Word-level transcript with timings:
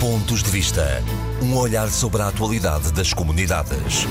Pontos 0.00 0.44
de 0.44 0.50
Vista. 0.50 1.02
Um 1.42 1.56
olhar 1.56 1.88
sobre 1.90 2.22
a 2.22 2.28
atualidade 2.28 2.92
das 2.92 3.12
comunidades. 3.12 4.06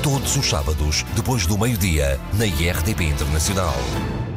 Todos 0.00 0.36
os 0.36 0.48
sábados, 0.48 1.04
depois 1.16 1.46
do 1.46 1.58
meio-dia, 1.58 2.20
na 2.34 2.46
IRTP 2.46 3.02
Internacional. 3.02 3.74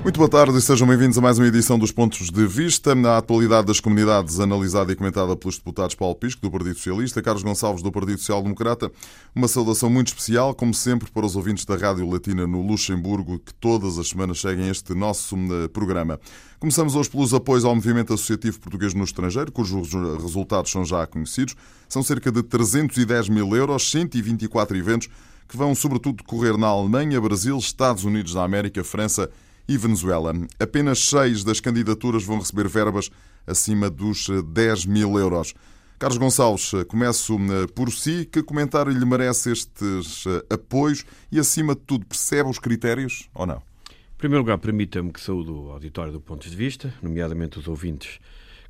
Muito 0.05 0.19
boa 0.19 0.29
tarde 0.29 0.55
e 0.55 0.61
sejam 0.61 0.87
bem-vindos 0.87 1.17
a 1.17 1.21
mais 1.21 1.39
uma 1.39 1.47
edição 1.47 1.79
dos 1.79 1.91
Pontos 1.91 2.29
de 2.29 2.45
Vista. 2.45 2.93
Na 2.93 3.17
atualidade 3.17 3.65
das 3.65 3.79
comunidades, 3.79 4.39
analisada 4.39 4.93
e 4.93 4.95
comentada 4.95 5.35
pelos 5.35 5.57
deputados 5.57 5.95
Paulo 5.95 6.13
Pisco, 6.13 6.43
do 6.43 6.51
Partido 6.51 6.75
Socialista, 6.75 7.23
Carlos 7.23 7.41
Gonçalves, 7.41 7.81
do 7.81 7.91
Partido 7.91 8.19
Social 8.19 8.43
Democrata. 8.43 8.91
Uma 9.35 9.47
saudação 9.47 9.89
muito 9.89 10.09
especial, 10.09 10.53
como 10.53 10.75
sempre, 10.75 11.09
para 11.09 11.25
os 11.25 11.35
ouvintes 11.35 11.65
da 11.65 11.75
Rádio 11.75 12.07
Latina 12.07 12.45
no 12.45 12.61
Luxemburgo, 12.61 13.39
que 13.39 13.51
todas 13.55 13.97
as 13.97 14.09
semanas 14.09 14.39
seguem 14.39 14.69
este 14.69 14.93
nosso 14.93 15.35
eh, 15.35 15.67
programa. 15.69 16.19
Começamos 16.59 16.95
hoje 16.95 17.09
pelos 17.09 17.33
apoios 17.33 17.65
ao 17.65 17.73
movimento 17.73 18.13
associativo 18.13 18.59
português 18.59 18.93
no 18.93 19.03
estrangeiro, 19.03 19.51
cujos 19.51 19.91
resultados 20.21 20.69
são 20.69 20.85
já 20.85 21.07
conhecidos. 21.07 21.55
São 21.89 22.03
cerca 22.03 22.31
de 22.31 22.43
310 22.43 23.27
mil 23.29 23.55
euros, 23.55 23.89
124 23.89 24.77
eventos 24.77 25.09
que 25.47 25.57
vão 25.57 25.75
sobretudo 25.75 26.17
decorrer 26.17 26.57
na 26.57 26.67
Alemanha, 26.67 27.21
Brasil, 27.21 27.57
Estados 27.57 28.03
Unidos 28.03 28.33
da 28.33 28.43
América, 28.43 28.83
França 28.83 29.29
e 29.29 29.44
Venezuela. 29.67 30.33
Apenas 30.59 30.99
seis 30.99 31.43
das 31.43 31.59
candidaturas 31.59 32.23
vão 32.23 32.39
receber 32.39 32.67
verbas 32.67 33.09
acima 33.47 33.89
dos 33.89 34.27
10 34.53 34.85
mil 34.85 35.17
euros. 35.17 35.53
Carlos 35.97 36.17
Gonçalves, 36.17 36.71
começo 36.89 37.35
eh, 37.35 37.67
por 37.73 37.89
si. 37.89 38.25
Que 38.25 38.43
comentário 38.43 38.91
lhe 38.91 39.05
merece 39.05 39.51
estes 39.51 40.25
eh, 40.27 40.53
apoios 40.53 41.05
e, 41.31 41.39
acima 41.39 41.73
de 41.73 41.81
tudo, 41.81 42.05
percebe 42.05 42.49
os 42.49 42.59
critérios 42.59 43.29
ou 43.33 43.45
não? 43.45 43.57
Em 43.89 44.17
primeiro 44.17 44.41
lugar, 44.43 44.57
permita-me 44.57 45.11
que 45.11 45.21
saúde 45.21 45.51
o 45.51 45.71
auditório 45.71 46.11
do 46.11 46.19
Pontos 46.19 46.51
de 46.51 46.55
Vista, 46.57 46.93
nomeadamente 47.01 47.59
os 47.59 47.67
ouvintes 47.67 48.19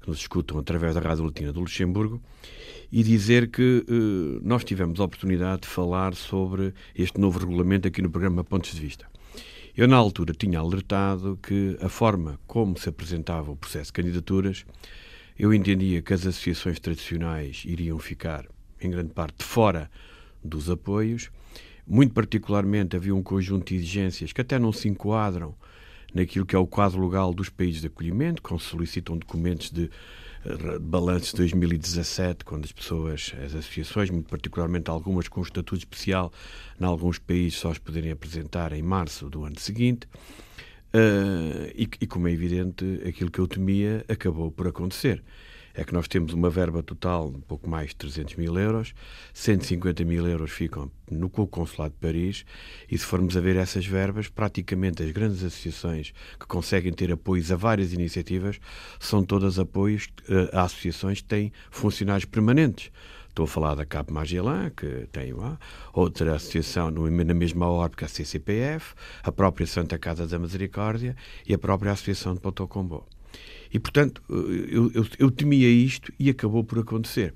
que 0.01 0.07
nos 0.07 0.19
escutam 0.19 0.59
através 0.59 0.93
da 0.93 1.01
Rádio 1.01 1.25
Latina 1.25 1.51
do 1.51 1.61
Luxemburgo, 1.61 2.21
e 2.91 3.01
dizer 3.01 3.49
que 3.49 3.83
eh, 3.89 4.39
nós 4.43 4.63
tivemos 4.63 4.99
a 4.99 5.03
oportunidade 5.03 5.63
de 5.63 5.67
falar 5.67 6.13
sobre 6.13 6.75
este 6.95 7.19
novo 7.19 7.39
regulamento 7.39 7.87
aqui 7.87 8.03
no 8.03 8.09
programa 8.11 8.43
Pontos 8.43 8.71
de 8.71 8.79
Vista. 8.79 9.07
Eu, 9.77 9.89
na 9.89 9.97
altura, 9.97 10.33
tinha 10.33 10.57
alertado 10.57 11.37
que 11.43 11.77
a 11.81 11.89
forma 11.89 12.39
como 12.47 12.79
se 12.79 12.87
apresentava 12.87 13.51
o 13.51 13.57
processo 13.57 13.87
de 13.87 13.93
candidaturas, 13.93 14.65
eu 15.37 15.53
entendia 15.53 16.01
que 16.01 16.13
as 16.13 16.25
associações 16.25 16.79
tradicionais 16.79 17.63
iriam 17.65 17.99
ficar, 17.99 18.45
em 18.79 18.89
grande 18.89 19.11
parte, 19.11 19.43
fora 19.43 19.91
dos 20.41 20.69
apoios. 20.69 21.29
Muito 21.85 22.13
particularmente, 22.13 22.95
havia 22.95 23.13
um 23.13 23.21
conjunto 23.21 23.67
de 23.67 23.75
exigências 23.75 24.31
que 24.31 24.39
até 24.39 24.57
não 24.57 24.71
se 24.71 24.87
enquadram 24.87 25.53
naquilo 26.15 26.45
que 26.45 26.55
é 26.55 26.59
o 26.59 26.65
quadro 26.65 27.05
legal 27.05 27.33
dos 27.33 27.49
países 27.49 27.81
de 27.81 27.87
acolhimento, 27.87 28.41
quando 28.41 28.61
solicitam 28.61 29.17
documentos 29.17 29.69
de 29.69 29.91
balanço 30.79 31.31
de 31.31 31.37
2017, 31.37 32.45
quando 32.45 32.65
as 32.65 32.71
pessoas, 32.71 33.33
as 33.43 33.53
associações, 33.53 34.09
muito 34.09 34.29
particularmente 34.29 34.89
algumas 34.89 35.27
com 35.27 35.41
estatuto 35.41 35.77
especial, 35.77 36.31
em 36.79 36.85
alguns 36.85 37.19
países 37.19 37.59
só 37.59 37.71
os 37.71 37.79
poderem 37.79 38.11
apresentar 38.11 38.71
em 38.71 38.81
março 38.81 39.29
do 39.29 39.43
ano 39.43 39.59
seguinte. 39.59 40.07
Uh, 40.93 41.67
e, 41.75 41.89
e, 41.99 42.07
como 42.07 42.27
é 42.29 42.31
evidente, 42.31 42.85
aquilo 43.05 43.29
que 43.29 43.39
eu 43.39 43.47
temia 43.47 44.05
acabou 44.07 44.49
por 44.49 44.67
acontecer 44.67 45.21
é 45.75 45.83
que 45.83 45.93
nós 45.93 46.07
temos 46.07 46.33
uma 46.33 46.49
verba 46.49 46.81
total 46.81 47.29
de 47.29 47.37
um 47.37 47.41
pouco 47.41 47.69
mais 47.69 47.89
de 47.89 47.97
300 47.97 48.35
mil 48.35 48.57
euros, 48.57 48.93
150 49.33 50.05
mil 50.05 50.25
euros 50.27 50.51
ficam 50.51 50.89
no 51.11 51.29
Consulado 51.29 51.93
de 51.93 51.99
Paris, 51.99 52.45
e 52.89 52.97
se 52.97 53.05
formos 53.05 53.35
a 53.35 53.41
ver 53.41 53.57
essas 53.57 53.85
verbas, 53.85 54.27
praticamente 54.27 55.03
as 55.03 55.11
grandes 55.11 55.43
associações 55.43 56.13
que 56.39 56.47
conseguem 56.47 56.93
ter 56.93 57.11
apoios 57.11 57.51
a 57.51 57.55
várias 57.55 57.93
iniciativas 57.93 58.59
são 58.99 59.23
todas 59.23 59.59
apoios 59.59 60.07
a 60.53 60.63
associações 60.63 61.21
que 61.21 61.27
têm 61.27 61.51
funcionários 61.69 62.25
permanentes. 62.25 62.91
Estou 63.27 63.43
a 63.43 63.47
falar 63.49 63.75
da 63.75 63.85
CAP 63.85 64.13
Magellan, 64.13 64.69
que 64.69 65.07
tem 65.11 65.33
lá, 65.33 65.59
outra 65.91 66.35
associação 66.35 66.89
na 66.89 67.33
mesma 67.33 67.67
órbita, 67.67 68.05
a 68.05 68.07
CCPF, 68.07 68.95
a 69.21 69.29
própria 69.29 69.67
Santa 69.67 69.99
Casa 69.99 70.25
da 70.25 70.39
Misericórdia 70.39 71.17
e 71.45 71.53
a 71.53 71.57
própria 71.57 71.91
Associação 71.91 72.33
de 72.33 72.39
Potocombo. 72.39 73.05
E, 73.75 73.79
portanto, 73.79 74.23
eu, 74.29 74.89
eu, 74.93 75.05
eu, 75.19 75.29
temia 75.29 75.67
isto 75.67 76.09
e 76.17 76.29
acabou 76.29 76.63
por 76.63 76.79
acontecer. 76.79 77.33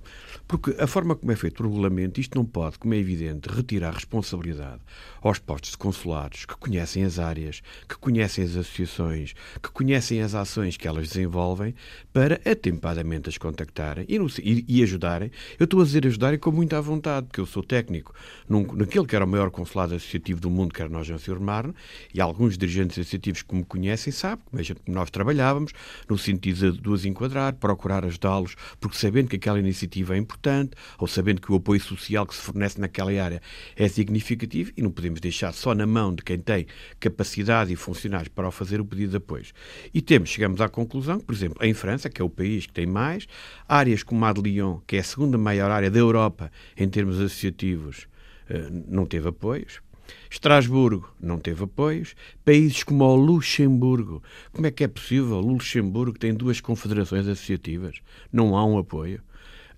Porque 0.48 0.74
a 0.80 0.88
forma 0.88 1.14
como 1.14 1.34
é 1.34 1.36
feito 1.36 1.62
o 1.62 1.68
regulamento, 1.68 2.22
isto 2.22 2.38
não 2.38 2.46
pode, 2.46 2.80
como 2.80 2.94
é 2.94 2.98
evidente, 2.98 3.50
retirar 3.50 3.94
responsabilidade 3.94 4.80
aos 5.22 5.38
postos 5.38 5.72
de 5.72 5.78
consulados 5.78 6.46
que 6.46 6.56
conhecem 6.56 7.04
as 7.04 7.20
áreas, 7.20 7.62
que 7.90 7.98
conhecem 7.98 8.46
as 8.46 8.52
associações, 8.52 9.34
que 9.62 9.70
conhecem 9.70 10.22
as 10.22 10.34
ações 10.34 10.78
que 10.78 10.88
elas 10.88 11.10
desenvolvem, 11.10 11.76
para 12.14 12.36
atempadamente 12.50 13.28
as 13.28 13.38
contactarem 13.38 14.06
e, 14.08 14.16
e, 14.42 14.66
e 14.80 14.82
ajudarem. 14.82 15.30
Eu 15.60 15.66
estou 15.66 15.82
a 15.82 15.84
dizer 15.84 16.08
ajudarem 16.08 16.40
com 16.40 16.54
muita 16.54 16.82
vontade, 16.82 17.28
porque 17.28 17.42
eu 17.42 17.46
sou 17.46 17.62
técnico 17.62 18.14
num, 18.48 18.66
naquele 18.76 19.06
que 19.06 19.16
era 19.16 19.26
o 19.26 19.28
maior 19.28 19.52
consulado 19.52 19.94
associativo 19.94 20.40
do 20.40 20.50
mundo, 20.50 20.74
que 20.74 20.82
era 20.82 20.90
nós, 20.90 21.06
Sr. 21.06 21.40
Marne, 21.42 21.74
e 22.14 22.22
alguns 22.22 22.58
dirigentes 22.58 22.98
associativos 22.98 23.42
que 23.42 23.54
me 23.54 23.66
conhecem 23.66 24.14
sabem 24.14 24.46
como 24.46 24.64
nós 24.88 25.10
trabalhávamos, 25.10 25.74
no 26.08 26.18
sentido 26.30 26.72
de 26.72 26.90
os 26.90 27.06
enquadrar, 27.06 27.54
procurar 27.54 28.06
ajudá-los, 28.06 28.56
porque 28.80 28.98
sabendo 28.98 29.30
que 29.30 29.36
aquela 29.36 29.60
iniciativa 29.60 30.16
é 30.16 30.18
importante, 30.18 30.72
ou 30.98 31.08
sabendo 31.08 31.42
que 31.42 31.52
o 31.52 31.56
apoio 31.56 31.82
social 31.82 32.26
que 32.26 32.36
se 32.36 32.42
fornece 32.42 32.80
naquela 32.80 33.12
área 33.22 33.42
é 33.76 33.88
significativo, 33.88 34.72
e 34.78 34.82
não 34.82 34.92
podemos 34.92 35.20
deixar 35.20 35.54
só 35.54 35.74
na 35.74 35.86
mão 35.86 36.14
de 36.14 36.24
quem 36.24 36.38
tem 36.38 36.66
capacidade 37.00 37.74
e 37.74 37.76
funcionários 37.76 38.30
para 38.30 38.50
fazer 38.52 38.80
o 38.80 38.86
pedido 38.86 39.12
de 39.12 39.18
apoio. 39.18 39.46
E 39.94 40.02
temos, 40.02 40.30
chegamos 40.30 40.62
à 40.62 40.70
conclusão 40.70 41.20
por 41.20 41.34
exemplo, 41.34 41.64
em 41.64 41.74
França, 41.74 42.10
que 42.10 42.22
é 42.22 42.26
o 42.26 42.30
país 42.30 42.66
que 42.66 42.74
tem 42.74 42.86
mais, 42.86 43.28
áreas 43.68 44.04
como 44.04 44.26
a 44.26 44.34
de 44.34 44.42
Lyon, 44.42 44.80
que 44.86 44.98
é 44.98 45.00
a 45.00 45.04
segunda 45.04 45.38
maior 45.38 45.72
área 45.72 45.90
da 45.90 46.00
Europa 46.00 46.52
em 46.76 46.90
termos 46.90 47.18
associativos, 47.18 48.08
eh, 48.50 48.68
não 48.88 49.06
teve 49.06 49.30
apoios. 49.30 49.82
Estrasburgo 50.30 51.12
não 51.22 51.38
teve 51.38 51.64
apoios. 51.64 52.16
Países 52.46 52.84
como 52.84 53.04
o 53.04 53.16
Luxemburgo. 53.16 54.22
Como 54.52 54.68
é 54.68 54.72
que 54.72 54.84
é 54.84 54.88
possível? 54.88 55.38
O 55.38 55.42
Luxemburgo 55.42 56.18
tem 56.18 56.34
duas 56.34 56.62
confederações 56.62 57.28
associativas. 57.28 57.98
Não 58.32 58.56
há 58.56 58.66
um 58.66 58.78
apoio. 58.78 59.22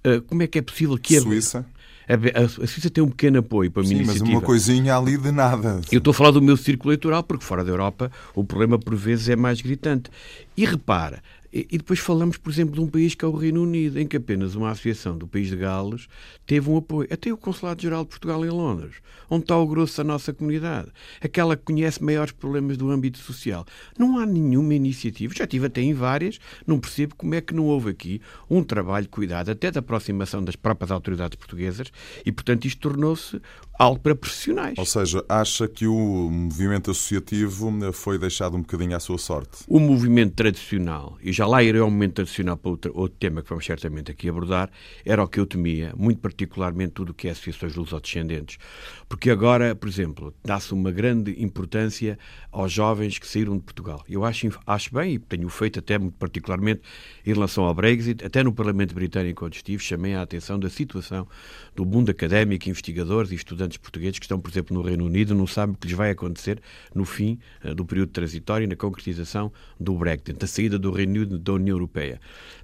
Uh, 0.05 0.21
como 0.23 0.41
é 0.43 0.47
que 0.47 0.59
é 0.59 0.61
possível 0.61 0.97
que 0.97 1.15
a 1.15 1.21
Suíça? 1.21 1.65
A, 2.07 2.43
a, 2.43 2.67
Suíça 2.67 2.89
tem 2.89 3.03
um 3.03 3.09
pequeno 3.09 3.39
apoio 3.39 3.71
para 3.71 3.83
a 3.83 3.85
minha 3.85 3.97
Sim, 3.97 4.03
iniciativa. 4.03 4.25
mas 4.25 4.33
uma 4.33 4.41
coisinha 4.41 4.97
ali 4.97 5.17
de 5.17 5.31
nada. 5.31 5.79
Eu 5.91 5.99
estou 5.99 6.11
a 6.11 6.13
falar 6.13 6.31
do 6.31 6.41
meu 6.41 6.57
círculo 6.57 6.91
eleitoral, 6.91 7.23
porque 7.23 7.45
fora 7.45 7.63
da 7.63 7.71
Europa 7.71 8.11
o 8.33 8.43
problema 8.43 8.77
por 8.77 8.95
vezes 8.95 9.29
é 9.29 9.35
mais 9.35 9.61
gritante. 9.61 10.09
E 10.57 10.65
repara, 10.65 11.21
e, 11.53 11.77
depois 11.77 11.99
falamos, 11.99 12.37
por 12.37 12.49
exemplo, 12.49 12.75
de 12.75 12.81
um 12.81 12.87
país 12.87 13.13
que 13.13 13.25
é 13.25 13.27
o 13.27 13.35
Reino 13.35 13.63
Unido, 13.63 13.99
em 13.99 14.07
que 14.07 14.17
apenas 14.17 14.55
uma 14.55 14.69
associação 14.69 15.17
do 15.17 15.27
país 15.27 15.49
de 15.49 15.57
Gales 15.57 16.07
teve 16.45 16.69
um 16.69 16.77
apoio. 16.77 17.07
Até 17.11 17.31
o 17.31 17.37
Consulado-Geral 17.37 18.03
de 18.03 18.09
Portugal 18.09 18.45
em 18.45 18.49
Londres, 18.49 18.95
onde 19.29 19.43
está 19.43 19.57
o 19.57 19.67
grosso 19.67 19.97
da 19.97 20.03
nossa 20.03 20.33
comunidade. 20.33 20.89
Aquela 21.21 21.57
que 21.57 21.63
conhece 21.63 22.01
maiores 22.01 22.31
problemas 22.31 22.77
do 22.77 22.89
âmbito 22.89 23.17
social. 23.17 23.65
Não 23.97 24.17
há 24.17 24.25
nenhuma 24.25 24.73
iniciativa, 24.73 25.33
já 25.35 25.45
tive 25.45 25.65
até 25.65 25.81
em 25.81 25.93
várias, 25.93 26.39
não 26.65 26.79
percebo 26.79 27.15
como 27.15 27.35
é 27.35 27.41
que 27.41 27.53
não 27.53 27.65
houve 27.65 27.89
aqui 27.89 28.21
um 28.49 28.63
trabalho 28.63 29.09
cuidado, 29.09 29.49
até 29.49 29.69
da 29.71 29.79
aproximação 29.79 30.43
das 30.43 30.55
próprias 30.55 30.91
autoridades 30.91 31.35
portuguesas, 31.35 31.91
e, 32.25 32.31
portanto, 32.31 32.65
isto 32.65 32.79
tornou-se 32.79 33.41
algo 33.81 33.99
para 33.99 34.15
profissionais. 34.15 34.77
Ou 34.77 34.85
seja, 34.85 35.25
acha 35.27 35.67
que 35.67 35.87
o 35.87 36.29
movimento 36.29 36.91
associativo 36.91 37.71
foi 37.91 38.19
deixado 38.19 38.55
um 38.55 38.61
bocadinho 38.61 38.95
à 38.95 38.99
sua 38.99 39.17
sorte? 39.17 39.63
O 39.67 39.79
movimento 39.79 40.35
tradicional, 40.35 41.17
e 41.21 41.33
já 41.33 41.47
lá 41.47 41.63
irei 41.63 41.81
ao 41.81 41.89
momento 41.89 42.13
tradicional 42.13 42.57
para 42.57 42.69
outro, 42.69 42.91
outro 42.93 43.17
tema 43.19 43.41
que 43.41 43.49
vamos 43.49 43.65
certamente 43.65 44.11
aqui 44.11 44.29
abordar, 44.29 44.69
era 45.03 45.23
o 45.23 45.27
que 45.27 45.39
eu 45.39 45.47
temia, 45.47 45.93
muito 45.97 46.19
particularmente 46.21 46.91
tudo 46.93 47.09
o 47.09 47.13
que 47.13 47.27
é 47.27 47.31
associações 47.31 47.75
lusodescendentes. 47.75 48.57
Porque 49.11 49.29
agora, 49.29 49.75
por 49.75 49.89
exemplo, 49.89 50.33
dá-se 50.41 50.73
uma 50.73 50.89
grande 50.89 51.35
importância 51.43 52.17
aos 52.49 52.71
jovens 52.71 53.19
que 53.19 53.27
saíram 53.27 53.57
de 53.57 53.61
Portugal. 53.61 54.01
Eu 54.07 54.23
acho, 54.23 54.47
acho 54.65 54.93
bem, 54.93 55.15
e 55.15 55.19
tenho 55.19 55.49
feito 55.49 55.79
até 55.79 55.99
muito 55.99 56.15
particularmente 56.17 56.79
em 57.25 57.33
relação 57.33 57.65
ao 57.65 57.73
Brexit, 57.73 58.23
até 58.23 58.41
no 58.41 58.53
Parlamento 58.53 58.95
Britânico 58.95 59.45
onde 59.45 59.57
estive, 59.57 59.83
chamei 59.83 60.15
a 60.15 60.21
atenção 60.21 60.57
da 60.57 60.69
situação 60.69 61.27
do 61.75 61.85
mundo 61.85 62.09
académico, 62.09 62.69
investigadores 62.69 63.33
e 63.33 63.35
estudantes 63.35 63.77
portugueses 63.77 64.17
que 64.17 64.23
estão, 64.23 64.39
por 64.39 64.49
exemplo, 64.49 64.73
no 64.73 64.81
Reino 64.81 65.05
Unido, 65.05 65.35
não 65.35 65.45
sabem 65.45 65.75
o 65.75 65.77
que 65.77 65.87
lhes 65.87 65.97
vai 65.97 66.11
acontecer 66.11 66.61
no 66.95 67.03
fim 67.03 67.37
uh, 67.65 67.75
do 67.75 67.83
período 67.83 68.13
transitório 68.13 68.63
e 68.63 68.67
na 68.67 68.77
concretização 68.77 69.51
do 69.77 69.93
Brexit, 69.93 70.39
da 70.39 70.47
saída 70.47 70.79
do 70.79 70.89
Reino 70.89 71.15
Unido 71.15 71.37
da 71.37 71.51
União 71.51 71.75
Europeia. 71.75 72.17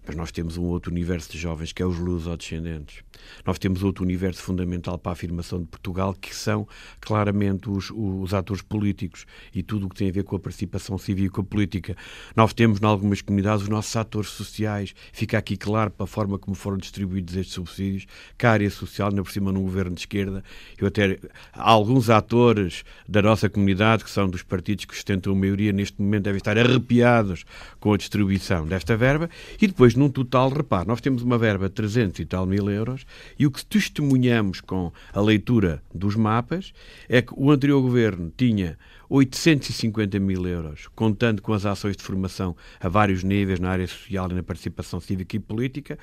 Mas 0.08 0.16
nós 0.16 0.32
temos 0.32 0.56
um 0.56 0.64
outro 0.64 0.94
universo 0.94 1.30
de 1.30 1.38
jovens 1.38 1.74
que 1.74 1.84
é 1.84 1.86
os 1.86 2.00
luso-descendentes. 2.00 3.04
Nós 3.46 3.58
temos 3.58 3.84
outro 3.84 4.04
universo 4.04 4.42
fundamental 4.42 4.98
para 4.98 5.12
a 5.12 5.14
afirmação 5.14 5.60
de 5.60 5.66
Portugal, 5.66 6.14
que 6.14 6.36
são 6.36 6.68
claramente 7.00 7.70
os, 7.70 7.92
os 7.96 8.34
atores 8.34 8.62
políticos 8.62 9.26
e 9.54 9.64
tudo 9.64 9.88
o 9.88 9.90
que 9.90 9.96
tem 9.96 10.10
a 10.10 10.12
ver 10.12 10.24
com 10.24 10.36
a 10.36 10.40
participação 10.40 10.98
civil 10.98 11.26
e 11.26 11.30
com 11.30 11.42
a 11.42 11.44
política. 11.44 11.96
Nós 12.36 12.54
temos, 12.54 12.82
em 12.82 12.86
algumas 12.86 13.22
comunidades, 13.22 13.64
os 13.64 13.70
nossos 13.70 13.96
atores 13.96 14.30
sociais. 14.30 14.94
Fica 15.14 15.38
aqui 15.38 15.56
claro, 15.56 15.92
para 15.92 16.04
a 16.04 16.08
forma 16.08 16.38
como 16.38 16.56
foram 16.56 16.78
distribuídos 16.78 17.36
estes 17.36 17.54
subsídios, 17.54 18.06
que 18.38 18.46
a 18.46 18.52
área 18.52 18.70
social, 18.70 19.10
ainda 19.10 19.24
por 19.24 19.32
cima 19.32 19.52
num 19.52 19.62
governo 19.62 19.96
de 19.96 20.02
esquerda, 20.02 20.44
eu 20.78 20.88
até 20.88 20.98
até 20.98 21.20
alguns 21.54 22.10
atores 22.10 22.84
da 23.08 23.22
nossa 23.22 23.50
comunidade, 23.50 24.04
que 24.04 24.10
são 24.10 24.28
dos 24.28 24.44
partidos 24.44 24.86
que 24.86 24.96
sustentam 24.96 25.34
a 25.34 25.36
maioria, 25.36 25.72
neste 25.72 26.02
momento 26.02 26.24
devem 26.24 26.38
estar 26.38 26.58
arrepiados 26.58 27.46
com 27.80 27.94
a 27.94 27.98
distribuição 27.98 28.66
desta 28.66 28.98
verba. 28.98 29.30
E 29.62 29.68
depois, 29.68 29.96
num 29.96 30.10
total, 30.10 30.50
repare, 30.50 30.88
nós 30.88 31.02
temos 31.02 31.22
uma 31.22 31.38
verba 31.38 31.70
de 31.70 31.76
300 31.76 32.20
e 32.20 32.26
tal 32.26 32.46
mil 32.46 32.70
euros 32.70 33.06
e 33.38 33.46
o 33.46 33.52
que 33.52 33.66
testemunhamos 33.66 34.62
com 34.62 34.92
a 35.14 35.22
leitura 35.22 35.82
dos 35.94 36.16
mapas 36.16 36.74
é 37.08 37.22
que 37.22 37.34
o 37.36 37.52
anterior 37.52 37.82
governo 37.82 38.32
tinha 38.36 38.78
850 39.10 40.20
mil 40.20 40.46
euros, 40.46 40.88
contando 40.96 41.42
com 41.42 41.54
as 41.54 41.66
ações 41.66 41.96
de 41.96 42.04
formação 42.04 42.56
a 42.80 42.90
vários 42.90 43.24
níveis 43.24 43.60
na 43.60 43.70
área 43.70 43.88
social 43.88 44.30
e 44.32 44.34
na 44.34 44.44
participação 44.44 45.00
cívica 45.00 45.36
e 45.36 45.40
política, 45.40 45.98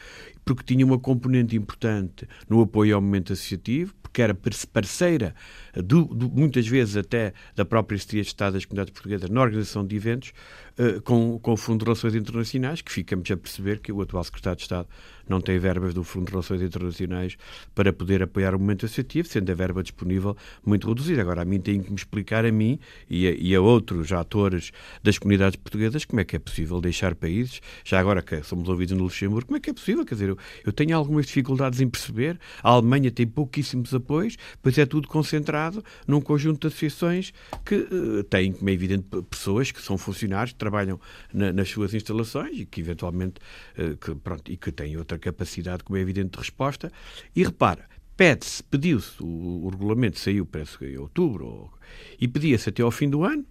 porque 0.45 0.65
tinha 0.65 0.85
uma 0.85 0.99
componente 0.99 1.57
importante 1.57 2.27
no 2.49 2.63
apoio 2.63 2.95
ao 2.95 3.03
movimento 3.03 3.33
associativo, 3.33 3.95
porque 4.15 4.23
era 4.23 4.39
parceira, 4.73 5.35
do, 5.75 6.05
do, 6.05 6.31
muitas 6.31 6.69
vezes 6.69 6.97
até 6.97 7.35
da 7.57 7.65
própria 7.65 7.99
Secretaria 7.99 8.23
de 8.23 8.29
Estado 8.29 8.53
das 8.53 8.65
Comunidades 8.65 8.93
Portuguesas, 8.93 9.29
na 9.29 9.43
organização 9.43 9.85
de 9.85 9.97
eventos, 9.97 10.33
uh, 10.79 11.03
com, 11.03 11.37
com 11.41 11.53
o 11.53 11.57
Fundo 11.57 11.81
de 11.81 11.87
Relações 11.87 12.15
Internacionais, 12.15 12.81
que 12.81 12.93
ficamos 12.93 13.29
a 13.29 13.37
perceber 13.37 13.81
que 13.81 13.91
o 13.91 14.01
atual 14.01 14.23
Secretário 14.23 14.57
de 14.57 14.63
Estado 14.63 14.89
não 15.29 15.41
tem 15.41 15.59
verbas 15.59 15.95
do 15.95 16.05
Fundo 16.05 16.27
de 16.27 16.33
Relações 16.33 16.63
Internacionais 16.63 17.37
para 17.75 17.93
poder 17.93 18.23
apoiar 18.23 18.51
o 18.55 18.59
movimento 18.59 18.87
associativo, 18.87 19.27
sendo 19.27 19.51
a 19.51 19.55
verba 19.55 19.83
disponível 19.83 20.37
muito 20.65 20.87
reduzida. 20.87 21.23
Agora, 21.23 21.43
a 21.43 21.45
mim 21.45 21.61
tem 21.61 21.83
que 21.83 21.91
me 21.91 21.97
explicar 21.97 22.45
a 22.45 22.53
mim 22.53 22.79
e 23.09 23.27
a, 23.27 23.31
e 23.33 23.55
a 23.55 23.61
outros 23.61 24.13
atores 24.13 24.71
das 25.03 25.19
comunidades 25.19 25.57
portuguesas 25.57 26.05
como 26.05 26.21
é 26.21 26.25
que 26.25 26.37
é 26.37 26.39
possível 26.39 26.81
deixar 26.81 27.15
países, 27.15 27.61
já 27.85 27.99
agora 27.99 28.23
que 28.23 28.43
somos 28.43 28.69
ouvidos 28.69 28.97
no 28.97 29.05
Luxemburgo, 29.05 29.47
como 29.47 29.57
é 29.57 29.61
que 29.61 29.71
é 29.71 29.73
possível? 29.73 30.05
Quer 30.05 30.15
dizer, 30.15 30.29
eu, 30.29 30.39
eu 30.65 30.73
tenho 30.73 30.97
algumas 30.97 31.27
dificuldades 31.27 31.81
em 31.81 31.89
perceber, 31.89 32.39
a 32.63 32.71
Alemanha 32.71 33.11
tem 33.11 33.27
pouquíssimos 33.27 33.95
apoios, 33.95 34.04
pois 34.63 34.79
é 34.79 34.87
tudo 34.87 35.09
concentrado 35.09 35.85
num 36.07 36.21
conjunto 36.21 36.61
de 36.61 36.67
associações 36.69 37.33
que 37.65 37.75
uh, 37.77 38.25
têm, 38.25 38.53
como 38.53 38.71
é 38.71 38.73
evidente, 38.73 39.07
pessoas 39.29 39.71
que 39.71 39.81
são 39.81 39.99
funcionários, 39.99 40.53
que 40.53 40.59
trabalham 40.59 41.01
na, 41.33 41.53
nas 41.53 41.69
suas 41.69 41.95
instalações 41.95 42.59
e 42.61 42.67
que 42.67 42.81
eventualmente 42.81 43.41
uh, 43.79 43.97
que, 43.97 44.15
pronto, 44.15 44.51
e 44.51 44.57
que 44.57 44.71
têm 44.71 44.97
outra 44.97 45.19
capacidade, 45.19 45.83
como 45.83 45.97
é 45.97 46.01
evidente, 46.01 46.31
de 46.31 46.39
resposta. 46.39 46.93
E 47.35 47.43
repara, 47.43 47.89
pede-se, 48.17 48.63
pediu-se, 48.63 49.23
o, 49.23 49.65
o, 49.65 49.69
regulamento 49.69 50.19
saiu, 50.19 50.47
parece 50.47 50.79
que 50.79 50.87
em 50.87 50.99
outubro, 50.99 51.47
ou, 51.47 51.71
e 52.21 52.29
pedia-se 52.29 52.69
até 52.69 52.83
ao 52.83 52.91
fim 52.91 53.09
do 53.09 53.25
ano 53.25 53.45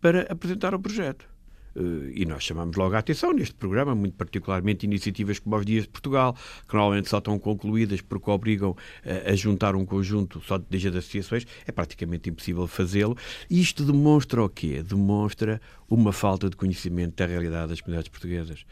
para 0.00 0.22
apresentar 0.32 0.74
o 0.74 0.80
projeto. 0.80 1.28
Eh, 1.76 2.12
e 2.14 2.24
nós 2.24 2.42
chamamos 2.42 2.76
logo 2.76 2.94
a 2.94 2.98
atenção 2.98 3.32
neste 3.32 3.54
programa, 3.54 3.94
muito 3.94 4.14
particularmente 4.14 4.86
iniciativas 4.86 5.38
como 5.38 5.56
os 5.56 5.64
Dias 5.64 5.84
de 5.84 5.90
Portugal, 5.90 6.36
que 6.68 6.74
normalmente 6.74 7.08
só 7.08 7.18
estão 7.18 7.38
concluídas 7.38 8.00
porque 8.00 8.30
obrigam 8.30 8.76
a, 9.04 9.30
a 9.30 9.34
juntar 9.36 9.74
um 9.76 9.84
conjunto 9.84 10.40
só 10.40 10.58
de, 10.58 10.78
de 10.78 10.88
associações, 10.88 11.46
é 11.66 11.72
praticamente 11.72 12.30
impossível 12.30 12.66
fazê-lo. 12.66 13.16
Isto 13.50 13.84
demonstra 13.84 14.42
o 14.42 14.48
quê? 14.48 14.82
Demonstra 14.82 15.60
uma 15.88 16.12
falta 16.12 16.50
de 16.50 16.56
conhecimento 16.56 17.16
da 17.16 17.26
realidade 17.26 17.68
das 17.68 17.80
comunidades 17.80 18.08
portuguesas. 18.08 18.64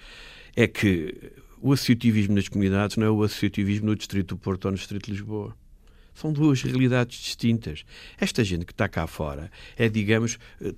É 0.54 0.66
que 0.66 1.32
o 1.60 1.72
associativismo 1.72 2.34
nas 2.34 2.48
comunidades 2.48 2.96
não 2.96 3.06
é 3.06 3.10
o 3.10 3.22
associativismo 3.22 3.86
no 3.86 3.96
Distrito 3.96 4.34
do 4.34 4.38
Porto 4.38 4.66
ou 4.66 4.70
no 4.70 4.76
Distrito 4.76 5.06
de 5.06 5.12
Lisboa. 5.12 5.54
São 6.16 6.32
duas 6.32 6.62
realidades 6.62 7.18
distintas. 7.18 7.84
Esta 8.18 8.42
gente 8.42 8.64
que 8.64 8.72
está 8.72 8.88
cá 8.88 9.06
fora 9.06 9.50
é, 9.76 9.86
digamos, 9.86 10.38
eh, 10.62 10.72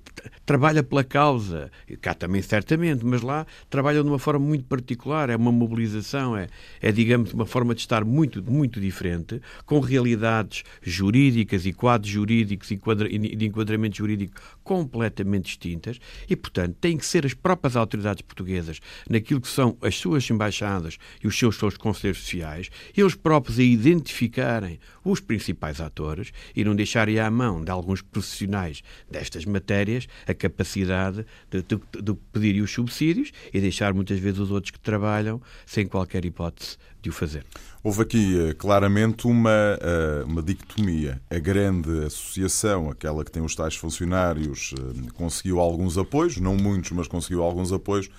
trabalha 0.45 0.83
pela 0.83 1.01
causa, 1.01 1.71
cá 2.01 2.13
também 2.13 2.41
certamente, 2.41 3.05
mas 3.05 3.21
lá 3.21 3.47
trabalha 3.69 4.03
de 4.03 4.09
uma 4.09 4.19
forma 4.19 4.45
muito 4.45 4.65
particular, 4.65 5.29
é 5.29 5.35
uma 5.37 5.51
mobilização, 5.51 6.35
é, 6.35 6.47
é 6.81 6.91
digamos, 6.91 7.31
uma 7.33 7.45
forma 7.45 7.73
de 7.73 7.79
estar 7.79 8.03
muito, 8.03 8.43
muito 8.43 8.81
diferente, 8.81 9.41
com 9.65 9.79
realidades 9.79 10.63
jurídicas 10.81 11.65
e 11.65 11.71
quadros 11.71 12.11
jurídicos 12.11 12.69
e 12.71 12.77
de 12.77 13.45
enquadramento 13.45 13.95
jurídico 13.95 14.41
completamente 14.61 15.45
distintas 15.45 15.99
e, 16.29 16.35
portanto, 16.35 16.75
têm 16.81 16.97
que 16.97 17.05
ser 17.05 17.25
as 17.25 17.33
próprias 17.33 17.77
autoridades 17.77 18.21
portuguesas, 18.21 18.79
naquilo 19.09 19.39
que 19.39 19.47
são 19.47 19.77
as 19.81 19.95
suas 19.95 20.29
embaixadas 20.29 20.97
e 21.23 21.27
os 21.27 21.37
seus, 21.37 21.55
seus 21.55 21.77
conselheiros 21.77 22.21
sociais, 22.21 22.69
eles 22.95 23.15
próprios 23.15 23.57
a 23.57 23.63
identificarem 23.63 24.79
os 25.03 25.19
principais 25.29 25.79
atores 25.79 26.31
e 26.55 26.63
não 26.63 26.75
deixarem 26.75 27.19
à 27.19 27.29
mão 27.29 27.63
de 27.63 27.69
alguns 27.69 28.01
profissionais 28.01 28.81
destas 29.07 29.45
matérias 29.45 30.07
a 30.25 30.33
capacidade 30.33 31.23
de, 31.51 31.61
de, 31.61 31.79
de 32.01 32.13
pedir 32.33 32.59
os 32.63 32.71
subsídios 32.71 33.31
e 33.53 33.61
deixar 33.61 33.93
muitas 33.93 34.17
vezes 34.17 34.39
os 34.39 34.49
outros 34.49 34.71
que 34.71 34.79
trabalham 34.79 35.39
sem 35.67 35.85
qualquer 35.85 36.25
hipótese 36.25 36.77
de 36.99 37.09
o 37.09 37.13
fazer. 37.13 37.45
Houve 37.83 38.01
aqui 38.01 38.39
eh, 38.39 38.53
claramente 38.55 39.27
uma, 39.27 39.77
eh, 39.79 40.23
uma 40.25 40.41
dicotomia. 40.41 41.21
A 41.29 41.37
grande 41.37 42.05
associação, 42.05 42.89
aquela 42.89 43.23
que 43.23 43.31
tem 43.31 43.43
os 43.43 43.55
tais 43.55 43.75
funcionários, 43.75 44.73
eh, 44.77 45.11
conseguiu 45.13 45.59
alguns 45.59 45.95
apoios, 45.95 46.37
não 46.37 46.57
muitos, 46.57 46.91
mas 46.91 47.07
conseguiu 47.07 47.43
alguns 47.43 47.71
apoios. 47.71 48.09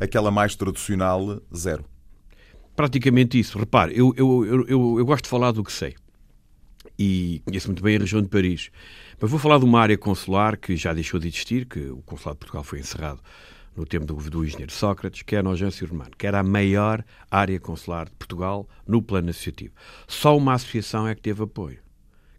Aquela 0.00 0.32
mais 0.32 0.56
tradicional, 0.56 1.40
zero. 1.56 1.84
Praticamente 2.74 3.38
isso. 3.38 3.58
Repare, 3.58 3.96
eu, 3.96 4.12
eu, 4.16 4.66
eu, 4.66 4.98
eu 4.98 5.06
gosto 5.06 5.24
de 5.24 5.30
falar 5.30 5.52
do 5.52 5.62
que 5.62 5.72
sei 5.72 5.94
e 6.98 7.40
conheço 7.44 7.68
muito 7.68 7.82
bem 7.82 7.96
a 7.96 8.00
região 8.00 8.20
de 8.20 8.28
Paris. 8.28 8.70
Mas 9.20 9.30
vou 9.30 9.38
falar 9.38 9.58
de 9.58 9.64
uma 9.64 9.80
área 9.80 9.96
consular 9.96 10.56
que 10.56 10.76
já 10.76 10.92
deixou 10.92 11.20
de 11.20 11.28
existir, 11.28 11.66
que 11.66 11.78
o 11.78 11.98
Consulado 11.98 12.36
de 12.36 12.40
Portugal 12.40 12.64
foi 12.64 12.80
encerrado 12.80 13.20
no 13.76 13.86
tempo 13.86 14.04
do, 14.04 14.14
do 14.14 14.44
engenheiro 14.44 14.72
Sócrates, 14.72 15.22
que 15.22 15.36
é 15.36 15.38
a 15.38 15.42
Nogência 15.42 15.86
Romano, 15.86 16.10
que 16.18 16.26
era 16.26 16.40
a 16.40 16.42
maior 16.42 17.04
área 17.30 17.60
consular 17.60 18.06
de 18.06 18.16
Portugal 18.16 18.68
no 18.86 19.00
plano 19.00 19.30
associativo. 19.30 19.72
Só 20.08 20.36
uma 20.36 20.54
associação 20.54 21.06
é 21.06 21.14
que 21.14 21.22
teve 21.22 21.42
apoio, 21.44 21.78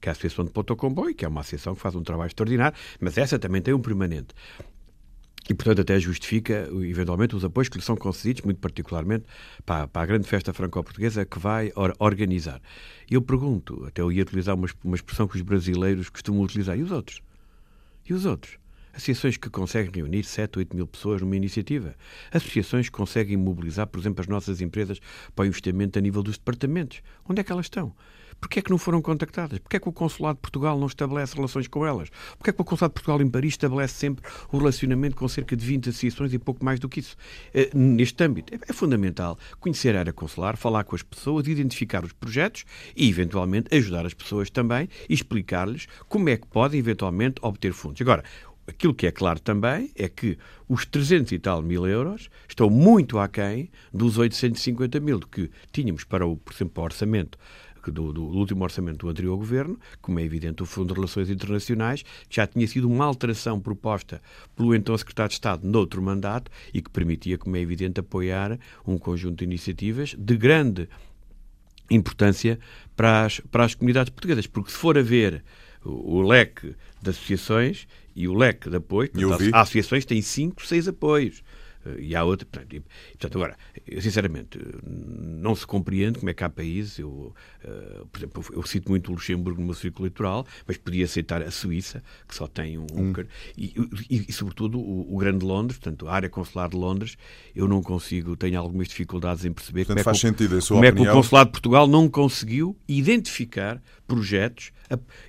que 0.01 0.09
é 0.09 0.09
a 0.09 0.11
Associação 0.11 0.43
de 0.43 0.51
Ponto 0.51 0.75
Comboio, 0.75 1.15
que 1.15 1.23
é 1.23 1.27
uma 1.27 1.41
associação 1.41 1.75
que 1.75 1.81
faz 1.81 1.95
um 1.95 2.03
trabalho 2.03 2.27
extraordinário, 2.27 2.77
mas 2.99 3.17
essa 3.17 3.39
também 3.39 3.61
tem 3.61 3.73
um 3.73 3.81
permanente. 3.81 4.33
E, 5.49 5.53
portanto, 5.55 5.81
até 5.81 5.99
justifica, 5.99 6.69
eventualmente, 6.87 7.35
os 7.35 7.43
apoios 7.43 7.67
que 7.67 7.77
lhe 7.79 7.83
são 7.83 7.95
concedidos, 7.97 8.43
muito 8.43 8.59
particularmente 8.59 9.25
para, 9.65 9.87
para 9.87 10.03
a 10.03 10.05
grande 10.05 10.27
festa 10.27 10.53
franco-portuguesa 10.53 11.25
que 11.25 11.39
vai 11.39 11.71
or 11.75 11.95
organizar. 11.97 12.61
Eu 13.09 13.19
pergunto, 13.19 13.83
até 13.87 14.03
eu 14.03 14.11
ia 14.11 14.21
utilizar 14.21 14.55
uma, 14.55 14.67
uma 14.83 14.95
expressão 14.95 15.27
que 15.27 15.35
os 15.37 15.41
brasileiros 15.41 16.07
costumam 16.09 16.43
utilizar, 16.43 16.77
e 16.77 16.83
os 16.83 16.91
outros? 16.91 17.23
E 18.07 18.13
os 18.13 18.25
outros? 18.25 18.59
Associações 18.93 19.37
que 19.37 19.49
conseguem 19.49 19.91
reunir 19.91 20.23
7, 20.23 20.59
8 20.59 20.75
mil 20.75 20.85
pessoas 20.85 21.21
numa 21.21 21.35
iniciativa. 21.35 21.95
Associações 22.31 22.87
que 22.87 22.95
conseguem 22.95 23.35
mobilizar, 23.35 23.87
por 23.87 23.99
exemplo, 23.99 24.21
as 24.21 24.27
nossas 24.27 24.61
empresas 24.61 24.99
para 25.35 25.43
o 25.43 25.47
investimento 25.47 25.97
a 25.97 26.01
nível 26.01 26.21
dos 26.21 26.37
departamentos. 26.37 27.01
Onde 27.27 27.41
é 27.41 27.43
que 27.43 27.51
elas 27.51 27.65
estão? 27.65 27.95
Porquê 28.39 28.59
é 28.59 28.61
que 28.61 28.71
não 28.71 28.77
foram 28.77 29.01
contactadas? 29.01 29.59
Porquê 29.59 29.77
é 29.77 29.79
que 29.79 29.89
o 29.89 29.91
Consulado 29.91 30.35
de 30.35 30.41
Portugal 30.41 30.79
não 30.79 30.87
estabelece 30.87 31.35
relações 31.35 31.67
com 31.67 31.85
elas? 31.85 32.09
Porquê 32.37 32.51
é 32.51 32.53
que 32.53 32.61
o 32.61 32.65
Consulado 32.65 32.91
de 32.91 32.95
Portugal 32.95 33.21
em 33.21 33.29
Paris 33.29 33.53
estabelece 33.53 33.95
sempre 33.95 34.23
o 34.51 34.57
relacionamento 34.57 35.15
com 35.15 35.27
cerca 35.27 35.55
de 35.55 35.65
20 35.65 35.89
associações 35.89 36.33
e 36.33 36.39
pouco 36.39 36.63
mais 36.63 36.79
do 36.79 36.87
que 36.87 36.99
isso? 36.99 37.15
Eh, 37.53 37.69
neste 37.73 38.23
âmbito, 38.23 38.53
é 38.53 38.73
fundamental 38.73 39.37
conhecer 39.59 39.95
a 39.95 39.99
área 39.99 40.13
consular, 40.13 40.55
falar 40.55 40.83
com 40.83 40.95
as 40.95 41.03
pessoas, 41.03 41.47
identificar 41.47 42.03
os 42.03 42.13
projetos 42.13 42.65
e, 42.95 43.09
eventualmente, 43.09 43.75
ajudar 43.75 44.05
as 44.05 44.13
pessoas 44.13 44.49
também 44.49 44.87
e 45.09 45.13
explicar-lhes 45.13 45.87
como 46.07 46.29
é 46.29 46.37
que 46.37 46.47
podem, 46.47 46.79
eventualmente, 46.79 47.39
obter 47.41 47.73
fundos. 47.73 48.01
Agora, 48.01 48.23
aquilo 48.69 48.93
que 48.93 49.07
é 49.07 49.11
claro 49.11 49.39
também 49.39 49.91
é 49.95 50.07
que 50.07 50.37
os 50.67 50.85
300 50.85 51.31
e 51.31 51.39
tal 51.39 51.61
mil 51.61 51.87
euros 51.87 52.29
estão 52.47 52.69
muito 52.69 53.17
aquém 53.17 53.69
dos 53.91 54.17
850 54.17 54.99
mil 54.99 55.19
que 55.19 55.49
tínhamos 55.71 56.03
para, 56.03 56.25
o, 56.25 56.37
por 56.37 56.53
exemplo, 56.53 56.81
o 56.81 56.85
orçamento 56.85 57.37
do, 57.91 58.13
do, 58.13 58.23
último 58.23 58.63
orçamento 58.63 59.05
do 59.05 59.09
anterior 59.09 59.37
governo, 59.37 59.79
como 60.01 60.19
é 60.19 60.23
evidente 60.23 60.63
o 60.63 60.65
Fundo 60.65 60.89
de 60.89 60.93
Relações 60.93 61.29
Internacionais, 61.29 62.03
que 62.27 62.35
já 62.35 62.47
tinha 62.47 62.67
sido 62.67 62.87
uma 62.89 63.05
alteração 63.05 63.59
proposta 63.59 64.21
pelo 64.55 64.75
então 64.75 64.97
Secretário 64.97 65.29
de 65.29 65.35
Estado 65.35 65.67
noutro 65.67 66.01
mandato 66.01 66.51
e 66.73 66.81
que 66.81 66.89
permitia, 66.89 67.37
como 67.37 67.55
é 67.55 67.59
evidente, 67.59 67.99
apoiar 67.99 68.59
um 68.85 68.97
conjunto 68.97 69.39
de 69.39 69.45
iniciativas 69.45 70.15
de 70.17 70.37
grande 70.37 70.89
importância 71.89 72.59
para 72.95 73.25
as, 73.25 73.39
para 73.39 73.65
as 73.65 73.73
comunidades 73.73 74.09
portuguesas, 74.09 74.47
porque 74.47 74.71
se 74.71 74.77
for 74.77 74.97
a 74.97 75.01
ver 75.01 75.43
o, 75.83 76.17
o 76.17 76.21
leque 76.21 76.75
de 77.01 77.09
associações 77.09 77.87
e 78.15 78.27
o 78.27 78.33
leque 78.33 78.69
de 78.69 78.77
apoio, 78.77 79.09
portanto, 79.09 79.55
as 79.55 79.61
associações 79.61 80.05
têm 80.05 80.21
cinco, 80.21 80.65
seis 80.65 80.87
apoios. 80.87 81.43
Eh, 81.97 82.01
e 82.01 82.15
há 82.15 82.23
outra. 82.23 82.45
Portanto, 82.45 82.75
e, 82.75 82.81
portanto, 83.11 83.35
agora, 83.37 83.57
eu, 83.87 84.01
sinceramente, 84.01 84.59
não 84.83 85.55
se 85.55 85.65
compreende 85.65 86.19
como 86.19 86.29
é 86.29 86.33
que 86.33 86.43
há 86.43 86.49
países. 86.49 86.99
Eu, 86.99 87.33
uh, 87.63 88.05
por 88.07 88.19
exemplo, 88.19 88.45
eu 88.51 88.63
cito 88.63 88.89
muito 88.89 89.09
o 89.09 89.13
Luxemburgo 89.13 89.59
no 89.59 89.67
meu 89.67 89.75
círculo 89.75 90.05
eleitoral, 90.05 90.45
mas 90.67 90.77
podia 90.77 91.05
aceitar 91.05 91.41
a 91.41 91.51
Suíça, 91.51 92.03
que 92.27 92.35
só 92.35 92.47
tem 92.47 92.77
um. 92.77 92.87
um. 92.93 93.13
E, 93.57 93.73
e, 94.09 94.25
e, 94.29 94.33
sobretudo, 94.33 94.79
o, 94.79 95.15
o, 95.15 95.17
Grande 95.17 95.45
Londres, 95.45 95.77
portanto, 95.77 96.07
a 96.07 96.13
área 96.13 96.29
consular 96.29 96.69
de 96.69 96.75
Londres, 96.75 97.17
eu 97.55 97.67
não 97.67 97.81
consigo, 97.81 98.35
tenho 98.35 98.59
algumas 98.59 98.87
dificuldades 98.87 99.45
em 99.45 99.51
perceber 99.51 99.85
portanto, 99.85 100.03
como, 100.03 100.09
é, 100.09 100.13
que, 100.13 100.19
sentido, 100.19 100.67
como 100.67 100.85
é 100.85 100.91
que 100.91 101.01
o 101.01 101.11
Consulado 101.11 101.47
de 101.47 101.51
Portugal 101.51 101.87
não 101.87 102.09
conseguiu 102.09 102.77
identificar 102.87 103.81
projetos, 104.09 104.71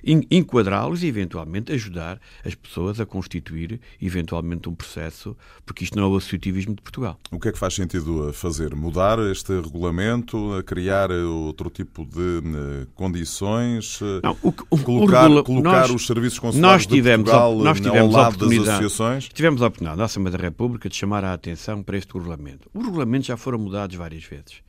enquadrá-los 0.03 1.03
e, 1.03 1.07
eventualmente, 1.07 1.71
ajudar 1.71 2.19
as 2.43 2.55
pessoas 2.55 2.99
a 2.99 3.05
constituir, 3.05 3.79
eventualmente, 4.01 4.67
um 4.67 4.73
processo, 4.73 5.37
porque 5.63 5.83
isto 5.83 5.95
não 5.95 6.05
é 6.05 6.07
o 6.07 6.15
associativismo 6.15 6.73
de 6.73 6.81
Portugal. 6.81 7.19
O 7.31 7.39
que 7.39 7.49
é 7.49 7.51
que 7.51 7.59
faz 7.59 7.75
sentido 7.75 8.33
fazer? 8.33 8.75
Mudar 8.75 9.19
este 9.19 9.53
regulamento? 9.53 10.63
criar 10.65 11.11
outro 11.11 11.69
tipo 11.69 12.05
de 12.05 12.87
condições, 12.95 13.99
não, 14.23 14.37
o, 14.41 14.49
o, 14.69 14.77
colocar, 14.77 15.29
o 15.29 15.43
colocar 15.43 15.81
nós, 15.81 15.91
os 15.91 16.07
serviços 16.07 16.39
consulares 16.39 16.85
nós 16.85 16.87
tivemos, 16.87 17.25
de 17.25 17.31
Portugal 17.31 17.55
nós 17.55 17.77
tivemos 17.79 18.15
ao 18.15 18.21
lado 18.23 18.37
das 18.37 18.67
associações? 18.67 19.29
Tivemos 19.29 19.61
a 19.61 19.67
oportunidade, 19.67 19.97
na 19.97 20.05
Assembleia 20.05 20.37
da 20.37 20.43
República, 20.43 20.89
de 20.89 20.95
chamar 20.95 21.23
a 21.23 21.33
atenção 21.33 21.83
para 21.83 21.97
este 21.97 22.13
regulamento. 22.13 22.69
Os 22.73 22.85
regulamentos 22.85 23.27
já 23.27 23.37
foram 23.37 23.59
mudados 23.59 23.95
várias 23.95 24.23
vezes, 24.23 24.61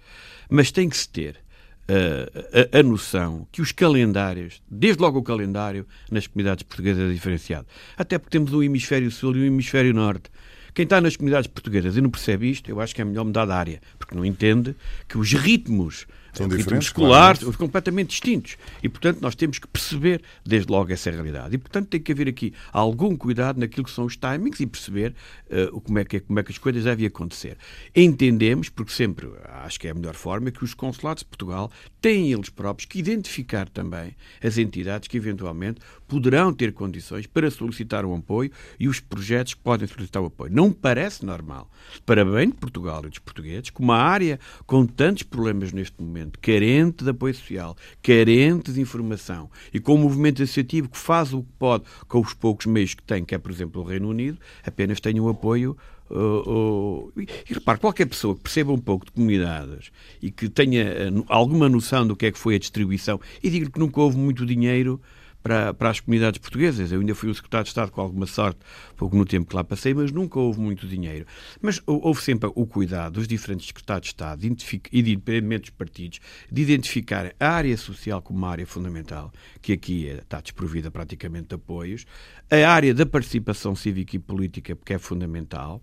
mas 0.51 0.71
tem 0.71 0.89
que 0.89 0.97
se 0.97 1.09
ter 1.09 1.37
a, 1.89 2.79
a, 2.79 2.83
noção 2.83 3.47
que 3.51 3.61
os 3.61 3.73
calendários, 3.73 4.63
desde 4.71 5.03
logo 5.03 5.19
o 5.19 5.23
calendário, 5.23 5.87
nas 6.11 6.27
comunidades 6.27 6.63
portuguesas 6.63 7.11
é 7.11 7.13
diferenciado. 7.13 7.67
Até 7.97 8.19
porque 8.19 8.31
temos 8.31 8.53
um 8.53 8.63
hemisfério 8.63 9.11
sul 9.11 9.37
e 9.37 9.41
um 9.41 9.45
hemisfério 9.45 9.93
norte. 9.93 10.31
Quem 10.75 10.85
está 10.85 11.01
nas 11.01 11.17
comunidades 11.17 11.49
portuguesas 11.49 11.97
e 11.97 12.01
não 12.01 12.11
percebe 12.11 12.51
isto, 12.51 12.71
eu 12.71 12.81
acho 12.81 12.95
que 12.95 13.03
é 13.03 13.05
melhor 13.05 13.25
mudar 13.25 13.45
de 13.45 13.53
área, 13.53 13.81
porque 13.99 14.15
não 14.15 14.25
entende 14.25 14.75
que 15.07 15.19
os 15.19 15.33
ritmos 15.33 16.07
são 16.33 16.49
diferentes, 16.49 16.91
claro. 16.91 17.53
completamente 17.59 18.11
distintos. 18.11 18.57
E, 18.83 18.89
portanto, 18.89 19.21
nós 19.21 19.35
temos 19.35 19.59
que 19.59 19.67
perceber, 19.67 20.23
desde 20.45 20.73
logo, 20.73 20.91
essa 20.91 21.11
realidade. 21.11 21.55
E, 21.55 21.59
portanto, 21.59 21.89
tem 21.89 22.01
que 22.01 22.11
haver 22.11 22.29
aqui 22.29 22.55
algum 22.73 23.15
cuidado 23.15 23.61
naquilo 23.61 23.85
que 23.85 23.91
são 23.91 24.07
os 24.07 24.17
timings 24.17 24.59
e 24.61 24.67
perceber 24.67 25.15
uh, 25.51 25.81
como, 25.81 25.99
é 25.99 26.05
que, 26.05 26.21
como 26.21 26.39
é 26.39 26.43
que 26.43 26.51
as 26.51 26.59
coisas 26.59 26.85
devem 26.85 27.07
acontecer. 27.07 27.59
Entendemos, 27.95 28.71
porque 28.71 28.93
sempre 28.93 29.29
acho 29.45 29.79
que 29.79 29.89
é 29.89 29.91
a 29.91 29.95
melhor 29.95 30.15
forma, 30.15 30.51
que 30.51 30.65
os 30.65 30.73
consulados 30.73 31.23
de 31.23 31.29
Portugal 31.29 31.71
têm 32.01 32.33
eles 32.33 32.49
próprios 32.49 32.87
que 32.87 32.99
identificar 32.99 33.69
também 33.69 34.17
as 34.43 34.57
entidades 34.57 35.09
que, 35.09 35.19
eventualmente, 35.19 35.81
poderão 36.09 36.53
ter 36.53 36.73
condições 36.73 37.27
para 37.27 37.51
solicitar 37.51 38.05
o 38.05 38.15
apoio 38.15 38.51
e 38.79 38.89
os 38.89 39.01
projetos 39.01 39.55
que 39.55 39.61
podem 39.61 39.87
solicitar 39.87 40.23
o 40.23 40.27
apoio. 40.27 40.53
Não 40.53 40.73
parece 40.73 41.25
normal, 41.25 41.71
para 42.07 42.25
bem 42.25 42.49
de 42.49 42.55
Portugal 42.55 43.03
e 43.05 43.11
dos 43.11 43.19
portugueses, 43.19 43.71
que 43.71 43.81
uma 43.81 43.97
área 43.97 44.41
com 44.67 44.87
tantos 44.87 45.23
problemas 45.23 45.73
neste 45.73 46.01
momento 46.03 46.22
carente 46.41 47.05
de 47.05 47.11
apoio 47.11 47.35
social, 47.35 47.77
carente 48.03 48.73
de 48.73 48.81
informação 48.81 49.51
e 49.73 49.81
com 49.81 49.95
um 49.95 49.99
movimento 49.99 50.43
associativo 50.43 50.89
que 50.89 50.99
faz 50.99 51.33
o 51.33 51.43
que 51.43 51.53
pode 51.59 51.85
com 52.09 52.21
os 52.21 52.35
poucos 52.35 52.67
meios 52.67 52.95
que 52.95 53.03
tem, 53.03 53.25
que 53.25 53.35
é, 53.35 53.39
por 53.39 53.51
exemplo, 53.51 53.83
o 53.83 53.85
Reino 53.85 54.09
Unido, 54.09 54.39
apenas 54.65 55.01
tem 55.01 55.19
o 55.21 55.29
apoio 55.29 55.77
Uh, 56.11 57.07
uh, 57.07 57.13
e 57.17 57.55
repare, 57.55 57.81
qualquer 57.81 58.05
pessoa 58.05 58.37
que 58.37 58.43
perceba 58.43 58.71
um 58.71 58.79
pouco 58.79 59.07
de 59.07 59.13
comunidades 59.13 59.91
e 60.21 60.31
que 60.31 60.47
tenha 60.47 61.11
uh, 61.11 61.25
alguma 61.27 61.71
noção 61.71 62.07
do 62.07 62.15
que 62.15 62.27
é 62.27 62.31
que 62.31 62.39
foi 62.39 62.57
a 62.57 62.59
distribuição, 62.59 63.19
e 63.43 63.49
digo 63.49 63.71
que 63.71 63.79
nunca 63.79 63.99
houve 63.99 64.19
muito 64.19 64.45
dinheiro 64.45 65.01
para, 65.43 65.75
para 65.75 65.91
as 65.91 66.01
comunidades 66.01 66.39
portuguesas. 66.39 66.93
Eu 66.93 67.01
ainda 67.01 67.15
fui 67.15 67.29
o 67.29 67.35
secretário 67.35 67.65
de 67.65 67.71
Estado 67.71 67.91
com 67.91 68.01
alguma 68.01 68.27
sorte, 68.27 68.61
pouco 68.97 69.17
no 69.17 69.25
tempo 69.25 69.49
que 69.49 69.57
lá 69.57 69.65
passei, 69.65 69.93
mas 69.93 70.13
nunca 70.13 70.39
houve 70.39 70.61
muito 70.61 70.87
dinheiro. 70.87 71.27
Mas 71.61 71.81
houve 71.87 72.23
sempre 72.23 72.51
o 72.55 72.67
cuidado 72.67 73.15
dos 73.15 73.27
diferentes 73.27 73.67
secretários 73.67 74.05
de 74.05 74.09
Estado, 74.09 74.45
e 74.45 75.03
de 75.03 75.13
independentemente 75.13 75.63
dos 75.63 75.71
partidos, 75.71 76.21
de 76.51 76.63
identificar 76.63 77.35
a 77.39 77.49
área 77.49 77.77
social 77.77 78.23
como 78.23 78.39
uma 78.39 78.51
área 78.51 78.67
fundamental, 78.67 79.33
que 79.61 79.73
aqui 79.73 80.09
é, 80.09 80.15
está 80.15 80.41
desprovida 80.41 80.91
praticamente 80.91 81.49
de 81.49 81.55
apoios, 81.55 82.07
a 82.51 82.71
área 82.71 82.95
da 82.95 83.07
participação 83.07 83.75
cívica 83.75 84.17
e 84.17 84.19
política, 84.19 84.77
porque 84.77 84.95
é 84.95 84.99
fundamental. 84.99 85.81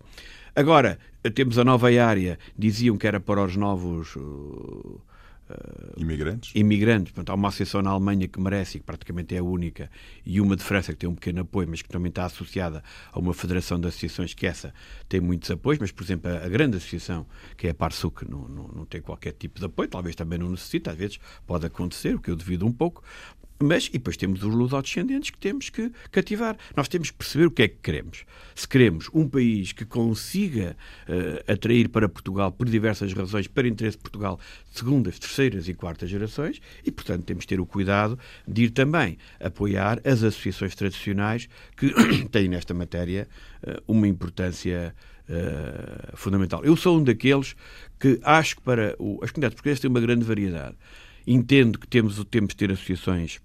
Agora, 0.54 0.98
temos 1.34 1.58
a 1.58 1.64
nova 1.64 1.88
área, 1.88 2.38
diziam 2.58 2.96
que 2.96 3.06
era 3.06 3.20
para 3.20 3.44
os 3.44 3.56
novos. 3.56 4.16
Uh, 4.16 5.00
imigrantes? 5.96 6.52
Imigrantes. 6.54 7.12
Portanto, 7.12 7.30
há 7.30 7.34
uma 7.34 7.48
associação 7.48 7.82
na 7.82 7.90
Alemanha 7.90 8.28
que 8.28 8.40
merece 8.40 8.76
e 8.76 8.80
que 8.80 8.86
praticamente 8.86 9.34
é 9.34 9.38
a 9.38 9.42
única, 9.42 9.90
e 10.24 10.40
uma 10.40 10.56
de 10.56 10.62
França 10.62 10.92
que 10.92 10.98
tem 10.98 11.08
um 11.08 11.14
pequeno 11.14 11.40
apoio, 11.40 11.68
mas 11.68 11.82
que 11.82 11.88
também 11.88 12.08
está 12.10 12.24
associada 12.24 12.82
a 13.12 13.18
uma 13.18 13.34
federação 13.34 13.78
de 13.80 13.88
associações 13.88 14.34
que 14.34 14.46
essa 14.46 14.72
tem 15.08 15.20
muitos 15.20 15.50
apoios, 15.50 15.78
mas, 15.78 15.90
por 15.90 16.02
exemplo, 16.02 16.30
a, 16.30 16.44
a 16.44 16.48
grande 16.48 16.76
associação, 16.76 17.26
que 17.56 17.66
é 17.66 17.70
a 17.70 17.74
Parsuc, 17.74 18.28
não, 18.28 18.48
não, 18.48 18.68
não 18.68 18.84
tem 18.84 19.00
qualquer 19.00 19.32
tipo 19.32 19.58
de 19.58 19.66
apoio, 19.66 19.88
talvez 19.88 20.14
também 20.16 20.38
não 20.38 20.50
necessita, 20.50 20.90
às 20.90 20.96
vezes 20.96 21.18
pode 21.46 21.66
acontecer, 21.66 22.14
o 22.14 22.20
que 22.20 22.30
eu 22.30 22.36
devido 22.36 22.66
um 22.66 22.72
pouco, 22.72 23.02
mas, 23.62 23.88
e 23.88 23.92
depois 23.92 24.16
temos 24.16 24.42
os 24.42 24.54
lusodescendentes 24.54 25.28
que 25.28 25.36
temos 25.36 25.68
que 25.68 25.92
cativar. 26.10 26.56
Nós 26.74 26.88
temos 26.88 27.10
que 27.10 27.18
perceber 27.18 27.44
o 27.44 27.50
que 27.50 27.62
é 27.62 27.68
que 27.68 27.76
queremos. 27.82 28.24
Se 28.54 28.66
queremos 28.66 29.10
um 29.12 29.28
país 29.28 29.72
que 29.72 29.84
consiga 29.84 30.74
uh, 31.06 31.52
atrair 31.52 31.90
para 31.90 32.08
Portugal, 32.08 32.50
por 32.50 32.66
diversas 32.66 33.12
razões, 33.12 33.46
para 33.46 33.68
interesse 33.68 33.98
de 33.98 34.02
Portugal, 34.02 34.40
segundas, 34.72 35.18
terceiras 35.18 35.68
e 35.68 35.74
quartas 35.74 36.08
gerações, 36.08 36.58
e, 36.84 36.90
portanto, 36.90 37.24
temos 37.24 37.44
que 37.44 37.48
ter 37.48 37.60
o 37.60 37.66
cuidado 37.66 38.18
de 38.48 38.64
ir 38.64 38.70
também 38.70 39.18
apoiar 39.38 40.00
as 40.06 40.22
associações 40.22 40.74
tradicionais 40.74 41.46
que 41.76 41.92
têm 42.32 42.48
nesta 42.48 42.72
matéria 42.72 43.28
uh, 43.62 43.82
uma 43.86 44.08
importância 44.08 44.94
uh, 45.28 46.16
fundamental. 46.16 46.64
Eu 46.64 46.76
sou 46.76 46.98
um 46.98 47.04
daqueles 47.04 47.54
que 47.98 48.18
acho 48.22 48.56
que 48.56 48.62
para 48.62 48.96
o, 48.98 49.20
as 49.22 49.30
comunidades 49.30 49.56
portuguesas 49.56 49.80
têm 49.80 49.90
uma 49.90 50.00
grande 50.00 50.24
variedade. 50.24 50.76
Entendo 51.26 51.78
que 51.78 51.86
temos, 51.86 52.24
temos 52.30 52.48
de 52.50 52.56
ter 52.56 52.72
associações 52.72 53.38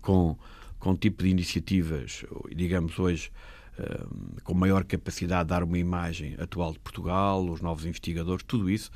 com, 0.00 0.36
com 0.78 0.96
tipo 0.96 1.22
de 1.22 1.28
iniciativas, 1.30 2.24
digamos 2.54 2.98
hoje, 2.98 3.30
um, 3.78 4.40
com 4.42 4.54
maior 4.54 4.84
capacidade 4.84 5.44
de 5.44 5.48
dar 5.50 5.62
uma 5.62 5.78
imagem 5.78 6.34
atual 6.38 6.72
de 6.72 6.78
Portugal, 6.78 7.44
os 7.48 7.60
novos 7.60 7.84
investigadores, 7.84 8.44
tudo 8.46 8.68
isso, 8.68 8.90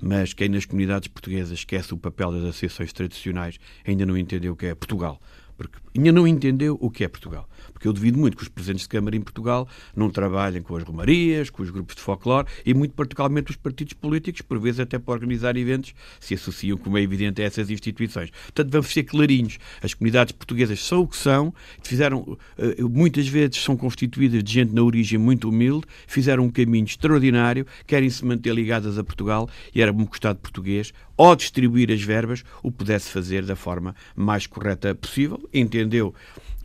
mas 0.00 0.34
quem 0.34 0.48
nas 0.48 0.64
comunidades 0.64 1.08
portuguesas 1.08 1.52
esquece 1.52 1.94
o 1.94 1.96
papel 1.96 2.32
das 2.32 2.42
associações 2.42 2.92
tradicionais 2.92 3.58
ainda 3.86 4.04
não 4.04 4.16
entendeu 4.16 4.52
o 4.52 4.56
que 4.56 4.66
é 4.66 4.74
Portugal 4.74 5.20
porque 5.56 5.78
ainda 5.96 6.12
não 6.12 6.26
entendeu 6.26 6.76
o 6.80 6.90
que 6.90 7.02
é 7.04 7.08
Portugal. 7.08 7.48
Porque 7.72 7.88
eu 7.88 7.92
duvido 7.92 8.18
muito 8.18 8.36
que 8.36 8.42
os 8.42 8.48
presidentes 8.48 8.82
de 8.82 8.88
Câmara 8.88 9.16
em 9.16 9.20
Portugal 9.20 9.68
não 9.94 10.10
trabalhem 10.10 10.62
com 10.62 10.76
as 10.76 10.82
romarias, 10.82 11.50
com 11.50 11.62
os 11.62 11.70
grupos 11.70 11.96
de 11.96 12.02
folclore 12.02 12.46
e, 12.64 12.74
muito 12.74 12.94
particularmente, 12.94 13.50
os 13.50 13.56
partidos 13.56 13.94
políticos, 13.94 14.42
por 14.42 14.58
vezes 14.58 14.80
até 14.80 14.98
para 14.98 15.14
organizar 15.14 15.56
eventos, 15.56 15.94
se 16.20 16.34
associam, 16.34 16.76
como 16.76 16.98
é 16.98 17.02
evidente, 17.02 17.42
a 17.42 17.44
essas 17.44 17.70
instituições. 17.70 18.30
Portanto, 18.30 18.70
vamos 18.70 18.92
ser 18.92 19.04
clarinhos. 19.04 19.58
As 19.82 19.94
comunidades 19.94 20.32
portuguesas 20.32 20.80
são 20.84 21.02
o 21.02 21.08
que 21.08 21.16
são, 21.16 21.52
fizeram, 21.82 22.38
eh, 22.58 22.82
muitas 22.82 23.28
vezes 23.28 23.62
são 23.62 23.76
constituídas 23.76 24.42
de 24.42 24.52
gente 24.52 24.74
na 24.74 24.82
origem 24.82 25.18
muito 25.18 25.48
humilde, 25.48 25.86
fizeram 26.06 26.44
um 26.44 26.50
caminho 26.50 26.84
extraordinário, 26.84 27.66
querem 27.86 28.10
se 28.10 28.24
manter 28.24 28.54
ligadas 28.54 28.98
a 28.98 29.04
Portugal 29.04 29.48
e 29.74 29.80
era-me 29.82 30.06
custado 30.06 30.38
português, 30.38 30.92
ao 31.16 31.34
distribuir 31.34 31.90
as 31.90 32.02
verbas, 32.02 32.44
o 32.62 32.70
pudesse 32.70 33.10
fazer 33.10 33.44
da 33.44 33.56
forma 33.56 33.94
mais 34.14 34.46
correta 34.46 34.94
possível 34.94 35.48
entendeu 35.52 36.14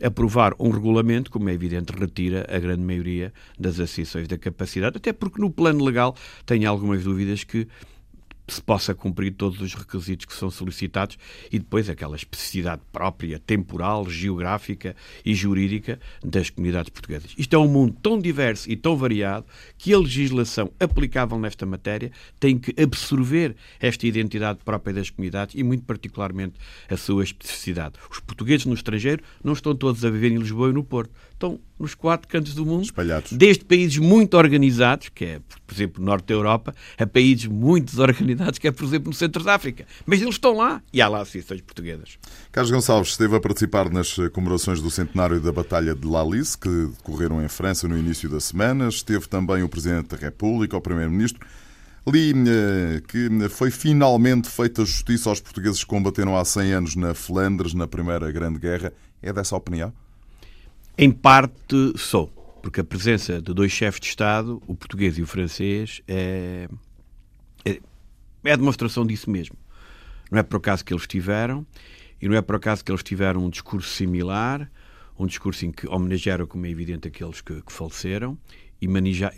aprovar 0.02 0.54
um 0.58 0.70
regulamento, 0.70 0.91
como 1.30 1.48
é 1.48 1.52
evidente, 1.52 1.92
retira 1.92 2.46
a 2.48 2.58
grande 2.58 2.82
maioria 2.82 3.32
das 3.58 3.74
associações 3.74 4.28
da 4.28 4.38
capacidade, 4.38 4.96
até 4.96 5.12
porque 5.12 5.40
no 5.40 5.50
plano 5.50 5.84
legal 5.84 6.16
tenho 6.44 6.68
algumas 6.68 7.04
dúvidas 7.04 7.44
que 7.44 7.66
se 8.48 8.60
possa 8.60 8.94
cumprir 8.94 9.32
todos 9.34 9.60
os 9.60 9.74
requisitos 9.74 10.26
que 10.26 10.34
são 10.34 10.50
solicitados 10.50 11.16
e 11.50 11.58
depois 11.58 11.88
aquela 11.88 12.16
especificidade 12.16 12.82
própria, 12.90 13.38
temporal, 13.38 14.08
geográfica 14.08 14.96
e 15.24 15.34
jurídica 15.34 16.00
das 16.22 16.50
comunidades 16.50 16.90
portuguesas. 16.90 17.34
Isto 17.38 17.56
é 17.56 17.58
um 17.58 17.68
mundo 17.68 17.96
tão 18.02 18.18
diverso 18.18 18.70
e 18.70 18.76
tão 18.76 18.96
variado 18.96 19.46
que 19.78 19.92
a 19.92 19.98
legislação 19.98 20.72
aplicável 20.78 21.38
nesta 21.38 21.64
matéria 21.64 22.10
tem 22.38 22.58
que 22.58 22.74
absorver 22.80 23.56
esta 23.80 24.06
identidade 24.06 24.60
própria 24.64 24.94
das 24.94 25.10
comunidades 25.10 25.54
e, 25.54 25.62
muito 25.62 25.84
particularmente, 25.84 26.58
a 26.88 26.96
sua 26.96 27.24
especificidade. 27.24 27.94
Os 28.10 28.20
portugueses 28.20 28.66
no 28.66 28.74
estrangeiro 28.74 29.22
não 29.42 29.52
estão 29.52 29.74
todos 29.74 30.04
a 30.04 30.10
viver 30.10 30.32
em 30.32 30.38
Lisboa 30.38 30.70
e 30.70 30.72
no 30.72 30.84
Porto 30.84 31.12
estão 31.42 31.58
nos 31.78 31.94
quatro 31.94 32.28
cantos 32.28 32.54
do 32.54 32.64
mundo, 32.64 32.84
espalhados, 32.84 33.32
desde 33.32 33.64
países 33.64 33.98
muito 33.98 34.36
organizados, 34.36 35.08
que 35.08 35.24
é, 35.24 35.40
por 35.66 35.74
exemplo, 35.74 36.00
no 36.00 36.06
norte 36.06 36.26
da 36.26 36.34
Europa, 36.34 36.74
a 36.96 37.06
países 37.06 37.46
muito 37.46 37.90
desorganizados, 37.90 38.58
que 38.60 38.68
é, 38.68 38.70
por 38.70 38.84
exemplo, 38.84 39.08
no 39.08 39.14
centro 39.14 39.42
da 39.42 39.54
África. 39.54 39.84
Mas 40.06 40.22
eles 40.22 40.34
estão 40.34 40.56
lá 40.56 40.80
e 40.92 41.02
há 41.02 41.08
lá 41.08 41.20
associações 41.20 41.60
portuguesas. 41.60 42.18
Carlos 42.52 42.70
Gonçalves 42.70 43.10
esteve 43.10 43.34
a 43.34 43.40
participar 43.40 43.90
nas 43.90 44.14
comemorações 44.32 44.80
do 44.80 44.90
centenário 44.90 45.40
da 45.40 45.50
Batalha 45.50 45.94
de 45.94 46.06
Lalice, 46.06 46.56
que 46.56 46.68
decorreram 46.68 47.42
em 47.42 47.48
França 47.48 47.88
no 47.88 47.98
início 47.98 48.28
da 48.28 48.38
semana. 48.38 48.88
Esteve 48.88 49.26
também 49.26 49.62
o 49.64 49.68
Presidente 49.68 50.10
da 50.10 50.16
República, 50.16 50.76
o 50.76 50.80
Primeiro-Ministro. 50.80 51.44
Li 52.06 52.32
eh, 52.32 53.00
que 53.06 53.48
foi 53.48 53.70
finalmente 53.70 54.48
feita 54.48 54.84
justiça 54.84 55.28
aos 55.28 55.40
portugueses 55.40 55.84
que 55.84 55.86
combateram 55.86 56.36
há 56.36 56.44
100 56.44 56.72
anos 56.72 56.96
na 56.96 57.14
Flandres, 57.14 57.74
na 57.74 57.86
Primeira 57.86 58.30
Grande 58.32 58.58
Guerra. 58.58 58.92
É 59.22 59.32
dessa 59.32 59.54
opinião? 59.54 59.92
Em 60.96 61.10
parte 61.10 61.96
sou, 61.96 62.28
porque 62.62 62.80
a 62.80 62.84
presença 62.84 63.40
de 63.40 63.54
dois 63.54 63.72
chefes 63.72 63.98
de 63.98 64.08
Estado, 64.08 64.62
o 64.66 64.74
português 64.74 65.16
e 65.16 65.22
o 65.22 65.26
francês, 65.26 66.02
é, 66.06 66.68
é, 67.64 67.80
é 68.44 68.52
a 68.52 68.56
demonstração 68.56 69.06
disso 69.06 69.30
mesmo. 69.30 69.56
Não 70.30 70.38
é 70.38 70.42
por 70.42 70.58
acaso 70.58 70.84
que 70.84 70.92
eles 70.92 71.06
tiveram, 71.06 71.66
e 72.20 72.28
não 72.28 72.36
é 72.36 72.42
por 72.42 72.56
acaso 72.56 72.84
que 72.84 72.92
eles 72.92 73.02
tiveram 73.02 73.42
um 73.42 73.48
discurso 73.48 73.88
similar, 73.88 74.70
um 75.18 75.26
discurso 75.26 75.64
em 75.64 75.72
que 75.72 75.88
homenagearam, 75.88 76.46
como 76.46 76.66
é 76.66 76.68
evidente, 76.68 77.08
aqueles 77.08 77.40
que, 77.40 77.62
que 77.62 77.72
faleceram, 77.72 78.36
e, 78.78 78.86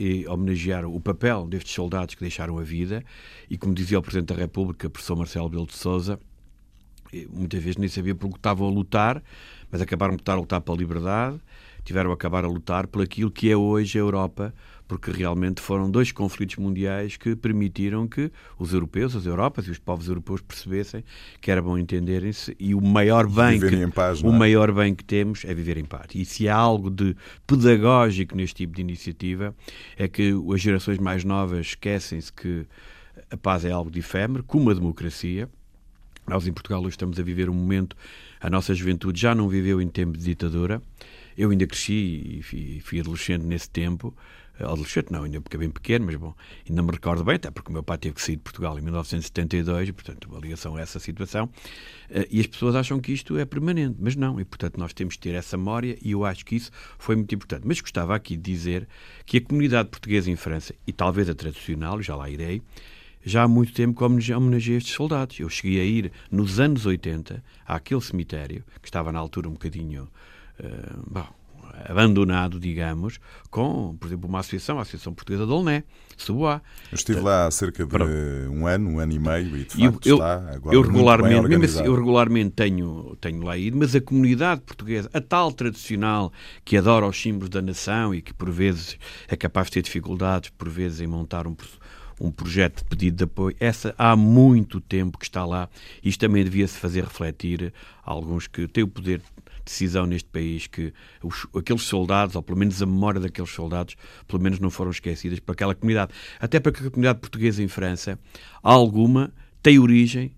e 0.00 0.26
homenagearam 0.26 0.92
o 0.92 1.00
papel 1.00 1.46
destes 1.46 1.72
soldados 1.72 2.16
que 2.16 2.20
deixaram 2.20 2.58
a 2.58 2.64
vida, 2.64 3.04
e 3.48 3.56
como 3.56 3.72
dizia 3.72 3.98
o 3.98 4.02
Presidente 4.02 4.34
da 4.34 4.40
República, 4.40 4.90
professor 4.90 5.16
Marcelo 5.16 5.48
Belo 5.48 5.66
de 5.66 5.76
Souza, 5.76 6.18
muitas 7.30 7.62
vezes 7.62 7.76
nem 7.76 7.88
sabia 7.88 8.14
por 8.14 8.28
que 8.28 8.36
estavam 8.36 8.66
a 8.66 8.70
lutar, 8.70 9.22
mas 9.74 9.82
acabaram 9.82 10.14
por 10.14 10.20
estar 10.20 10.34
a 10.34 10.36
lutar 10.36 10.60
pela 10.60 10.78
liberdade, 10.78 11.36
tiveram 11.84 12.12
a 12.12 12.14
acabar 12.14 12.44
a 12.44 12.46
lutar 12.46 12.86
por 12.86 13.02
aquilo 13.02 13.28
que 13.28 13.50
é 13.50 13.56
hoje 13.56 13.98
a 13.98 14.00
Europa, 14.00 14.54
porque 14.86 15.10
realmente 15.10 15.60
foram 15.60 15.90
dois 15.90 16.12
conflitos 16.12 16.54
mundiais 16.58 17.16
que 17.16 17.34
permitiram 17.34 18.06
que 18.06 18.30
os 18.56 18.72
europeus, 18.72 19.16
as 19.16 19.26
Europas 19.26 19.66
e 19.66 19.72
os 19.72 19.78
povos 19.80 20.06
europeus 20.06 20.40
percebessem 20.40 21.02
que 21.40 21.50
era 21.50 21.60
bom 21.60 21.76
entenderem-se 21.76 22.54
e 22.56 22.72
o 22.72 22.80
maior 22.80 23.28
bem 23.28 23.58
que, 23.58 23.86
paz, 23.88 24.22
o 24.22 24.28
é? 24.28 24.38
maior 24.38 24.70
bem 24.70 24.94
que 24.94 25.02
temos 25.02 25.44
é 25.44 25.52
viver 25.52 25.76
em 25.76 25.84
paz. 25.84 26.06
E 26.14 26.24
se 26.24 26.48
há 26.48 26.54
algo 26.54 26.88
de 26.88 27.16
pedagógico 27.44 28.36
neste 28.36 28.54
tipo 28.54 28.76
de 28.76 28.80
iniciativa 28.80 29.52
é 29.96 30.06
que 30.06 30.32
as 30.54 30.60
gerações 30.60 30.98
mais 30.98 31.24
novas 31.24 31.66
esquecem-se 31.66 32.32
que 32.32 32.64
a 33.28 33.36
paz 33.36 33.64
é 33.64 33.72
algo 33.72 33.90
de 33.90 33.98
efêmero, 33.98 34.44
como 34.44 34.70
a 34.70 34.74
democracia. 34.74 35.48
Nós 36.28 36.46
em 36.46 36.52
Portugal 36.52 36.80
hoje 36.80 36.90
estamos 36.90 37.18
a 37.18 37.22
viver 37.24 37.50
um 37.50 37.54
momento, 37.54 37.96
a 38.44 38.50
nossa 38.50 38.74
juventude 38.74 39.18
já 39.18 39.34
não 39.34 39.48
viveu 39.48 39.80
em 39.80 39.88
tempo 39.88 40.18
de 40.18 40.22
ditadura. 40.22 40.82
Eu 41.36 41.50
ainda 41.50 41.66
cresci 41.66 42.42
e 42.52 42.80
fui 42.84 43.00
adolescente 43.00 43.42
nesse 43.42 43.70
tempo, 43.70 44.14
adolescente 44.60 45.10
não, 45.10 45.24
ainda 45.24 45.40
porque 45.40 45.56
bem 45.56 45.70
pequeno, 45.70 46.04
mas 46.04 46.14
bom, 46.16 46.34
ainda 46.68 46.82
me 46.82 46.90
recordo 46.90 47.24
bem, 47.24 47.36
até 47.36 47.50
porque 47.50 47.70
o 47.70 47.72
meu 47.72 47.82
pai 47.82 47.96
teve 47.96 48.16
que 48.16 48.20
sair 48.20 48.36
de 48.36 48.42
Portugal 48.42 48.78
em 48.78 48.82
1972, 48.82 49.88
e, 49.88 49.92
portanto, 49.94 50.26
uma 50.26 50.38
ligação 50.38 50.76
a 50.76 50.80
essa 50.82 51.00
situação, 51.00 51.48
eh, 52.10 52.28
e 52.30 52.38
as 52.38 52.46
pessoas 52.46 52.74
acham 52.74 53.00
que 53.00 53.12
isto 53.14 53.38
é 53.38 53.46
permanente, 53.46 53.96
mas 53.98 54.14
não, 54.14 54.38
e 54.38 54.44
portanto 54.44 54.76
nós 54.76 54.92
temos 54.92 55.14
que 55.14 55.22
ter 55.22 55.34
essa 55.34 55.56
memória, 55.56 55.96
e 56.02 56.10
eu 56.10 56.22
acho 56.26 56.44
que 56.44 56.54
isso 56.54 56.70
foi 56.98 57.16
muito 57.16 57.34
importante. 57.34 57.62
Mas 57.64 57.80
gostava 57.80 58.14
aqui 58.14 58.36
de 58.36 58.42
dizer 58.42 58.86
que 59.24 59.38
a 59.38 59.40
comunidade 59.40 59.88
portuguesa 59.88 60.30
em 60.30 60.36
França, 60.36 60.74
e 60.86 60.92
talvez 60.92 61.30
a 61.30 61.34
tradicional, 61.34 62.02
já 62.02 62.14
lá 62.14 62.28
irei, 62.28 62.60
já 63.24 63.44
há 63.44 63.48
muito 63.48 63.72
tempo 63.72 63.98
que 63.98 64.32
homenageei 64.32 64.76
estes 64.76 64.94
soldados. 64.94 65.38
Eu 65.40 65.48
cheguei 65.48 65.80
a 65.80 65.84
ir, 65.84 66.12
nos 66.30 66.60
anos 66.60 66.86
80, 66.86 67.42
àquele 67.66 68.00
cemitério, 68.00 68.64
que 68.82 68.88
estava 68.88 69.10
na 69.10 69.18
altura 69.18 69.48
um 69.48 69.52
bocadinho. 69.52 70.08
Uh, 70.58 71.10
bom, 71.10 71.26
abandonado, 71.88 72.60
digamos, 72.60 73.18
com, 73.50 73.96
por 73.98 74.06
exemplo, 74.06 74.28
uma 74.28 74.40
associação, 74.40 74.78
a 74.78 74.82
Associação 74.82 75.12
Portuguesa 75.12 75.46
de 75.46 75.52
Olné, 75.52 75.84
Suboá. 76.16 76.60
Eu 76.90 76.96
estive 76.96 77.20
lá 77.20 77.46
há 77.46 77.50
cerca 77.50 77.84
de 77.84 77.90
Pronto. 77.90 78.10
um 78.52 78.66
ano, 78.66 78.90
um 78.90 78.98
ano 78.98 79.12
e 79.12 79.18
meio, 79.18 79.56
e 79.56 79.64
de 79.64 79.76
facto 79.76 80.06
eu, 80.06 80.14
está 80.16 80.54
agora 80.54 80.76
eu 80.76 80.82
regularmente, 80.82 81.48
mesmo 81.48 81.64
assim, 81.64 81.84
eu 81.84 81.94
regularmente 81.94 82.50
tenho, 82.50 83.16
tenho 83.20 83.42
lá 83.42 83.56
ido, 83.56 83.76
mas 83.76 83.94
a 83.94 84.00
comunidade 84.00 84.60
portuguesa, 84.60 85.10
a 85.12 85.20
tal 85.20 85.52
tradicional 85.52 86.32
que 86.64 86.76
adora 86.76 87.06
os 87.06 87.20
símbolos 87.20 87.48
da 87.48 87.60
nação 87.60 88.14
e 88.14 88.22
que 88.22 88.32
por 88.32 88.50
vezes 88.50 88.96
é 89.28 89.36
capaz 89.36 89.66
de 89.66 89.74
ter 89.74 89.82
dificuldades, 89.82 90.50
por 90.50 90.68
vezes, 90.68 91.00
em 91.00 91.06
montar 91.06 91.46
um 91.46 91.54
um 92.20 92.30
projeto 92.30 92.78
de 92.78 92.84
pedido 92.84 93.16
de 93.16 93.24
apoio, 93.24 93.56
essa 93.58 93.94
há 93.98 94.16
muito 94.16 94.80
tempo 94.80 95.18
que 95.18 95.24
está 95.24 95.44
lá. 95.44 95.68
Isto 96.02 96.20
também 96.20 96.44
devia-se 96.44 96.78
fazer 96.78 97.04
refletir 97.04 97.72
alguns 98.02 98.46
que 98.46 98.66
têm 98.68 98.84
o 98.84 98.88
poder 98.88 99.18
de 99.18 99.62
decisão 99.64 100.06
neste 100.06 100.28
país, 100.28 100.66
que 100.66 100.92
os, 101.22 101.46
aqueles 101.56 101.82
soldados, 101.82 102.36
ou 102.36 102.42
pelo 102.42 102.58
menos 102.58 102.80
a 102.82 102.86
memória 102.86 103.20
daqueles 103.20 103.50
soldados, 103.50 103.96
pelo 104.26 104.42
menos 104.42 104.58
não 104.58 104.70
foram 104.70 104.90
esquecidas 104.90 105.40
por 105.40 105.52
aquela 105.52 105.74
comunidade. 105.74 106.12
Até 106.38 106.60
porque 106.60 106.86
a 106.86 106.90
comunidade 106.90 107.18
portuguesa 107.20 107.62
em 107.62 107.68
França, 107.68 108.18
alguma, 108.62 109.32
tem 109.62 109.78
origem, 109.78 110.32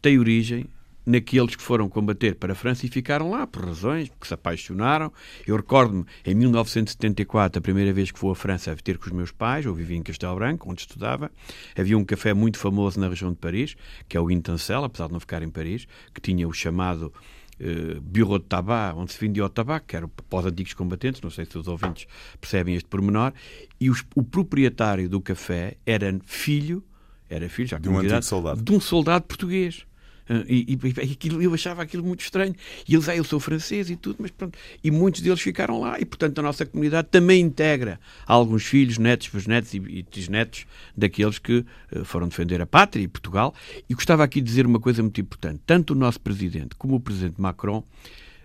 tem 0.00 0.18
origem 0.18 0.66
naqueles 1.04 1.56
que 1.56 1.62
foram 1.62 1.88
combater 1.88 2.36
para 2.36 2.52
a 2.52 2.56
França 2.56 2.86
e 2.86 2.88
ficaram 2.88 3.30
lá 3.30 3.46
por 3.46 3.64
razões, 3.64 4.08
porque 4.08 4.26
se 4.26 4.34
apaixonaram. 4.34 5.12
Eu 5.46 5.56
recordo-me, 5.56 6.04
em 6.24 6.34
1974, 6.34 7.58
a 7.58 7.62
primeira 7.62 7.92
vez 7.92 8.10
que 8.10 8.18
fui 8.18 8.30
à 8.30 8.34
França 8.34 8.72
a 8.72 8.76
ter 8.76 8.98
com 8.98 9.06
os 9.06 9.12
meus 9.12 9.30
pais, 9.30 9.66
eu 9.66 9.74
vivia 9.74 9.96
em 9.96 10.02
Castelo 10.02 10.36
Branco, 10.36 10.70
onde 10.70 10.82
estudava, 10.82 11.30
havia 11.76 11.98
um 11.98 12.04
café 12.04 12.32
muito 12.32 12.58
famoso 12.58 13.00
na 13.00 13.08
região 13.08 13.30
de 13.30 13.36
Paris, 13.36 13.76
que 14.08 14.16
é 14.16 14.20
o 14.20 14.30
Intancel, 14.30 14.84
apesar 14.84 15.08
de 15.08 15.12
não 15.12 15.20
ficar 15.20 15.42
em 15.42 15.50
Paris, 15.50 15.86
que 16.14 16.20
tinha 16.20 16.46
o 16.46 16.52
chamado 16.52 17.12
uh, 17.60 18.00
Bureau 18.00 18.38
de 18.38 18.44
Tabac, 18.44 18.96
onde 18.96 19.12
se 19.12 19.20
vendia 19.20 19.44
o 19.44 19.48
tabaco, 19.48 19.86
que 19.86 19.96
era 19.96 20.08
para 20.08 20.38
os 20.38 20.46
antigos 20.46 20.74
combatentes, 20.74 21.20
não 21.20 21.30
sei 21.30 21.44
se 21.44 21.58
os 21.58 21.68
ouvintes 21.68 22.06
percebem 22.40 22.74
este 22.74 22.88
pormenor, 22.88 23.32
e 23.80 23.90
os, 23.90 24.04
o 24.14 24.22
proprietário 24.22 25.08
do 25.08 25.20
café 25.20 25.76
era 25.84 26.16
filho, 26.24 26.82
era 27.28 27.48
filho, 27.48 27.68
já 27.68 27.78
de 27.78 27.88
um 27.88 27.98
antigo 27.98 28.22
soldado. 28.22 28.62
de 28.62 28.72
um 28.72 28.80
soldado 28.80 29.24
português. 29.24 29.86
Ah, 30.32 30.44
e, 30.48 30.78
e, 30.82 31.12
aquilo, 31.12 31.42
eu 31.42 31.52
achava 31.52 31.82
aquilo 31.82 32.02
muito 32.02 32.22
estranho. 32.22 32.54
E 32.88 32.94
eles, 32.94 33.08
ah, 33.08 33.14
eu 33.14 33.22
sou 33.22 33.38
francês 33.38 33.90
e 33.90 33.96
tudo, 33.96 34.16
mas 34.20 34.30
pronto. 34.30 34.58
E 34.82 34.90
muitos 34.90 35.20
deles 35.20 35.40
ficaram 35.40 35.78
lá. 35.78 36.00
E, 36.00 36.06
portanto, 36.06 36.38
a 36.38 36.42
nossa 36.42 36.64
comunidade 36.64 37.08
também 37.10 37.42
integra 37.42 38.00
alguns 38.26 38.64
filhos, 38.64 38.96
netos, 38.96 39.28
bisnetos 39.28 39.74
e, 39.74 39.76
e 39.76 40.02
bisnetos 40.02 40.64
daqueles 40.96 41.38
que 41.38 41.58
uh, 41.94 42.04
foram 42.04 42.28
defender 42.28 42.62
a 42.62 42.66
pátria 42.66 43.02
e 43.02 43.08
Portugal. 43.08 43.54
E 43.88 43.94
gostava 43.94 44.24
aqui 44.24 44.40
de 44.40 44.46
dizer 44.46 44.64
uma 44.64 44.80
coisa 44.80 45.02
muito 45.02 45.20
importante. 45.20 45.60
Tanto 45.66 45.92
o 45.92 45.96
nosso 45.96 46.20
presidente 46.20 46.74
como 46.76 46.94
o 46.94 47.00
presidente 47.00 47.38
Macron 47.38 47.84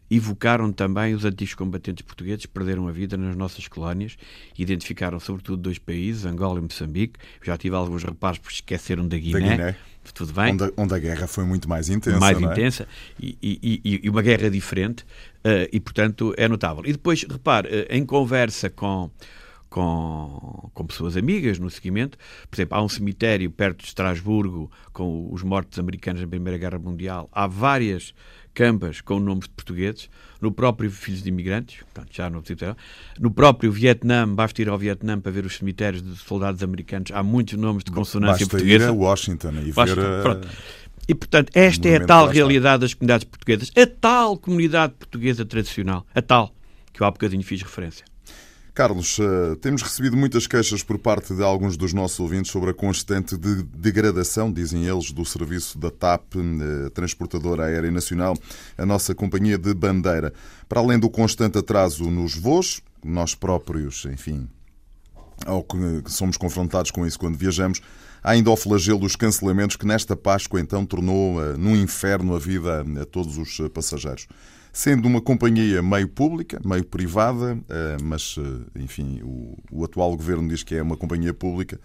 evocaram 0.10 0.72
também 0.72 1.14
os 1.14 1.26
antigos 1.26 1.54
combatentes 1.54 2.06
portugueses 2.06 2.46
que 2.46 2.52
perderam 2.52 2.88
a 2.88 2.92
vida 2.92 3.18
nas 3.18 3.36
nossas 3.36 3.68
colónias, 3.68 4.18
identificaram 4.58 5.20
sobretudo 5.20 5.62
dois 5.62 5.78
países, 5.78 6.26
Angola 6.26 6.60
e 6.60 6.62
Moçambique. 6.62 7.20
Já 7.44 7.58
tive 7.58 7.76
alguns 7.76 8.04
reparos 8.04 8.40
porque 8.40 8.56
esqueceram 8.56 9.08
da 9.08 9.18
Guiné. 9.18 9.40
Da 9.40 9.56
Guiné. 9.56 9.76
Tudo 10.14 10.34
bem. 10.34 10.54
Onde, 10.54 10.74
onde, 10.78 10.94
a 10.94 11.00
guerra 11.00 11.28
foi 11.28 11.44
muito 11.44 11.68
mais 11.68 11.90
intensa. 11.90 12.20
Mais 12.20 12.38
é? 12.38 12.42
intensa 12.42 12.88
e, 13.20 13.38
e, 13.42 14.02
e, 14.04 14.10
uma 14.10 14.22
guerra 14.22 14.50
diferente, 14.50 15.04
uh, 15.04 15.68
e 15.72 15.80
portanto 15.80 16.34
é 16.38 16.48
notável. 16.48 16.84
E 16.86 16.92
depois, 16.92 17.24
repare, 17.24 17.68
uh, 17.68 17.86
em 17.90 18.06
conversa 18.06 18.70
com, 18.70 19.12
com, 19.70 20.70
com 20.74 20.86
pessoas 20.86 21.18
amigas 21.18 21.60
no 21.60 21.70
seguimento. 21.70 22.18
Por 22.50 22.56
exemplo, 22.56 22.78
há 22.78 22.82
um 22.82 22.90
cemitério 22.90 23.50
perto 23.52 23.80
de 23.80 23.88
Estrasburgo 23.88 24.72
com 24.94 25.30
os 25.32 25.44
mortos 25.44 25.78
americanos 25.78 26.22
na 26.22 26.28
Primeira 26.28 26.58
Guerra 26.58 26.80
Mundial. 26.80 27.30
Há 27.32 27.48
várias 27.48 28.14
campas 28.58 29.02
com 29.02 29.20
nomes 29.20 29.44
de 29.44 29.52
portugueses, 29.52 30.10
no 30.42 30.52
próprio 30.52 30.90
Filhos 30.90 31.22
de 31.22 31.30
Imigrantes, 31.30 31.84
portanto, 31.94 32.10
já 32.12 32.28
no, 32.28 32.44
no 33.20 33.30
próprio 33.30 33.72
Vietnã, 33.72 34.28
basta 34.28 34.60
ir 34.64 34.68
ao 34.68 34.80
Vietnã 34.80 35.20
para 35.20 35.32
ver 35.32 35.46
os 35.46 35.58
cemitérios 35.58 36.02
de 36.02 36.16
soldados 36.16 36.64
americanos, 36.64 37.12
há 37.14 37.22
muitos 37.22 37.54
nomes 37.54 37.84
de 37.84 37.92
consonância 37.92 38.48
basta 38.48 38.58
portuguesa. 38.58 38.86
Ir 38.86 38.90
a 38.90 38.94
Washington 38.94 39.54
e 39.64 39.72
basta, 39.72 39.96
ver. 39.96 40.22
Pronto. 40.24 40.48
E, 41.08 41.14
portanto, 41.14 41.52
esta 41.54 41.88
é 41.88 41.98
a 41.98 42.06
tal 42.06 42.28
realidade 42.28 42.82
das 42.82 42.96
comunidades 42.96 43.26
portuguesas, 43.26 43.72
a 43.78 43.86
tal 43.86 44.36
comunidade 44.40 44.94
portuguesa 44.96 45.46
tradicional, 45.46 46.04
a 46.16 46.22
tal 46.22 46.52
que 46.92 47.04
eu 47.04 47.06
há 47.06 47.12
bocadinho 47.12 47.44
fiz 47.44 47.62
referência. 47.62 48.06
Carlos, 48.78 49.18
eh, 49.18 49.56
temos 49.60 49.82
recebido 49.82 50.16
muitas 50.16 50.46
queixas 50.46 50.84
por 50.84 51.00
parte 51.00 51.34
de 51.34 51.42
alguns 51.42 51.76
dos 51.76 51.94
nossos 51.94 52.20
ouvintes 52.20 52.52
sobre 52.52 52.70
a 52.70 52.74
constante 52.76 53.36
de 53.36 53.64
degradação, 53.64 54.54
dizem 54.54 54.86
eles, 54.86 55.12
do 55.12 55.26
serviço 55.26 55.80
da 55.80 55.90
TAP, 55.90 56.36
eh, 56.36 56.90
Transportadora 56.92 57.66
Aérea 57.66 57.90
Nacional, 57.90 58.38
a 58.78 58.86
nossa 58.86 59.16
companhia 59.16 59.58
de 59.58 59.74
bandeira. 59.74 60.32
Para 60.70 60.80
além 60.80 61.00
do 61.00 61.10
constante 61.10 61.58
atraso 61.58 62.04
nos 62.12 62.36
voos, 62.36 62.84
nós 63.04 63.34
próprios, 63.34 64.06
enfim, 64.06 64.48
ao 65.44 65.64
que 65.64 66.04
somos 66.06 66.38
confrontados 66.38 66.92
com 66.92 67.04
isso 67.04 67.18
quando 67.18 67.36
viajamos, 67.36 67.82
há 68.22 68.30
ainda 68.30 68.52
o 68.52 68.56
flagelo 68.56 69.00
dos 69.00 69.16
cancelamentos 69.16 69.76
que 69.76 69.88
nesta 69.88 70.16
Páscoa 70.16 70.62
então 70.62 70.86
tornou 70.86 71.44
eh, 71.44 71.58
num 71.58 71.76
inferno 71.76 72.36
a 72.36 72.40
vida 72.40 72.86
a 73.02 73.06
todos 73.06 73.40
os 73.40 73.58
passageiros 73.74 74.28
sendo 74.78 75.08
uma 75.08 75.20
companhia 75.20 75.82
meio 75.82 76.08
pública, 76.08 76.62
meio 76.64 76.86
privada, 76.86 77.58
eh, 77.68 77.98
mas, 78.04 78.36
eh, 78.38 78.80
enfim, 78.80 79.20
o, 79.24 79.58
o 79.72 79.84
atual 79.84 80.16
governo 80.16 80.48
diz 80.48 80.62
que 80.62 80.76
é 80.76 80.84
uma 80.84 80.96
companhia 80.96 81.34
pública. 81.34 81.80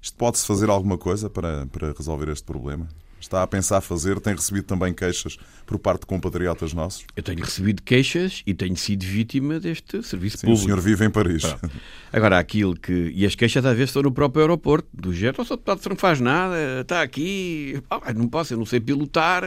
Isto 0.00 0.16
pode-se 0.16 0.46
fazer 0.46 0.70
alguma 0.70 0.96
coisa 0.96 1.28
para, 1.28 1.66
para 1.66 1.92
resolver 1.92 2.30
este 2.30 2.44
problema? 2.44 2.88
Está 3.22 3.42
a 3.42 3.46
pensar 3.46 3.80
fazer? 3.80 4.20
Tem 4.20 4.34
recebido 4.34 4.64
também 4.64 4.92
queixas 4.92 5.36
por 5.64 5.78
parte 5.78 6.00
de 6.00 6.06
compatriotas 6.06 6.72
nossos? 6.72 7.04
Eu 7.16 7.22
tenho 7.22 7.40
recebido 7.40 7.82
queixas 7.82 8.42
e 8.46 8.52
tenho 8.52 8.76
sido 8.76 9.04
vítima 9.04 9.58
deste 9.58 10.02
serviço 10.02 10.38
Sim, 10.38 10.46
público. 10.46 10.62
O 10.62 10.64
senhor 10.64 10.80
vive 10.80 11.04
em 11.04 11.10
Paris. 11.10 11.44
Pronto. 11.44 11.70
Agora, 12.12 12.38
aquilo 12.38 12.76
que. 12.76 13.12
E 13.14 13.24
as 13.24 13.34
queixas 13.34 13.64
às 13.64 13.74
vezes 13.74 13.90
estão 13.90 14.02
no 14.02 14.12
próprio 14.12 14.42
aeroporto, 14.42 14.88
do 14.92 15.12
género, 15.12 15.42
o 15.42 15.44
deputado 15.44 15.80
não 15.88 15.96
faz 15.96 16.20
nada, 16.20 16.80
está 16.80 17.02
aqui, 17.02 17.82
oh, 17.90 18.12
não 18.12 18.28
posso, 18.28 18.54
eu 18.54 18.58
não 18.58 18.66
sei 18.66 18.80
pilotar, 18.80 19.42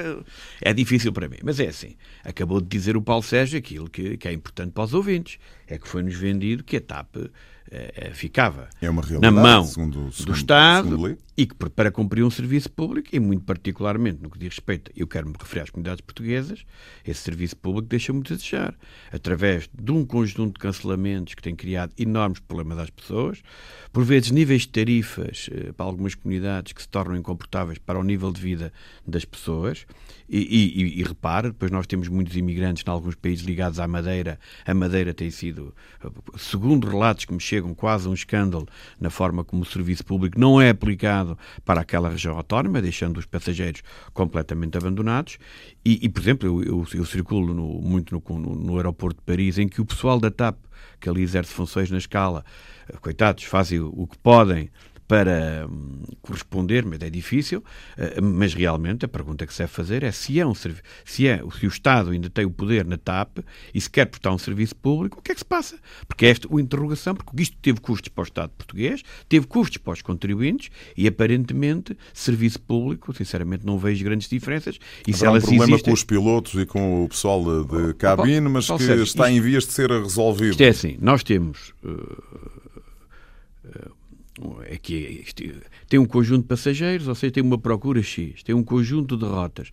é 0.62 0.74
difícil 0.74 1.12
para 1.12 1.28
mim. 1.28 1.38
Mas 1.44 1.60
é 1.60 1.68
assim, 1.68 1.96
acabou 2.24 2.60
de 2.60 2.68
dizer 2.68 2.98
o 2.98 3.02
Paulo 3.02 3.24
Sérgio 3.24 3.60
aquilo 3.60 3.90
que, 3.90 4.18
que 4.18 4.28
é 4.28 4.34
importante 4.34 4.72
para 4.72 4.84
os 4.84 4.94
ouvintes, 4.94 5.38
é 5.68 5.78
que 5.78 5.88
foi-nos 5.88 6.16
vendido 6.16 6.64
que 6.64 6.78
a 6.78 6.82
TAP 6.82 7.16
eh, 7.72 8.12
ficava 8.14 8.70
é 8.80 8.88
na 9.20 9.32
mão 9.32 9.64
segundo, 9.64 10.12
segundo, 10.12 10.26
do 10.26 10.38
Estado 10.38 11.18
e 11.36 11.48
que 11.48 11.56
para 11.56 11.92
cumprir 11.92 12.24
um 12.24 12.30
serviço 12.30 12.70
público 12.72 13.10
e 13.12 13.20
muito 13.20 13.44
particularmente 13.44 14.22
no 14.22 14.30
que 14.30 14.38
diz 14.38 14.50
respeito, 14.50 14.92
eu 14.96 15.08
quero 15.08 15.28
me 15.28 15.34
referir 15.38 15.64
às 15.64 15.70
comunidades 15.72 16.02
portuguesas, 16.02 16.64
esse 17.04 17.22
serviço 17.22 17.58
público 17.58 17.88
deixa 17.88 18.14
muito 18.14 18.32
a 18.32 18.36
desejar, 18.36 18.76
através 19.12 19.68
de 19.74 19.92
um 19.92 20.06
conjunto 20.06 20.54
de 20.54 20.60
cancelamentos 20.60 21.34
que 21.34 21.42
tem 21.42 21.56
criado 21.56 21.92
enormes 21.98 22.40
problemas 22.40 22.78
às 22.78 22.90
pessoas, 22.92 23.42
por 23.92 24.04
vezes 24.04 24.30
níveis 24.30 24.62
de 24.62 24.70
tarifas 24.70 25.50
eh, 25.52 25.72
para 25.74 25.88
algumas 25.88 26.14
comunidades 26.14 26.72
que 26.72 26.82
se 26.82 26.88
tornam 26.88 27.18
incomportáveis 27.18 27.80
para 27.80 28.00
o 28.00 28.04
nível 28.04 28.32
de 28.32 28.40
vida 28.40 28.72
das 29.08 29.26
pessoas 29.26 29.88
e, 30.28 30.40
e, 30.40 31.00
e 31.00 31.04
repare, 31.04 31.50
depois 31.50 31.72
nós 31.72 31.86
temos 31.86 32.08
muitos 32.08 32.36
imigrantes 32.36 32.84
em 32.86 32.90
alguns 32.90 33.16
países 33.16 33.46
ligados 33.46 33.80
à 33.80 33.88
Madeira, 33.88 34.40
a 34.66 34.74
Madeira 34.74 35.14
tem 35.14 35.30
sido, 35.30 35.74
segundo 36.38 36.88
relatos 36.88 37.26
que 37.26 37.34
me 37.34 37.40
chegam, 37.40 37.74
quase 37.74 38.08
um 38.08 38.14
escândalo 38.14 38.68
na 39.00 39.10
forma 39.10 39.44
como 39.44 39.62
o 39.62 39.66
serviço 39.66 40.06
público 40.06 40.40
não 40.40 40.60
é 40.60 40.70
aplicado 40.70 41.38
para 41.64 41.82
aquela 41.82 42.10
região 42.10 42.36
autónoma, 42.36 42.82
deixando 42.82 43.18
os 43.18 43.26
passageiros 43.26 43.82
completamente 44.14 44.78
abandonados. 44.78 45.38
E, 45.84 46.00
e 46.06 46.10
por 46.10 46.22
exemplo, 46.22 46.48
eu, 46.48 46.64
eu, 46.64 46.88
eu 46.94 47.06
circulo 47.06 47.54
no, 47.54 47.82
muito 47.82 48.16
no, 48.16 48.40
no, 48.40 48.56
no 48.56 48.78
aeroporto 48.78 49.18
de 49.18 49.24
Paris, 49.24 49.58
em 49.58 49.68
que 49.68 49.82
o 49.82 49.86
pessoal 49.86 50.20
da 50.20 50.32
TAP, 50.32 50.58
que 51.00 51.10
ali 51.10 51.22
exerce 51.22 51.54
funções 51.54 51.92
na 51.92 51.98
escala, 51.98 52.44
coitados, 53.02 53.44
fazem 53.44 53.80
o 53.80 54.08
que 54.08 54.18
podem 54.18 54.70
para 55.08 55.68
hum, 55.70 56.04
corresponder, 56.22 56.86
mas 56.86 57.02
é 57.02 57.10
difícil, 57.10 57.60
uh, 57.60 58.22
mas 58.22 58.54
realmente 58.54 59.06
a 59.06 59.08
pergunta 59.08 59.46
que 59.46 59.54
se 59.54 59.60
deve 59.60 59.72
fazer 59.72 60.04
é 60.04 60.12
se 60.12 60.40
é 60.40 60.46
um 60.46 60.54
se 60.56 61.28
é 61.28 61.42
se 61.60 61.66
o 61.66 61.70
Estado 61.70 62.12
ainda 62.12 62.30
tem 62.30 62.46
o 62.46 62.50
poder 62.50 62.86
na 62.86 62.98
TAP 62.98 63.40
e 63.74 63.80
se 63.80 63.90
quer 63.90 64.06
prestar 64.06 64.32
um 64.32 64.38
serviço 64.38 64.76
público, 64.76 65.20
o 65.20 65.22
que 65.22 65.32
é 65.32 65.36
que 65.36 65.42
se 65.42 65.46
passa? 65.46 65.78
Porque 66.08 66.26
é 66.26 66.30
esta 66.30 66.48
a 66.54 66.62
interrogação, 66.62 67.14
porque 67.16 67.44
isto 67.44 67.58
teve 67.62 67.80
custos 67.80 68.10
para 68.10 68.22
o 68.22 68.24
Estado 68.24 68.52
português, 68.58 69.04
teve 69.30 69.46
custos 69.46 69.78
para 69.78 69.94
os 69.94 70.02
contribuintes 70.02 70.70
e 70.98 71.08
aparentemente 71.08 71.96
serviço 72.14 72.60
público, 72.62 73.14
sinceramente 73.14 73.66
não 73.66 73.78
vejo 73.78 74.04
grandes 74.04 74.28
diferenças. 74.30 74.80
E 75.08 75.14
Haverá 75.14 75.32
se 75.32 75.38
um 75.38 75.42
problema 75.42 75.64
existem... 75.66 75.84
com 75.84 75.94
os 75.94 76.04
pilotos 76.04 76.54
e 76.62 76.66
com 76.66 77.04
o 77.04 77.10
pessoal 77.10 77.44
de, 77.44 77.88
de 77.88 77.94
cabine, 77.96 78.50
mas 78.50 78.68
que 78.68 78.78
seja, 78.80 79.04
está 79.04 79.30
isto, 79.30 79.38
em 79.38 79.42
vias 79.42 79.66
de 79.66 79.74
ser 79.74 79.92
resolvido. 79.92 80.52
Isto 80.52 80.64
é 80.64 80.70
assim, 80.70 80.98
nós 81.00 81.24
temos 81.24 81.74
uh, 81.84 82.24
é 84.66 84.78
que 84.78 85.24
tem 85.88 86.00
um 86.00 86.06
conjunto 86.06 86.42
de 86.42 86.48
passageiros, 86.48 87.08
ou 87.08 87.16
seja, 87.16 87.32
tem 87.32 87.44
uma 87.44 87.58
procura 87.58 88.04
X, 88.04 88.44
tem 88.44 88.54
um 88.54 88.64
conjunto 88.64 89.16
de 89.16 89.26
rotas, 89.26 89.72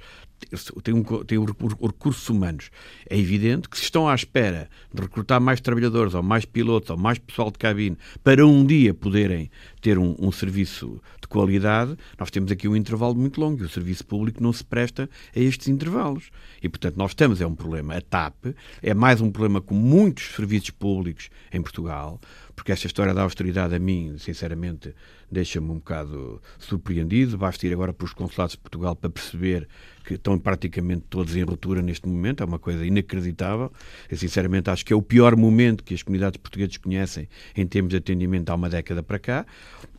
tem, 0.83 0.95
um, 0.95 1.03
tem 1.25 1.39
um, 1.39 1.45
recursos 1.45 2.29
humanos. 2.29 2.71
É 3.09 3.19
evidente 3.19 3.69
que 3.69 3.77
se 3.77 3.85
estão 3.85 4.09
à 4.09 4.15
espera 4.15 4.69
de 4.93 5.03
recrutar 5.03 5.41
mais 5.41 5.61
trabalhadores, 5.61 6.15
ou 6.15 6.23
mais 6.23 6.45
pilotos, 6.45 6.91
ou 6.91 6.97
mais 6.97 7.19
pessoal 7.19 7.51
de 7.51 7.59
cabine, 7.59 7.97
para 8.23 8.47
um 8.47 8.65
dia 8.65 8.95
poderem 8.95 9.51
ter 9.81 9.99
um, 9.99 10.15
um 10.19 10.31
serviço 10.31 11.01
de 11.21 11.27
qualidade, 11.27 11.97
nós 12.19 12.31
temos 12.31 12.53
aqui 12.53 12.69
um 12.69 12.77
intervalo 12.77 13.15
muito 13.15 13.41
longo 13.41 13.63
e 13.63 13.67
o 13.67 13.69
serviço 13.69 14.05
público 14.07 14.43
não 14.43 14.53
se 14.53 14.65
presta 14.65 15.09
a 15.35 15.41
estes 15.41 15.69
intervalos. 15.69 16.31
E, 16.63 16.69
portanto, 16.69 16.97
nós 16.97 17.11
estamos, 17.11 17.41
é 17.41 17.47
um 17.47 17.55
problema. 17.55 17.97
A 17.97 18.01
TAP 18.01 18.47
é 18.81 18.95
mais 18.95 19.21
um 19.21 19.31
problema 19.31 19.61
com 19.61 19.75
muitos 19.75 20.35
serviços 20.35 20.71
públicos 20.71 21.31
em 21.53 21.61
Portugal, 21.61 22.21
porque 22.55 22.73
esta 22.73 22.87
história 22.87 23.15
da 23.15 23.23
austeridade 23.23 23.75
a 23.75 23.79
mim, 23.79 24.17
sinceramente, 24.19 24.95
deixa-me 25.31 25.71
um 25.71 25.77
bocado 25.77 26.41
surpreendido. 26.59 27.39
Basta 27.39 27.67
ir 27.67 27.73
agora 27.73 27.93
para 27.93 28.05
os 28.05 28.13
consulados 28.13 28.53
de 28.53 28.59
Portugal 28.59 28.95
para 28.95 29.11
perceber 29.11 29.69
que 30.05 30.15
estão 30.15 30.39
praticamente 30.39 31.05
todos 31.09 31.35
em 31.37 31.43
ruptura 31.43 31.81
neste 31.81 32.09
momento, 32.09 32.43
é 32.43 32.47
uma 32.47 32.59
coisa 32.59 32.85
inacreditável. 32.85 33.73
Eu, 34.11 34.17
sinceramente, 34.17 34.69
acho 34.71 34.85
que 34.85 34.93
é 34.93 34.97
o 34.97 35.03
pior 35.03 35.37
momento 35.37 35.83
que 35.85 35.95
as 35.95 36.03
comunidades 36.03 36.37
portuguesas 36.39 36.77
conhecem 36.77 37.29
em 37.57 37.67
termos 37.67 37.91
de 37.91 37.97
atendimento 37.97 38.51
há 38.51 38.55
uma 38.55 38.69
década 38.69 39.03
para 39.03 39.19
cá. 39.19 39.47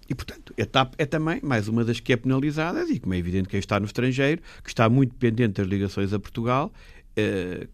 E, 0.10 0.13
portanto, 0.13 0.54
a 0.60 0.66
TAP 0.66 0.96
é 0.98 1.06
também 1.06 1.39
mais 1.42 1.68
uma 1.68 1.84
das 1.84 2.00
que 2.00 2.12
é 2.12 2.18
penalizada 2.18 2.84
e, 2.84 3.00
como 3.00 3.13
é 3.13 3.18
evidente, 3.18 3.48
quem 3.48 3.60
está 3.60 3.80
no 3.80 3.86
estrangeiro, 3.86 4.42
que 4.62 4.70
está 4.70 4.89
muito 4.89 5.12
dependente 5.12 5.62
das 5.62 5.68
ligações 5.68 6.12
a 6.12 6.20
Portugal, 6.20 6.74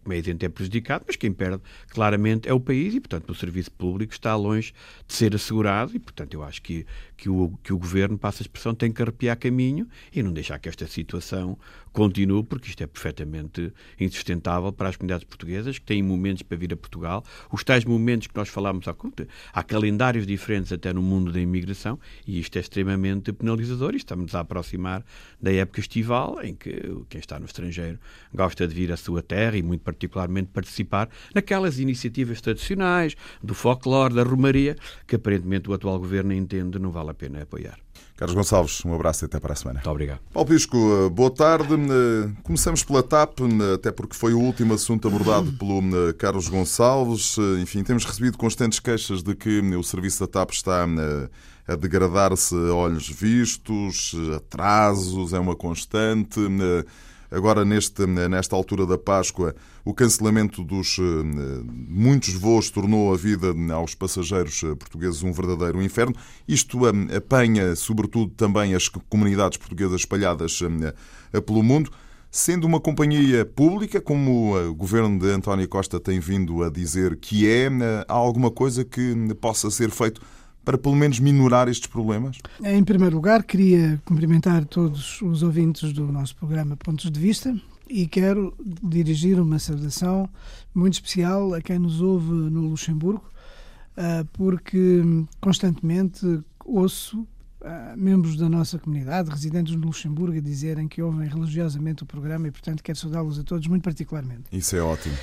como 0.02 0.12
é 0.12 0.18
evidente, 0.18 0.44
é 0.44 0.48
prejudicado, 0.48 1.04
mas 1.06 1.16
quem 1.16 1.32
perde 1.32 1.62
claramente 1.88 2.48
é 2.48 2.52
o 2.52 2.60
país 2.60 2.94
e, 2.94 3.00
portanto, 3.00 3.30
o 3.30 3.34
serviço 3.34 3.70
público 3.72 4.12
está 4.12 4.34
longe 4.36 4.72
de 5.06 5.14
ser 5.14 5.34
assegurado 5.34 5.94
e, 5.94 5.98
portanto, 5.98 6.34
eu 6.34 6.42
acho 6.42 6.60
que, 6.62 6.86
que, 7.20 7.28
o, 7.28 7.52
que 7.62 7.70
o 7.70 7.78
governo, 7.78 8.16
passa 8.16 8.42
a 8.42 8.44
expressão, 8.44 8.74
tem 8.74 8.90
que 8.90 9.02
arrepiar 9.02 9.36
caminho 9.36 9.86
e 10.10 10.22
não 10.22 10.32
deixar 10.32 10.58
que 10.58 10.70
esta 10.70 10.86
situação 10.86 11.58
continue, 11.92 12.42
porque 12.42 12.70
isto 12.70 12.82
é 12.82 12.86
perfeitamente 12.86 13.72
insustentável 13.98 14.72
para 14.72 14.88
as 14.88 14.96
comunidades 14.96 15.24
portuguesas 15.24 15.78
que 15.78 15.84
têm 15.84 16.02
momentos 16.02 16.42
para 16.42 16.56
vir 16.56 16.72
a 16.72 16.76
Portugal. 16.76 17.22
Os 17.52 17.62
tais 17.62 17.84
momentos 17.84 18.26
que 18.26 18.34
nós 18.34 18.48
falámos 18.48 18.88
há, 18.88 18.94
há 19.52 19.62
calendários 19.62 20.26
diferentes 20.26 20.72
até 20.72 20.94
no 20.94 21.02
mundo 21.02 21.30
da 21.30 21.38
imigração 21.38 21.98
e 22.26 22.40
isto 22.40 22.56
é 22.56 22.60
extremamente 22.60 23.32
penalizador 23.34 23.92
e 23.92 23.98
estamos 23.98 24.34
a 24.34 24.40
aproximar 24.40 25.04
da 25.38 25.52
época 25.52 25.80
estival 25.80 26.38
em 26.42 26.54
que 26.54 26.70
quem 27.10 27.18
está 27.20 27.38
no 27.38 27.44
estrangeiro 27.44 27.98
gosta 28.32 28.66
de 28.66 28.74
vir 28.74 28.92
à 28.92 28.96
sua 28.96 29.22
terra 29.22 29.58
e 29.58 29.62
muito 29.62 29.82
particularmente 29.82 30.48
participar 30.54 31.10
naquelas 31.34 31.78
iniciativas 31.78 32.40
tradicionais 32.40 33.14
do 33.42 33.54
folclore, 33.54 34.14
da 34.14 34.22
romaria, 34.22 34.74
que 35.06 35.16
aparentemente 35.16 35.68
o 35.68 35.74
atual 35.74 35.98
governo 35.98 36.32
entende 36.32 36.78
não 36.78 36.90
vale 36.90 37.09
a 37.10 37.14
pena 37.14 37.42
apoiar. 37.42 37.78
Carlos 38.16 38.34
Gonçalves, 38.34 38.84
um 38.84 38.94
abraço 38.94 39.24
e 39.24 39.26
até 39.26 39.40
para 39.40 39.54
a 39.54 39.56
semana. 39.56 39.78
Muito 39.78 39.90
obrigado. 39.90 40.20
Paulo 40.32 40.48
Pisco, 40.48 40.76
eh, 40.76 41.08
boa 41.08 41.30
tarde. 41.30 41.72
Eh, 41.72 42.30
começamos 42.42 42.84
pela 42.84 43.02
TAP, 43.02 43.40
eh, 43.40 43.74
até 43.74 43.90
porque 43.90 44.14
foi 44.14 44.34
o 44.34 44.38
último 44.38 44.74
assunto 44.74 45.08
abordado 45.08 45.50
pelo 45.54 45.80
Carlos 46.18 46.48
Gonçalves. 46.48 47.38
Enfim, 47.62 47.82
temos 47.82 48.04
recebido 48.04 48.36
constantes 48.36 48.78
queixas 48.78 49.22
de 49.22 49.34
que 49.34 49.60
o 49.60 49.82
serviço 49.82 50.20
da 50.20 50.26
TAP 50.26 50.50
está 50.50 50.86
a 51.66 51.76
degradar-se 51.76 52.54
a 52.54 52.74
olhos 52.74 53.08
vistos, 53.08 54.14
atrasos, 54.36 55.32
é 55.32 55.38
uma 55.38 55.56
constante. 55.56 56.40
Agora, 57.30 57.64
neste, 57.64 58.06
nesta 58.06 58.56
altura 58.56 58.84
da 58.84 58.98
Páscoa, 58.98 59.54
o 59.84 59.94
cancelamento 59.94 60.64
dos 60.64 60.98
eh, 60.98 61.02
muitos 61.88 62.34
voos 62.34 62.70
tornou 62.70 63.14
a 63.14 63.16
vida 63.16 63.54
aos 63.72 63.94
passageiros 63.94 64.60
eh, 64.64 64.74
portugueses 64.74 65.22
um 65.22 65.32
verdadeiro 65.32 65.80
inferno. 65.80 66.14
Isto 66.48 66.88
eh, 66.88 67.16
apanha, 67.16 67.76
sobretudo, 67.76 68.32
também 68.32 68.74
as 68.74 68.88
comunidades 68.88 69.58
portuguesas 69.58 70.00
espalhadas 70.00 70.58
pelo 71.46 71.62
mundo. 71.62 71.90
Sendo 72.32 72.66
uma 72.66 72.80
companhia 72.80 73.44
pública, 73.44 74.00
como 74.00 74.56
o 74.56 74.74
governo 74.74 75.18
de 75.18 75.30
António 75.30 75.68
Costa 75.68 75.98
tem 75.98 76.20
vindo 76.20 76.62
a 76.62 76.70
dizer 76.70 77.16
que 77.16 77.48
é, 77.48 77.68
há 78.06 78.12
alguma 78.12 78.52
coisa 78.52 78.84
que 78.84 79.14
possa 79.40 79.68
ser 79.68 79.90
feito 79.90 80.20
para 80.64 80.78
pelo 80.78 80.94
menos 80.94 81.18
minorar 81.18 81.68
estes 81.68 81.88
problemas? 81.88 82.38
Em 82.62 82.84
primeiro 82.84 83.16
lugar, 83.16 83.42
queria 83.42 84.00
cumprimentar 84.04 84.64
todos 84.64 85.20
os 85.22 85.42
ouvintes 85.42 85.92
do 85.92 86.10
nosso 86.12 86.36
programa 86.36 86.76
Pontos 86.76 87.10
de 87.10 87.18
Vista 87.18 87.54
e 87.88 88.06
quero 88.06 88.54
dirigir 88.82 89.40
uma 89.40 89.58
saudação 89.58 90.28
muito 90.74 90.94
especial 90.94 91.54
a 91.54 91.60
quem 91.60 91.78
nos 91.78 92.00
ouve 92.00 92.30
no 92.30 92.68
Luxemburgo, 92.68 93.24
ah, 93.96 94.24
porque 94.32 95.02
constantemente 95.40 96.24
ouço 96.64 97.26
ah, 97.62 97.94
membros 97.96 98.36
da 98.36 98.48
nossa 98.48 98.78
comunidade, 98.78 99.28
residentes 99.28 99.74
no 99.74 99.86
Luxemburgo, 99.86 100.38
a 100.38 100.40
dizerem 100.40 100.86
que 100.86 101.02
ouvem 101.02 101.28
religiosamente 101.28 102.04
o 102.04 102.06
programa 102.06 102.46
e, 102.48 102.50
portanto, 102.50 102.82
quero 102.82 102.96
saudá-los 102.96 103.38
a 103.38 103.42
todos 103.42 103.66
muito 103.66 103.82
particularmente. 103.82 104.44
Isso 104.52 104.76
é 104.76 104.80
ótimo. 104.80 105.16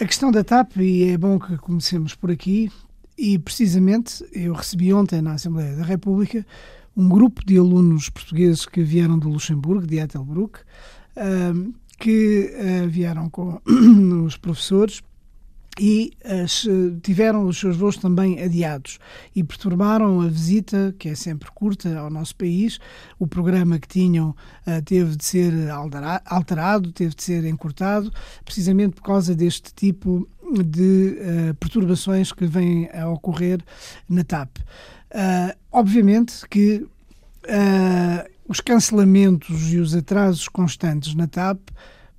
A 0.00 0.04
questão 0.04 0.30
da 0.30 0.44
TAP, 0.44 0.76
e 0.76 1.10
é 1.10 1.18
bom 1.18 1.40
que 1.40 1.58
comecemos 1.58 2.14
por 2.14 2.30
aqui, 2.30 2.70
e 3.18 3.38
precisamente 3.38 4.24
eu 4.32 4.52
recebi 4.52 4.92
ontem 4.92 5.20
na 5.20 5.32
Assembleia 5.32 5.74
da 5.74 5.82
República 5.82 6.46
um 6.96 7.08
grupo 7.08 7.44
de 7.44 7.58
alunos 7.58 8.08
portugueses 8.08 8.64
que 8.64 8.82
vieram 8.82 9.18
do 9.18 9.28
Luxemburgo, 9.28 9.86
de 9.86 9.98
Ettelbruck, 9.98 10.60
que 11.98 12.54
ah, 12.56 12.86
vieram 12.86 13.28
com 13.28 13.60
os 14.24 14.36
professores 14.36 15.02
e 15.80 16.12
as, 16.24 16.66
tiveram 17.02 17.46
os 17.46 17.58
seus 17.58 17.76
voos 17.76 17.96
também 17.96 18.42
adiados 18.42 18.98
e 19.34 19.44
perturbaram 19.44 20.20
a 20.20 20.26
visita, 20.26 20.92
que 20.98 21.08
é 21.08 21.14
sempre 21.14 21.48
curta, 21.52 21.96
ao 21.96 22.10
nosso 22.10 22.34
país. 22.34 22.80
O 23.16 23.28
programa 23.28 23.78
que 23.78 23.86
tinham 23.86 24.34
teve 24.84 25.16
de 25.16 25.24
ser 25.24 25.52
alterado, 26.24 26.92
teve 26.92 27.14
de 27.14 27.22
ser 27.22 27.44
encurtado, 27.44 28.12
precisamente 28.44 28.96
por 28.96 29.02
causa 29.02 29.36
deste 29.36 29.72
tipo 29.72 30.28
de 30.64 31.18
uh, 31.50 31.54
perturbações 31.54 32.32
que 32.32 32.46
vêm 32.46 32.88
a 32.92 33.08
ocorrer 33.08 33.60
na 34.08 34.24
TAP. 34.24 34.58
Uh, 34.58 35.56
obviamente 35.72 36.46
que 36.48 36.86
os 38.46 38.60
cancelamentos 38.60 39.72
e 39.72 39.78
os 39.78 39.94
atrasos 39.94 40.48
constantes 40.48 41.14
na 41.14 41.26
TAP 41.26 41.58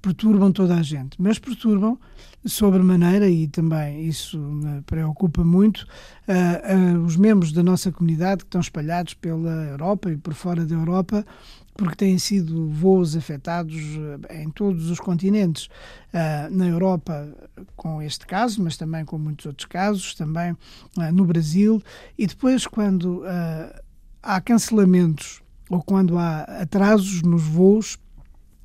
perturbam 0.02 0.52
toda 0.52 0.76
a 0.76 0.82
gente, 0.82 1.22
mas 1.22 1.38
perturbam 1.38 2.00
sobremaneira, 2.46 3.30
e 3.30 3.48
também 3.48 4.06
isso 4.06 4.40
me 4.40 4.82
preocupa 4.82 5.44
muito, 5.44 5.86
uh, 6.28 6.98
uh, 6.98 7.04
os 7.04 7.18
membros 7.18 7.52
da 7.52 7.62
nossa 7.62 7.92
comunidade 7.92 8.44
que 8.44 8.48
estão 8.48 8.62
espalhados 8.62 9.14
pela 9.14 9.66
Europa 9.66 10.12
e 10.12 10.18
por 10.18 10.34
fora 10.34 10.66
da 10.66 10.76
Europa, 10.76 11.26
porque 11.80 11.96
têm 11.96 12.20
sido 12.20 12.70
voos 12.70 13.16
afetados 13.16 13.74
em 14.30 14.50
todos 14.50 14.90
os 14.90 15.00
continentes. 15.00 15.70
Uh, 16.10 16.54
na 16.54 16.68
Europa, 16.68 17.32
com 17.76 18.02
este 18.02 18.26
caso, 18.26 18.62
mas 18.62 18.76
também 18.76 19.06
com 19.06 19.18
muitos 19.18 19.46
outros 19.46 19.66
casos, 19.66 20.14
também 20.14 20.58
no 21.14 21.24
Brasil, 21.24 21.82
e 22.18 22.26
depois, 22.28 22.66
quando 22.66 23.24
há 24.22 24.42
cancelamentos 24.42 25.42
ou 25.70 25.82
quando 25.84 26.18
há 26.18 26.42
atrasos 26.42 27.22
nos 27.22 27.44
voos, 27.44 27.98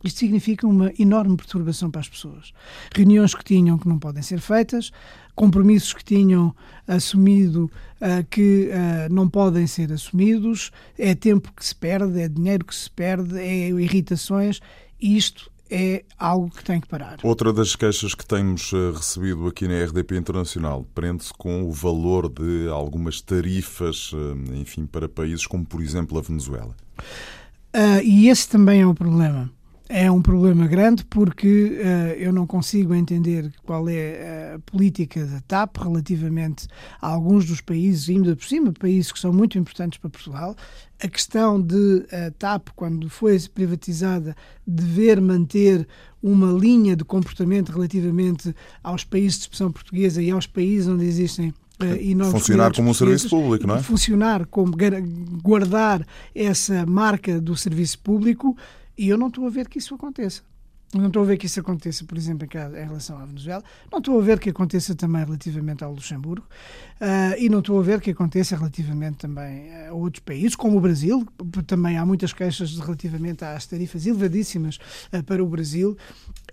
isto 0.05 0.19
significa 0.19 0.67
uma 0.67 0.93
enorme 0.99 1.35
perturbação 1.37 1.90
para 1.90 2.03
as 2.03 2.09
pessoas. 2.09 2.53
Reuniões 2.95 3.35
que 3.35 3.43
tinham 3.43 3.79
que 3.79 3.88
não 3.88 3.99
podem 3.99 4.23
ser 4.23 4.38
feitas, 4.38 4.93
compromissos 5.35 5.95
que 5.95 6.05
tinham 6.05 6.55
assumido 6.87 7.71
uh, 8.01 8.25
que 8.31 8.69
uh, 8.69 9.12
não 9.12 9.29
podem 9.29 9.67
ser 9.67 9.90
assumidos, 9.90 10.71
é 10.99 11.14
tempo 11.14 11.51
que 11.57 11.64
se 11.64 11.75
perde, 11.75 12.21
é 12.21 12.29
dinheiro 12.29 12.67
que 12.67 12.75
se 12.75 12.90
perde, 12.90 13.38
é 13.38 13.71
irritações. 13.71 14.61
E 15.01 15.17
isto 15.17 15.51
é 15.71 16.05
algo 16.19 16.51
que 16.51 16.62
tem 16.62 16.81
que 16.81 16.87
parar. 16.87 17.19
Outra 17.23 17.51
das 17.51 17.75
queixas 17.75 18.14
que 18.14 18.25
temos 18.25 18.71
eh, 18.73 18.93
recebido 18.95 19.47
aqui 19.49 19.67
na 19.67 19.83
RDP 19.83 20.17
Internacional 20.17 20.87
prende-se 20.95 21.33
com 21.33 21.64
o 21.64 21.73
valor 21.73 22.29
de 22.29 22.69
algumas 22.69 23.21
tarifas, 23.21 24.12
enfim, 24.55 24.87
para 24.87 25.09
países 25.09 25.47
como, 25.47 25.64
por 25.64 25.83
exemplo, 25.83 26.19
a 26.19 26.21
Venezuela. 26.21 26.77
Uh, 27.75 28.01
e 28.05 28.29
esse 28.29 28.49
também 28.49 28.83
é 28.83 28.87
um 28.87 28.95
problema 28.95 29.51
é 29.88 30.11
um 30.11 30.23
problema 30.23 30.66
grande 30.66 31.05
porque 31.05 31.79
uh, 31.79 32.18
eu 32.18 32.33
não 32.33 32.47
consigo 32.47 32.94
entender 32.94 33.53
qual 33.64 33.87
é 33.88 34.55
a 34.55 34.59
política 34.61 35.25
da 35.27 35.40
TAP 35.40 35.77
relativamente 35.77 36.66
a 37.01 37.09
alguns 37.09 37.44
dos 37.44 37.61
países, 37.61 38.09
ainda 38.09 38.35
por 38.35 38.47
cima, 38.47 38.73
países 38.73 39.12
que 39.12 39.18
são 39.18 39.33
muito 39.33 39.59
importantes 39.59 39.99
para 39.99 40.09
Portugal. 40.09 40.57
A 41.03 41.09
questão 41.09 41.61
de 41.61 42.07
a 42.11 42.31
TAP, 42.31 42.68
quando 42.75 43.11
foi 43.11 43.38
privatizada, 43.53 44.35
dever 44.66 45.20
manter 45.20 45.87
uma 46.23 46.51
linha 46.51 46.97
de 46.97 47.05
comportamento 47.05 47.70
relativamente 47.70 48.55
aos 48.83 49.05
países 49.05 49.37
de 49.37 49.42
expressão 49.42 49.70
portuguesa 49.70 50.23
e 50.23 50.31
aos 50.31 50.47
países 50.47 50.88
onde 50.88 51.05
existem 51.05 51.53
funcionar 52.31 52.73
como 52.73 52.90
um 52.90 52.94
serviço 52.94 53.29
público, 53.29 53.66
não 53.66 53.77
é? 53.77 53.83
Funcionar 53.83 54.47
como 54.47 54.73
guardar 55.42 56.07
essa 56.35 56.87
marca 56.87 57.40
do 57.40 57.57
serviço 57.57 57.99
público 57.99 58.57
e 58.96 59.09
eu 59.09 59.18
não 59.18 59.28
estou 59.28 59.46
a 59.46 59.50
ver 59.50 59.68
que 59.68 59.78
isso 59.78 59.94
aconteça. 59.94 60.42
Não 60.98 61.09
estou 61.09 61.22
a 61.22 61.26
ver 61.26 61.37
que 61.37 61.46
isso 61.46 61.59
aconteça, 61.59 62.04
por 62.04 62.16
exemplo, 62.16 62.46
em 62.46 62.87
relação 62.87 63.18
à 63.18 63.24
Venezuela. 63.24 63.64
Não 63.90 63.98
estou 63.98 64.18
a 64.18 64.22
ver 64.22 64.38
que 64.38 64.50
aconteça 64.50 64.94
também 64.94 65.24
relativamente 65.24 65.83
ao 65.83 65.92
Luxemburgo. 65.92 66.46
Uh, 67.00 67.35
e 67.37 67.48
não 67.48 67.59
estou 67.59 67.80
a 67.80 67.83
ver 67.83 68.00
que 68.00 68.12
aconteça 68.12 68.57
relativamente 68.57 69.16
também 69.16 69.74
a 69.87 69.92
outros 69.92 70.22
países, 70.22 70.54
como 70.54 70.78
o 70.78 70.80
Brasil. 70.80 71.26
Também 71.66 71.98
há 71.98 72.07
muitas 72.07 72.33
queixas 72.33 72.78
relativamente 72.78 73.44
às 73.44 73.66
tarifas 73.66 74.07
elevadíssimas 74.07 74.78
uh, 75.12 75.22
para 75.24 75.42
o 75.42 75.48
Brasil. 75.48 75.96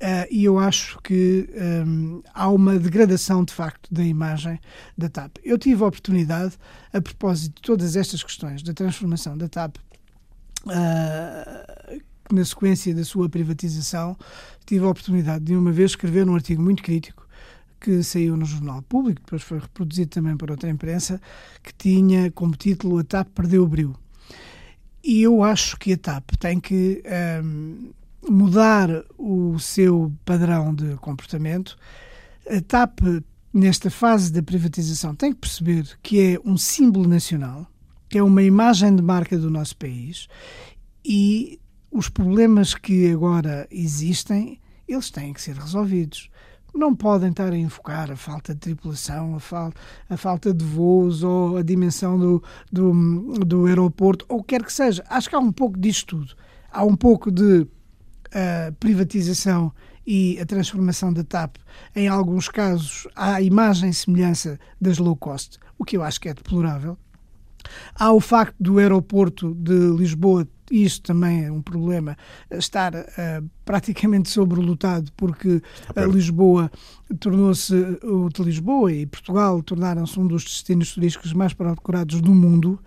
Uh, 0.01 0.25
e 0.32 0.43
eu 0.43 0.58
acho 0.58 0.99
que 1.04 1.47
um, 1.86 2.23
há 2.34 2.49
uma 2.49 2.80
degradação, 2.80 3.43
de 3.43 3.54
facto, 3.54 3.93
da 3.93 4.04
imagem 4.04 4.60
da 4.97 5.08
TAP. 5.08 5.38
Eu 5.43 5.58
tive 5.60 5.84
a 5.84 5.88
oportunidade, 5.88 6.58
a 6.91 6.99
propósito 6.99 7.56
de 7.58 7.62
todas 7.62 7.95
estas 7.95 8.23
questões 8.23 8.63
da 8.63 8.73
transformação 8.73 9.38
da 9.38 9.47
TAP, 9.47 9.77
Uh, 10.63 11.71
na 12.36 12.46
sequência 12.46 12.94
da 12.94 13.04
sua 13.04 13.30
privatização, 13.30 14.17
tive 14.65 14.86
a 14.86 14.89
oportunidade 14.89 15.46
de 15.46 15.56
uma 15.56 15.72
vez 15.72 15.91
escrever 15.91 16.28
um 16.28 16.36
artigo 16.36 16.62
muito 16.62 16.84
crítico 16.84 17.28
que 17.82 18.04
saiu 18.04 18.38
no 18.38 18.46
Jornal 18.46 18.84
Público, 18.84 19.22
depois 19.22 19.41
foi 19.41 19.58
reproduzido 19.58 20.12
também 20.12 20.38
por 20.38 20.52
outra 20.52 20.70
imprensa, 20.70 21.20
que 21.63 21.74
tinha 21.74 22.30
como 22.32 22.56
título 22.56 23.00
A 23.00 23.04
TAP 23.04 23.30
perdeu 23.34 23.63
o 23.63 23.67
brilho. 23.67 23.96
E 25.04 25.24
eu 25.24 25.44
acho 25.44 25.78
que 25.78 25.94
a 25.94 25.98
TAP 25.98 26.30
tem 26.39 26.60
que 26.60 27.02
um, 27.44 27.91
mudar 28.30 29.04
o 29.17 29.58
seu 29.58 30.13
padrão 30.24 30.76
de 30.76 30.96
comportamento. 30.98 31.76
A 32.48 32.62
TAP, 32.62 33.00
nesta 33.52 33.89
fase 33.89 34.32
da 34.32 34.44
privatização, 34.44 35.15
tem 35.15 35.34
que 35.34 35.39
perceber 35.39 35.98
que 36.04 36.36
é 36.36 36.39
um 36.46 36.58
símbolo 36.58 37.10
nacional, 37.10 37.65
que 38.08 38.20
é 38.20 38.24
uma 38.24 38.44
imagem 38.44 38.96
de 38.96 39.02
marca 39.02 39.39
do 39.39 39.50
nosso 39.50 39.76
país 39.76 40.28
e 41.04 41.60
os 41.91 42.08
problemas 42.08 42.73
que 42.73 43.12
agora 43.12 43.67
existem, 43.69 44.60
eles 44.88 45.12
têm 45.12 45.34
que 45.34 45.41
ser 45.41 45.56
resolvidos. 45.56 46.30
Não 46.73 46.95
podem 46.95 47.32
estar 47.32 47.51
a 47.51 47.58
invocar 47.58 48.10
a 48.10 48.15
falta 48.15 48.54
de 48.54 48.62
tripulação, 48.62 49.36
a, 49.36 49.39
fal 49.41 49.73
a 50.10 50.15
falta 50.15 50.54
de 50.54 50.63
voos 50.63 51.21
ou 51.21 51.58
a 51.58 51.62
dimensão 51.62 52.17
do, 52.17 52.43
do, 52.71 52.93
do 53.45 53.65
aeroporto, 53.65 54.25
ou 54.30 54.41
quer 54.41 54.63
que 54.63 54.71
seja. 54.71 55.04
Acho 55.10 55.30
que 55.30 55.36
há 55.36 55.39
um 55.39 55.51
pouco 55.51 55.77
disto 55.77 56.17
tudo. 56.17 56.34
Há 56.71 56.86
um 56.86 56.95
pouco 56.95 57.30
de 57.30 57.62
uh, 57.63 58.73
privatização 58.80 59.73
e 60.08 60.39
a 60.39 60.45
transformação 60.45 61.12
da 61.12 61.23
TAP, 61.23 61.58
em 61.93 62.08
alguns 62.08 62.47
casos, 62.47 63.06
à 63.15 63.41
imagem 63.41 63.89
e 63.89 63.93
semelhança 63.93 64.58
das 64.80 64.97
low 64.97 65.15
cost, 65.15 65.60
o 65.77 65.84
que 65.84 65.97
eu 65.97 66.04
acho 66.04 66.21
que 66.21 66.30
é 66.30 66.34
deplorável. 66.34 66.97
Há 67.96 68.12
o 68.12 68.20
facto 68.20 68.56
do 68.60 68.80
aeroporto 68.80 69.54
de 69.56 69.74
Lisboa 69.96 70.48
isto 70.72 71.02
também 71.04 71.46
é 71.46 71.52
um 71.52 71.62
problema, 71.62 72.18
estar 72.50 72.96
uh, 72.96 73.50
praticamente 73.66 74.30
sobrelotado, 74.30 75.12
porque 75.18 75.62
a 75.94 76.06
Lisboa 76.06 76.72
tornou-se, 77.20 77.76
o 78.04 78.30
de 78.30 78.42
Lisboa 78.42 78.92
e 78.92 79.06
Portugal 79.06 79.62
tornaram-se 79.62 80.18
um 80.20 80.26
dos 80.26 80.46
destinos 80.46 80.94
turísticos 80.94 81.34
mais 81.34 81.54
procurados 81.54 82.22
do 82.22 82.34
mundo. 82.34 82.80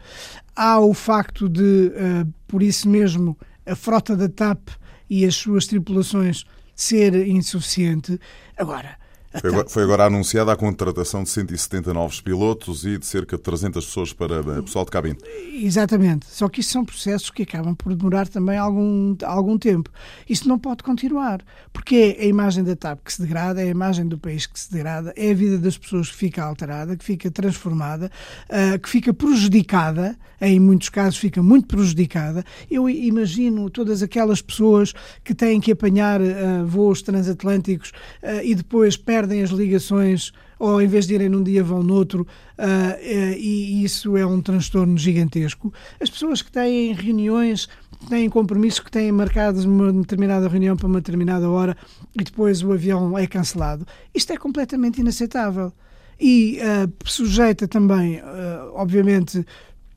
Há 0.57 0.81
o 0.81 0.95
facto 0.95 1.49
de, 1.49 1.93
uh, 1.93 2.33
por 2.49 2.63
isso 2.63 2.89
mesmo, 2.89 3.37
a 3.67 3.77
frota 3.77 4.17
da 4.17 4.29
TAP 4.29 4.71
e 5.09 5.25
as 5.25 5.35
suas 5.35 5.67
tripulações 5.67 6.45
ser 6.75 7.29
insuficiente. 7.29 8.19
Agora, 8.57 8.97
foi 9.41 9.51
agora, 9.51 9.69
foi 9.69 9.83
agora 9.83 10.05
anunciada 10.07 10.53
a 10.53 10.57
contratação 10.57 11.23
de 11.23 11.31
170 11.31 11.93
novos 11.93 12.21
pilotos 12.21 12.85
e 12.85 12.99
de 12.99 13.07
cerca 13.07 13.37
de 13.37 13.43
300 13.43 13.85
pessoas 13.85 14.13
para 14.13 14.37
eh, 14.37 14.63
pessoal 14.63 14.85
de 14.85 14.91
cabine. 14.91 15.19
Exatamente. 15.53 16.27
Só 16.27 16.49
que 16.49 16.61
isso 16.61 16.71
são 16.71 16.85
processos 16.85 17.31
que 17.31 17.43
acabam 17.43 17.75
por 17.75 17.95
demorar 17.95 18.29
também 18.29 18.57
algum, 18.57 19.17
algum 19.25 19.59
tempo. 19.59 19.91
Isso 20.29 20.49
não 20.49 20.59
pode 20.59 20.83
continuar, 20.83 21.43
porque 21.73 22.17
é 22.19 22.25
a 22.25 22.27
imagem 22.27 22.63
da 22.65 22.77
TAP 22.77 23.01
que 23.05 23.13
se 23.13 23.23
degrada, 23.23 23.61
é 23.61 23.65
a 23.65 23.71
imagem 23.71 24.07
do 24.07 24.19
país 24.19 24.47
que 24.47 24.59
se 24.59 24.73
degrada, 24.73 25.13
é 25.17 25.31
a 25.31 25.35
vida 25.35 25.59
das 25.59 25.77
pessoas 25.77 26.11
que 26.11 26.17
fica 26.17 26.45
alterada, 26.45 26.97
que 26.97 27.05
fica 27.05 27.31
transformada, 27.31 28.11
uh, 28.49 28.79
que 28.79 28.89
fica 28.89 29.13
prejudicada, 29.13 30.17
em 30.41 30.61
muitos 30.61 30.89
casos 30.89 31.19
fica 31.19 31.43
muito 31.43 31.67
prejudicada. 31.67 32.45
Eu 32.71 32.89
imagino 32.89 33.69
todas 33.71 34.03
aquelas 34.03 34.41
pessoas 34.43 34.93
que 35.23 35.35
têm 35.35 35.61
que 35.61 35.73
apanhar 35.73 36.21
uh, 36.21 36.67
voos 36.67 37.03
transatlânticos 37.03 37.91
uh, 38.23 38.43
e 38.43 38.55
depois 38.55 38.97
perdem 38.97 39.24
perdem 39.25 39.43
as 39.43 39.51
ligações 39.51 40.33
ou 40.59 40.81
em 40.81 40.87
vez 40.87 41.07
de 41.07 41.15
irem 41.15 41.29
num 41.29 41.43
dia 41.43 41.65
vão 41.65 41.83
noutro, 41.83 42.23
uh, 42.23 43.03
e 43.03 43.83
isso 43.83 44.17
é 44.17 44.25
um 44.25 44.41
transtorno 44.41 44.97
gigantesco. 44.97 45.73
As 46.01 46.11
pessoas 46.11 46.43
que 46.43 46.53
têm 46.53 46.93
reuniões, 46.93 47.69
têm 48.09 48.29
compromissos, 48.29 48.81
que 48.81 48.91
têm 48.91 49.11
marcados 49.11 49.65
uma 49.65 49.93
determinada 49.93 50.47
reunião 50.47 50.77
para 50.77 50.87
uma 50.87 51.01
determinada 51.01 51.49
hora 51.49 51.77
e 52.19 52.23
depois 52.23 52.63
o 52.63 52.73
avião 52.73 53.19
é 53.19 53.27
cancelado, 53.27 53.87
isto 54.15 54.33
é 54.33 54.37
completamente 54.37 55.01
inaceitável. 55.01 55.73
E 56.21 56.59
uh, 56.61 56.93
sujeita 57.05 57.67
também, 57.67 58.21
uh, 58.21 58.73
obviamente, 58.75 59.45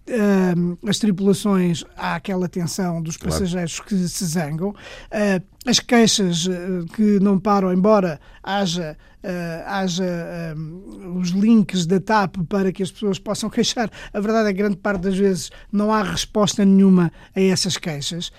Uh, 0.09 0.77
as 0.87 0.99
tripulações 0.99 1.83
há 1.97 2.15
aquela 2.15 2.47
tensão 2.47 3.01
dos 3.01 3.17
passageiros 3.17 3.75
claro. 3.75 3.89
que 3.89 4.07
se 4.07 4.25
zangam, 4.25 4.69
uh, 4.69 5.43
as 5.65 5.81
queixas 5.81 6.45
uh, 6.45 6.85
que 6.95 7.19
não 7.19 7.37
param, 7.37 7.73
embora 7.73 8.17
haja, 8.41 8.97
haja 9.65 10.55
os 11.19 11.31
links 11.31 11.85
da 11.85 11.99
TAP 11.99 12.37
para 12.47 12.71
que 12.71 12.81
as 12.81 12.89
pessoas 12.89 13.19
possam 13.19 13.49
queixar, 13.51 13.91
a 14.13 14.19
verdade 14.21 14.47
é 14.47 14.53
que 14.53 14.59
grande 14.59 14.77
parte 14.77 15.01
das 15.01 15.17
vezes 15.17 15.51
não 15.69 15.91
há 15.91 16.01
resposta 16.01 16.63
nenhuma 16.63 17.11
a 17.35 17.41
essas 17.41 17.75
queixas. 17.75 18.31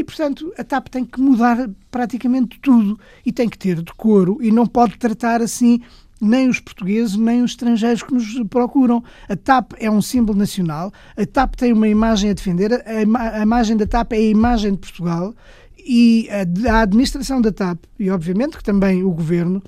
E, 0.00 0.04
portanto, 0.04 0.50
a 0.56 0.64
TAP 0.64 0.88
tem 0.88 1.04
que 1.04 1.20
mudar 1.20 1.68
praticamente 1.90 2.58
tudo 2.60 2.98
e 3.26 3.30
tem 3.30 3.46
que 3.46 3.58
ter 3.58 3.82
decoro 3.82 4.38
e 4.40 4.50
não 4.50 4.66
pode 4.66 4.96
tratar 4.96 5.42
assim 5.42 5.82
nem 6.20 6.48
os 6.48 6.60
portugueses, 6.60 7.16
nem 7.16 7.42
os 7.42 7.52
estrangeiros 7.52 8.02
que 8.02 8.12
nos 8.12 8.42
procuram. 8.48 9.02
A 9.28 9.36
TAP 9.36 9.72
é 9.78 9.90
um 9.90 10.02
símbolo 10.02 10.38
nacional, 10.38 10.92
a 11.16 11.26
TAP 11.26 11.54
tem 11.54 11.72
uma 11.72 11.88
imagem 11.88 12.30
a 12.30 12.34
defender, 12.34 12.84
a, 12.86 13.42
imagem 13.42 13.76
da 13.76 13.86
TAP 13.86 14.12
é 14.12 14.16
a 14.16 14.20
imagem 14.20 14.72
de 14.72 14.78
Portugal. 14.78 15.34
E 15.82 16.28
a, 16.30 16.72
a 16.74 16.82
administração 16.82 17.40
da 17.40 17.50
TAP, 17.50 17.84
e 17.98 18.10
obviamente 18.10 18.58
que 18.58 18.62
também 18.62 19.02
o 19.02 19.10
governo, 19.10 19.62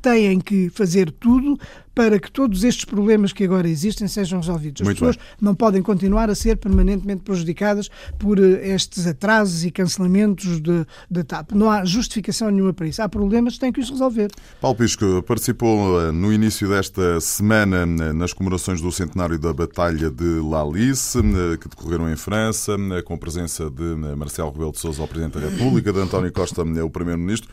têm 0.00 0.40
que 0.40 0.70
fazer 0.70 1.10
tudo 1.10 1.58
para 1.94 2.18
que 2.18 2.30
todos 2.30 2.64
estes 2.64 2.84
problemas 2.84 3.32
que 3.32 3.44
agora 3.44 3.68
existem 3.68 4.08
sejam 4.08 4.40
resolvidos. 4.40 4.80
As 4.80 4.86
Muito 4.86 4.98
pessoas 4.98 5.16
bem. 5.16 5.24
não 5.40 5.54
podem 5.54 5.82
continuar 5.82 6.30
a 6.30 6.34
ser 6.34 6.56
permanentemente 6.56 7.22
prejudicadas 7.22 7.90
por 8.18 8.38
eh, 8.38 8.68
estes 8.68 9.06
atrasos 9.06 9.64
e 9.64 9.70
cancelamentos 9.70 10.60
de, 10.60 10.86
de 11.10 11.24
TAP. 11.24 11.52
Não 11.52 11.70
há 11.70 11.84
justificação 11.84 12.50
nenhuma 12.50 12.72
para 12.72 12.86
isso. 12.86 13.02
Há 13.02 13.08
problemas, 13.08 13.58
têm 13.58 13.72
que 13.72 13.80
os 13.80 13.90
resolver. 13.90 14.30
Paulo 14.60 14.76
Pisco 14.78 15.22
participou 15.24 16.00
eh, 16.00 16.12
no 16.12 16.32
início 16.32 16.68
desta 16.68 17.20
semana 17.20 17.82
eh, 17.82 18.12
nas 18.12 18.32
comemorações 18.32 18.80
do 18.80 18.90
centenário 18.90 19.38
da 19.38 19.52
Batalha 19.52 20.10
de 20.10 20.40
Lalice, 20.40 21.18
que 21.60 21.68
decorreram 21.68 22.10
em 22.10 22.16
França, 22.16 22.76
com 23.04 23.14
a 23.14 23.18
presença 23.18 23.68
de 23.68 23.94
Marcelo 24.16 24.50
Rebelo 24.50 24.72
de 24.72 24.78
Sousa, 24.78 25.02
o 25.02 25.08
Presidente 25.08 25.38
da 25.38 25.48
República, 25.48 25.92
de 25.92 26.00
António 26.00 26.32
Costa, 26.32 26.62
o 26.62 26.90
Primeiro-Ministro. 26.90 27.50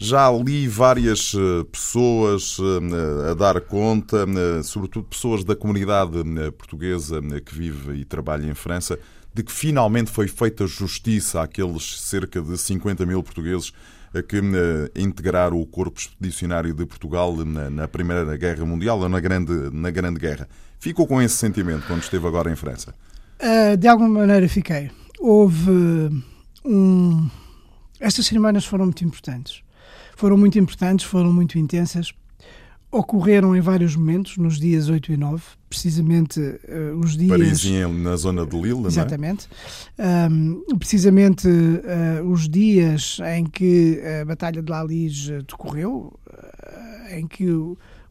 Já 0.00 0.30
li 0.30 0.68
várias 0.68 1.34
eh, 1.34 1.64
pessoas 1.72 2.56
eh, 2.60 3.30
a 3.32 3.34
dar 3.34 3.60
conta, 3.60 4.18
eh, 4.18 4.62
sobretudo 4.62 5.08
pessoas 5.08 5.42
da 5.42 5.56
comunidade 5.56 6.22
portuguesa 6.56 7.20
que 7.44 7.52
vive 7.52 7.94
e 7.94 8.04
trabalha 8.04 8.46
em 8.48 8.54
França, 8.54 8.96
de 9.34 9.42
que 9.42 9.50
finalmente 9.50 10.08
foi 10.08 10.28
feita 10.28 10.68
justiça 10.68 11.42
àqueles 11.42 12.00
cerca 12.00 12.40
de 12.40 12.56
50 12.56 13.04
mil 13.04 13.22
portugueses 13.24 13.72
que 14.26 14.40
integraram 14.96 15.60
o 15.60 15.66
Corpo 15.66 16.00
Expedicionário 16.00 16.72
de 16.72 16.86
Portugal 16.86 17.36
na 17.44 17.86
Primeira 17.86 18.36
Guerra 18.38 18.64
Mundial 18.64 18.98
ou 18.98 19.08
na 19.08 19.20
Grande, 19.20 19.52
na 19.70 19.90
grande 19.90 20.18
Guerra. 20.18 20.48
Ficou 20.80 21.06
com 21.06 21.20
esse 21.20 21.36
sentimento 21.36 21.86
quando 21.86 22.02
esteve 22.02 22.26
agora 22.26 22.50
em 22.50 22.56
França? 22.56 22.94
de 23.78 23.86
alguma 23.86 24.20
maneira 24.20 24.48
fiquei. 24.48 24.90
Houve 25.20 25.70
um 26.64 27.28
Estas 28.00 28.26
cerimónias 28.26 28.64
foram 28.64 28.86
muito 28.86 29.04
importantes. 29.04 29.62
Foram 30.18 30.36
muito 30.36 30.58
importantes, 30.58 31.06
foram 31.06 31.32
muito 31.32 31.60
intensas. 31.60 32.12
Ocorreram 32.90 33.54
em 33.54 33.60
vários 33.60 33.94
momentos, 33.94 34.36
nos 34.36 34.58
dias 34.58 34.88
8 34.88 35.12
e 35.12 35.16
9, 35.16 35.40
precisamente 35.70 36.40
uh, 36.40 36.98
os 36.98 37.16
dias. 37.16 37.30
Parisinha 37.30 37.86
na 37.86 38.16
zona 38.16 38.44
de 38.44 38.60
Lille, 38.60 38.84
Exatamente. 38.84 39.46
Um, 39.96 40.76
precisamente 40.76 41.46
uh, 41.46 42.28
os 42.28 42.48
dias 42.48 43.18
em 43.36 43.46
que 43.46 44.00
a 44.20 44.24
Batalha 44.24 44.60
de 44.60 44.68
La 44.68 44.82
Lige 44.82 45.40
decorreu, 45.42 46.12
uh, 46.26 47.14
em 47.14 47.24
que 47.24 47.46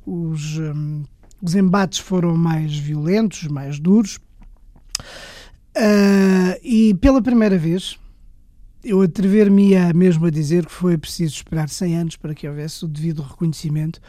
os, 0.05 0.59
um, 0.59 1.03
os 1.41 1.55
embates 1.55 1.99
foram 1.99 2.37
mais 2.37 2.77
violentos, 2.77 3.49
mais 3.49 3.81
duros. 3.81 4.17
e 6.63 6.93
pela 7.01 7.21
primeira 7.21 7.57
vez, 7.57 7.99
eu 8.87 9.01
atrever-me-ia 9.01 9.91
mesmo 9.93 10.25
a 10.25 10.29
dizer 10.29 10.65
que 10.65 10.71
foi 10.71 10.97
preciso 10.97 11.35
esperar 11.35 11.67
100 11.67 11.97
anos 11.97 12.15
para 12.15 12.33
que 12.33 12.47
houvesse 12.47 12.85
o 12.85 12.87
devido 12.87 13.21
reconhecimento 13.21 13.99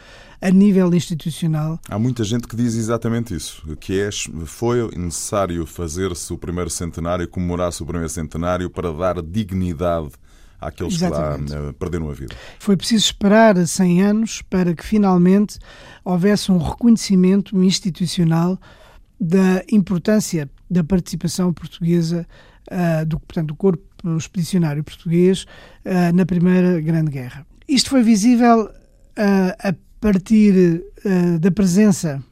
a 0.41 0.49
nível 0.49 0.93
institucional. 0.93 1.79
Há 1.89 1.99
muita 1.99 2.23
gente 2.23 2.47
que 2.47 2.55
diz 2.55 2.75
exatamente 2.75 3.35
isso, 3.35 3.61
que 3.77 3.99
é, 3.99 4.09
foi 4.45 4.89
necessário 4.95 5.65
fazer-se 5.65 6.31
o 6.31 6.37
primeiro 6.37 6.69
centenário, 6.69 7.27
comemorar-se 7.27 7.83
o 7.83 7.85
primeiro 7.85 8.09
centenário 8.09 8.69
para 8.69 8.93
dar 8.93 9.21
dignidade 9.21 10.11
àqueles 10.61 10.95
Exatamente. 10.95 11.51
que 11.51 11.57
lá 11.57 11.69
eh, 11.69 11.73
perderam 11.73 12.09
a 12.09 12.13
vida. 12.13 12.35
Foi 12.57 12.77
preciso 12.77 13.05
esperar 13.05 13.55
100 13.65 14.01
anos 14.01 14.41
para 14.43 14.73
que 14.73 14.85
finalmente 14.85 15.59
houvesse 16.03 16.51
um 16.51 16.57
reconhecimento 16.57 17.61
institucional 17.61 18.57
da 19.19 19.63
importância 19.71 20.49
da 20.69 20.83
participação 20.83 21.51
portuguesa 21.51 22.25
uh, 22.69 23.05
do, 23.05 23.19
portanto, 23.19 23.47
do 23.47 23.55
corpo 23.55 23.83
expedicionário 24.17 24.83
português 24.83 25.45
uh, 25.85 26.15
na 26.15 26.25
Primeira 26.25 26.79
Grande 26.79 27.11
Guerra. 27.11 27.45
Isto 27.67 27.89
foi 27.89 28.03
visível 28.03 28.65
uh, 28.65 28.69
a 29.17 29.75
partir 29.99 30.81
da 31.41 31.51
presença 31.51 32.23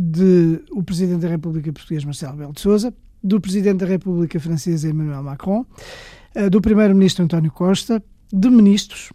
de 0.00 0.60
o 0.70 0.82
Presidente 0.82 1.20
da 1.20 1.28
República 1.28 1.70
Portuguesa, 1.70 2.06
Marcelo 2.06 2.36
Belo 2.38 2.54
de 2.54 2.60
Souza, 2.62 2.94
do 3.22 3.38
Presidente 3.38 3.80
da 3.80 3.86
República 3.86 4.40
Francesa, 4.40 4.88
Emmanuel 4.88 5.22
Macron, 5.22 5.66
do 6.50 6.62
Primeiro-Ministro 6.62 7.24
António 7.24 7.50
Costa, 7.50 8.02
de 8.32 8.48
ministros, 8.48 9.12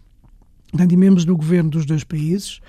de 0.71 0.95
membros 0.95 1.25
do 1.25 1.35
governo 1.35 1.71
dos 1.71 1.87
dois 1.87 2.03
países, 2.03 2.59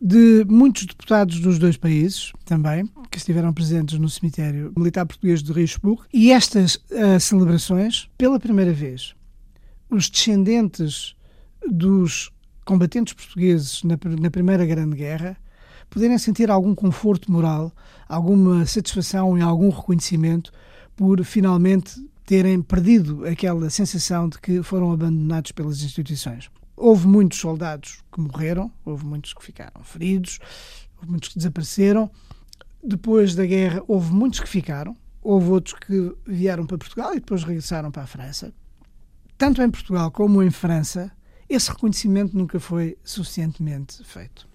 de 0.00 0.44
muitos 0.48 0.86
deputados 0.86 1.40
dos 1.40 1.58
dois 1.58 1.76
países 1.76 2.32
também, 2.44 2.88
que 3.10 3.18
estiveram 3.18 3.52
presentes 3.52 3.98
no 3.98 4.08
cemitério 4.08 4.72
militar 4.76 5.04
português 5.04 5.42
de 5.42 5.52
Richebourg. 5.52 6.02
E 6.12 6.30
estas 6.30 6.76
uh, 6.76 7.18
celebrações, 7.20 8.08
pela 8.16 8.38
primeira 8.38 8.72
vez, 8.72 9.14
os 9.90 10.08
descendentes 10.08 11.14
dos 11.68 12.30
combatentes 12.64 13.12
portugueses 13.14 13.82
na, 13.82 13.98
na 14.20 14.30
Primeira 14.30 14.64
Grande 14.64 14.96
Guerra 14.96 15.36
poderem 15.90 16.18
sentir 16.18 16.50
algum 16.50 16.74
conforto 16.74 17.32
moral, 17.32 17.72
alguma 18.08 18.66
satisfação 18.66 19.38
e 19.38 19.40
algum 19.40 19.70
reconhecimento 19.70 20.52
por 20.94 21.24
finalmente 21.24 21.98
terem 22.26 22.60
perdido 22.60 23.24
aquela 23.24 23.70
sensação 23.70 24.28
de 24.28 24.38
que 24.38 24.62
foram 24.62 24.92
abandonados 24.92 25.50
pelas 25.50 25.82
instituições. 25.82 26.50
Houve 26.80 27.06
muitos 27.08 27.38
soldados 27.38 27.98
que 28.12 28.20
morreram, 28.20 28.70
houve 28.84 29.04
muitos 29.04 29.34
que 29.34 29.44
ficaram 29.44 29.82
feridos, 29.82 30.38
houve 30.96 31.10
muitos 31.10 31.30
que 31.30 31.38
desapareceram. 31.38 32.10
Depois 32.82 33.34
da 33.34 33.44
guerra, 33.44 33.82
houve 33.88 34.12
muitos 34.12 34.38
que 34.38 34.48
ficaram, 34.48 34.96
houve 35.20 35.50
outros 35.50 35.74
que 35.74 36.14
vieram 36.24 36.64
para 36.64 36.78
Portugal 36.78 37.12
e 37.12 37.16
depois 37.16 37.42
regressaram 37.42 37.90
para 37.90 38.04
a 38.04 38.06
França. 38.06 38.52
Tanto 39.36 39.60
em 39.60 39.70
Portugal 39.70 40.10
como 40.10 40.42
em 40.42 40.50
França, 40.50 41.10
esse 41.48 41.70
reconhecimento 41.70 42.36
nunca 42.36 42.60
foi 42.60 42.96
suficientemente 43.02 44.04
feito. 44.04 44.48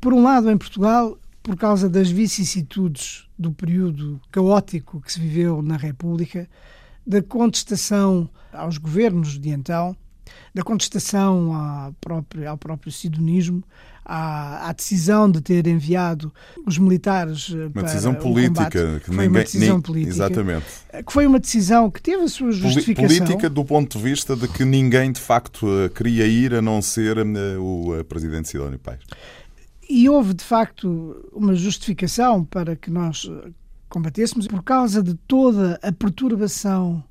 Por 0.00 0.12
um 0.12 0.22
lado, 0.22 0.50
em 0.50 0.58
Portugal, 0.58 1.18
por 1.42 1.56
causa 1.56 1.88
das 1.88 2.10
vicissitudes 2.10 3.28
do 3.38 3.52
período 3.52 4.20
caótico 4.32 5.00
que 5.00 5.12
se 5.12 5.20
viveu 5.20 5.62
na 5.62 5.76
República, 5.76 6.48
da 7.06 7.22
contestação 7.22 8.28
aos 8.52 8.78
governos 8.78 9.38
de 9.38 9.50
então, 9.50 9.96
da 10.54 10.62
contestação 10.62 11.54
ao 11.54 11.92
próprio, 11.94 12.48
ao 12.48 12.56
próprio 12.56 12.92
sidonismo, 12.92 13.62
à, 14.04 14.68
à, 14.68 14.72
decisão 14.72 15.30
de 15.30 15.40
ter 15.40 15.66
enviado 15.66 16.32
os 16.64 16.78
militares 16.78 17.48
uma 17.48 17.70
para 17.70 17.82
decisão 17.82 18.14
política 18.14 19.00
que 19.00 19.06
foi 19.06 19.16
ninguém, 19.16 19.28
uma 19.28 19.40
decisão 19.40 19.80
política. 19.80 20.14
Exatamente. 20.14 20.66
Que 21.04 21.12
foi 21.12 21.26
uma 21.26 21.40
decisão 21.40 21.90
que 21.90 22.00
teve 22.00 22.22
a 22.22 22.28
sua 22.28 22.52
justificação. 22.52 23.08
política 23.08 23.50
do 23.50 23.64
ponto 23.64 23.98
de 23.98 24.04
vista 24.04 24.36
de 24.36 24.46
que 24.46 24.64
ninguém 24.64 25.10
de 25.10 25.20
facto 25.20 25.66
eh, 25.68 25.88
queria 25.88 26.26
ir 26.26 26.54
a 26.54 26.62
não 26.62 26.80
ser 26.80 27.18
eh, 27.18 27.58
o 27.58 27.96
eh, 27.96 28.04
presidente 28.04 28.48
Sidónio 28.48 28.78
Pais 28.78 29.00
e 29.88 30.08
houve 30.08 30.34
de 30.34 30.44
facto 30.44 31.28
uma 31.32 31.54
justificação 31.54 32.44
para 32.44 32.74
que 32.74 32.90
nós 32.90 33.30
combatêssemos 33.88 34.46
por 34.46 34.62
causa 34.62 35.02
de 35.02 35.14
toda 35.26 35.78
a 35.82 35.92
perturbação 35.92 37.02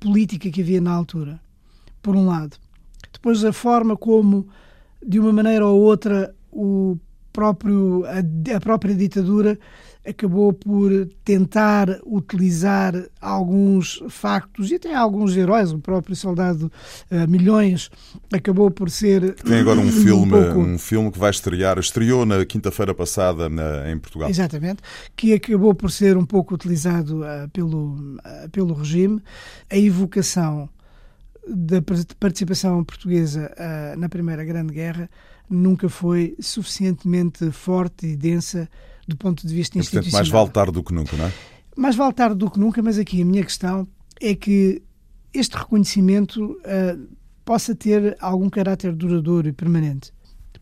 política 0.00 0.50
que 0.50 0.60
havia 0.60 0.80
na 0.80 0.92
altura 0.92 1.40
por 2.02 2.16
um 2.16 2.26
lado. 2.26 2.56
Depois 3.12 3.44
a 3.44 3.52
forma 3.52 3.96
como, 3.96 4.48
de 5.04 5.18
uma 5.20 5.32
maneira 5.32 5.66
ou 5.66 5.80
outra, 5.80 6.34
o 6.50 6.98
próprio, 7.32 8.04
a, 8.06 8.56
a 8.56 8.60
própria 8.60 8.94
ditadura 8.94 9.58
acabou 10.04 10.52
por 10.52 10.90
tentar 11.24 12.00
utilizar 12.04 12.92
alguns 13.20 14.02
factos 14.08 14.70
e 14.70 14.74
até 14.74 14.94
alguns 14.94 15.36
heróis, 15.36 15.72
o 15.72 15.78
próprio 15.78 16.16
soldado 16.16 16.70
uh, 17.10 17.28
Milhões 17.30 17.88
acabou 18.32 18.70
por 18.70 18.90
ser 18.90 19.34
tem 19.34 19.60
agora 19.60 19.78
um 19.78 19.90
filme, 19.90 20.26
um, 20.26 20.42
pouco... 20.42 20.58
um 20.58 20.78
filme 20.78 21.12
que 21.12 21.18
vai 21.18 21.30
estrear, 21.30 21.78
estreou 21.78 22.26
na 22.26 22.44
quinta-feira 22.44 22.92
passada 22.92 23.48
na, 23.48 23.90
em 23.90 23.98
Portugal. 23.98 24.28
Exatamente, 24.28 24.82
que 25.14 25.32
acabou 25.32 25.72
por 25.72 25.90
ser 25.90 26.16
um 26.16 26.26
pouco 26.26 26.54
utilizado 26.54 27.20
uh, 27.20 27.48
pelo 27.52 27.94
uh, 27.94 28.50
pelo 28.50 28.74
regime, 28.74 29.22
a 29.70 29.76
evocação 29.76 30.68
da 31.46 31.82
participação 32.20 32.82
portuguesa 32.84 33.52
uh, 33.58 33.98
na 33.98 34.08
Primeira 34.08 34.44
Grande 34.44 34.72
Guerra 34.72 35.10
nunca 35.50 35.88
foi 35.88 36.36
suficientemente 36.40 37.50
forte 37.50 38.06
e 38.06 38.16
densa 38.16 38.68
do 39.06 39.16
ponto 39.16 39.46
de 39.46 39.54
vista 39.54 39.78
institucional. 39.78 40.04
Portanto, 40.04 40.18
mais 40.18 40.28
vale 40.28 40.50
tarde 40.50 40.72
do 40.72 40.84
que 40.84 40.94
nunca, 40.94 41.16
não 41.16 41.26
é? 41.26 41.32
Mais 41.76 41.96
vale 41.96 42.12
tarde 42.12 42.36
do 42.36 42.50
que 42.50 42.58
nunca, 42.58 42.82
mas 42.82 42.98
aqui 42.98 43.20
a 43.22 43.24
minha 43.24 43.42
questão 43.42 43.86
é 44.20 44.34
que 44.34 44.82
este 45.34 45.56
reconhecimento 45.56 46.52
uh, 46.52 47.16
possa 47.44 47.74
ter 47.74 48.16
algum 48.20 48.48
caráter 48.48 48.94
duradouro 48.94 49.48
e 49.48 49.52
permanente. 49.52 50.12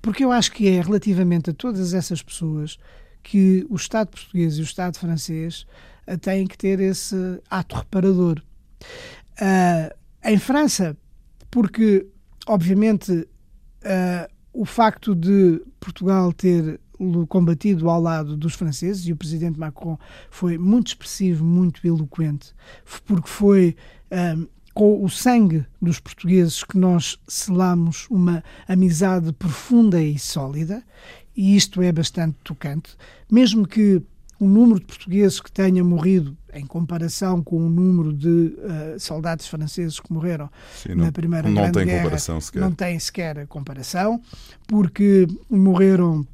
Porque 0.00 0.24
eu 0.24 0.32
acho 0.32 0.52
que 0.52 0.66
é 0.68 0.80
relativamente 0.80 1.50
a 1.50 1.52
todas 1.52 1.92
essas 1.92 2.22
pessoas 2.22 2.78
que 3.22 3.66
o 3.68 3.76
Estado 3.76 4.08
português 4.08 4.56
e 4.56 4.60
o 4.60 4.64
Estado 4.64 4.98
francês 4.98 5.66
uh, 6.06 6.16
têm 6.16 6.46
que 6.46 6.56
ter 6.56 6.80
esse 6.80 7.14
ato 7.50 7.76
reparador. 7.76 8.42
Uh, 9.40 9.99
em 10.24 10.38
França, 10.38 10.96
porque, 11.50 12.06
obviamente, 12.46 13.12
uh, 13.12 14.32
o 14.52 14.64
facto 14.64 15.14
de 15.14 15.62
Portugal 15.78 16.32
ter 16.32 16.80
combatido 17.28 17.88
ao 17.88 18.00
lado 18.00 18.36
dos 18.36 18.54
franceses, 18.54 19.06
e 19.06 19.12
o 19.12 19.16
presidente 19.16 19.58
Macron 19.58 19.98
foi 20.30 20.58
muito 20.58 20.88
expressivo, 20.88 21.44
muito 21.44 21.86
eloquente, 21.86 22.52
porque 23.06 23.28
foi 23.28 23.74
ah, 24.10 24.36
com 24.74 25.02
o 25.02 25.08
sangue 25.08 25.64
dos 25.80 25.98
portugueses 25.98 26.62
que 26.62 26.76
nós 26.76 27.18
selamos 27.26 28.06
uma 28.10 28.44
amizade 28.68 29.32
profunda 29.32 30.02
e 30.02 30.18
sólida, 30.18 30.82
e 31.34 31.56
isto 31.56 31.80
é 31.80 31.90
bastante 31.90 32.36
tocante, 32.44 32.96
mesmo 33.30 33.66
que 33.66 34.02
o 34.38 34.46
número 34.46 34.80
de 34.80 34.86
portugueses 34.86 35.40
que 35.40 35.50
tenha 35.50 35.82
morrido 35.82 36.36
em 36.54 36.66
comparação 36.66 37.42
com 37.42 37.56
o 37.56 37.70
número 37.70 38.12
de 38.12 38.28
uh, 38.28 38.98
soldados 38.98 39.46
franceses 39.46 40.00
que 40.00 40.12
morreram 40.12 40.50
Sim, 40.74 40.94
não, 40.94 41.06
na 41.06 41.12
Primeira 41.12 41.48
não 41.48 41.62
Grande 41.62 41.72
tem 41.72 41.86
Guerra 41.86 42.02
comparação 42.02 42.40
sequer. 42.40 42.60
não 42.60 42.72
tem 42.72 42.98
sequer 42.98 43.46
comparação, 43.46 44.20
porque 44.66 45.26
morreram 45.48 46.26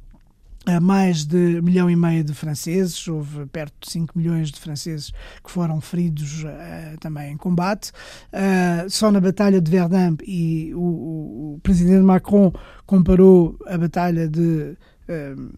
a 0.67 0.81
mais 0.81 1.25
de 1.25 1.61
milhão 1.61 1.89
e 1.89 1.95
meio 1.95 2.23
de 2.23 2.33
franceses, 2.33 3.07
houve 3.07 3.45
perto 3.47 3.73
de 3.79 3.89
5 3.89 4.17
milhões 4.17 4.51
de 4.51 4.59
franceses 4.59 5.11
que 5.43 5.49
foram 5.49 5.79
feridos 5.79 6.43
uh, 6.43 6.97
também 6.99 7.31
em 7.31 7.37
combate. 7.37 7.91
Uh, 8.33 8.89
só 8.89 9.09
na 9.09 9.21
Batalha 9.21 9.61
de 9.61 9.71
Verdun, 9.71 10.17
e 10.25 10.73
o, 10.75 11.55
o, 11.55 11.59
presidente 11.63 12.03
Macron 12.03 12.51
comparou 12.85 13.57
a 13.65 13.77
Batalha 13.77 14.27
de. 14.27 14.77
Uh, 15.07 15.49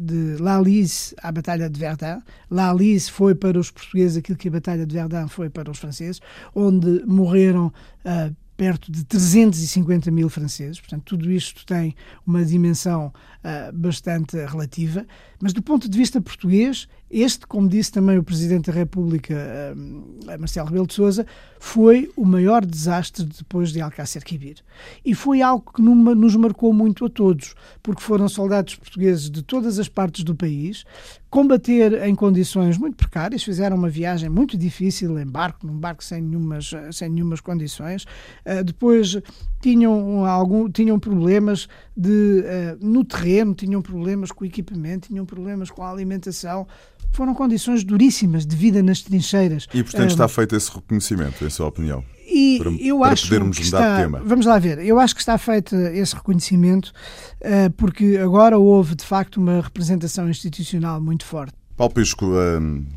de 0.00 0.36
Lalice 0.38 1.14
à 1.22 1.32
Batalha 1.32 1.68
de 1.68 1.78
Verdun. 1.78 2.20
Lalice 2.50 3.10
foi 3.10 3.34
para 3.34 3.58
os 3.58 3.70
portugueses 3.70 4.16
aquilo 4.16 4.38
que 4.38 4.48
a 4.48 4.52
Batalha 4.52 4.86
de 4.86 4.94
Verdun 4.94 5.28
foi 5.28 5.50
para 5.50 5.70
os 5.70 5.78
franceses, 5.78 6.20
onde 6.54 7.04
morreram 7.06 7.66
uh, 7.66 8.34
perto 8.56 8.92
de 8.92 9.04
350 9.04 10.10
mil 10.10 10.28
franceses. 10.28 10.78
Portanto, 10.78 11.04
tudo 11.04 11.32
isto 11.32 11.64
tem 11.64 11.94
uma 12.26 12.44
dimensão 12.44 13.06
uh, 13.06 13.72
bastante 13.72 14.36
relativa. 14.36 15.06
Mas, 15.40 15.54
do 15.54 15.62
ponto 15.62 15.88
de 15.88 15.96
vista 15.96 16.20
português, 16.20 16.86
Este, 17.10 17.44
como 17.44 17.68
disse 17.68 17.90
também 17.90 18.16
o 18.18 18.22
Presidente 18.22 18.70
da 18.70 18.72
República, 18.72 19.34
uh, 19.34 20.38
Marcelo 20.38 20.68
Rebelo 20.68 20.86
de 20.86 20.94
Sousa, 20.94 21.26
foi 21.58 22.08
o 22.16 22.24
maior 22.24 22.64
desastre 22.64 23.24
depois 23.24 23.72
de 23.72 23.80
Alcácer 23.80 24.24
Quibir. 24.24 24.58
E 25.04 25.12
foi 25.12 25.42
algo 25.42 25.72
que 25.74 25.82
numa, 25.82 26.14
nos 26.14 26.36
marcou 26.36 26.72
muito 26.72 27.04
a 27.04 27.10
todos, 27.10 27.54
porque 27.82 28.00
foram 28.00 28.28
soldados 28.28 28.76
portugueses 28.76 29.28
de 29.28 29.42
todas 29.42 29.78
as 29.80 29.88
partes 29.88 30.22
do 30.22 30.36
país, 30.36 30.84
combater 31.28 32.02
em 32.06 32.14
condições 32.14 32.78
muito 32.78 32.96
precárias, 32.96 33.42
fizeram 33.42 33.76
uma 33.76 33.88
viagem 33.88 34.28
muito 34.28 34.56
difícil 34.56 35.18
em 35.18 35.26
barco, 35.26 35.66
num 35.66 35.76
barco 35.76 36.04
sem 36.04 36.22
nenhumas, 36.22 36.70
sem 36.92 37.08
nenhumas 37.08 37.40
condições. 37.40 38.04
Uh, 38.46 38.62
depois 38.64 39.16
tinham, 39.60 40.24
algum, 40.24 40.70
tinham 40.70 40.98
problemas 40.98 41.68
de, 41.96 42.44
uh, 42.44 42.84
no 42.84 43.04
terreno, 43.04 43.52
tinham 43.52 43.82
problemas 43.82 44.30
com 44.30 44.44
o 44.44 44.46
equipamento, 44.46 45.08
tinham 45.08 45.26
problemas 45.26 45.70
com 45.70 45.82
a 45.82 45.90
alimentação. 45.90 46.66
Foram 47.10 47.34
condições 47.34 47.84
duríssimas 47.84 48.46
de 48.46 48.56
vida 48.56 48.82
nas 48.82 49.02
trincheiras. 49.02 49.66
E, 49.74 49.82
portanto, 49.82 50.10
está 50.10 50.28
feito 50.28 50.56
esse 50.56 50.70
reconhecimento, 50.70 51.44
em 51.44 51.50
sua 51.50 51.66
opinião? 51.66 52.04
E 52.26 52.58
para, 52.58 52.70
eu 52.70 52.98
para 53.00 53.12
acho 53.12 53.24
podermos 53.24 53.58
que 53.58 53.64
está, 53.64 53.96
tema. 53.96 54.22
Vamos 54.24 54.46
lá 54.46 54.58
ver. 54.58 54.78
Eu 54.78 55.00
acho 55.00 55.14
que 55.14 55.20
está 55.20 55.36
feito 55.36 55.74
esse 55.74 56.14
reconhecimento 56.14 56.92
uh, 57.40 57.70
porque 57.76 58.18
agora 58.22 58.56
houve 58.56 58.94
de 58.94 59.04
facto 59.04 59.38
uma 59.38 59.60
representação 59.60 60.30
institucional 60.30 61.00
muito 61.00 61.24
forte. 61.24 61.54
Paulo 61.76 61.94
Pisco, 61.94 62.30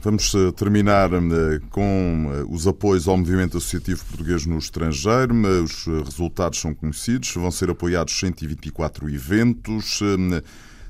vamos 0.01 0.35
eh, 0.35 0.51
terminar 0.51 1.09
com 1.69 2.45
os 2.49 2.67
apoios 2.67 3.07
ao 3.07 3.15
movimento 3.15 3.57
associativo 3.57 4.03
português 4.03 4.45
no 4.45 4.57
estrangeiro. 4.57 5.33
Os 5.63 5.85
resultados 5.85 6.59
são 6.59 6.75
conhecidos, 6.75 7.33
vão 7.33 7.49
ser 7.49 7.69
apoiados 7.69 8.13
124 8.19 9.09
eventos. 9.09 10.01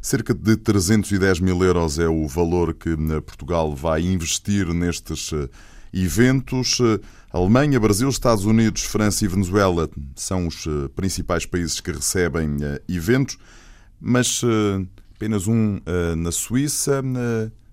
Cerca 0.03 0.33
de 0.33 0.57
310 0.57 1.39
mil 1.39 1.63
euros 1.63 1.97
é 1.97 2.09
o 2.09 2.27
valor 2.27 2.73
que 2.73 2.93
Portugal 3.25 3.73
vai 3.73 4.01
investir 4.01 4.67
nestes 4.73 5.31
eventos. 5.93 6.79
Alemanha, 7.31 7.79
Brasil, 7.79 8.09
Estados 8.09 8.43
Unidos, 8.43 8.83
França 8.83 9.23
e 9.23 9.29
Venezuela 9.29 9.89
são 10.13 10.45
os 10.45 10.67
eh, 10.67 10.89
principais 10.93 11.45
países 11.45 11.79
que 11.79 11.89
recebem 11.89 12.57
eh, 12.61 12.81
eventos, 12.89 13.37
mas 13.97 14.41
eh, 14.43 14.85
apenas 15.15 15.47
um 15.47 15.79
na 16.17 16.33
Suíça, 16.33 17.01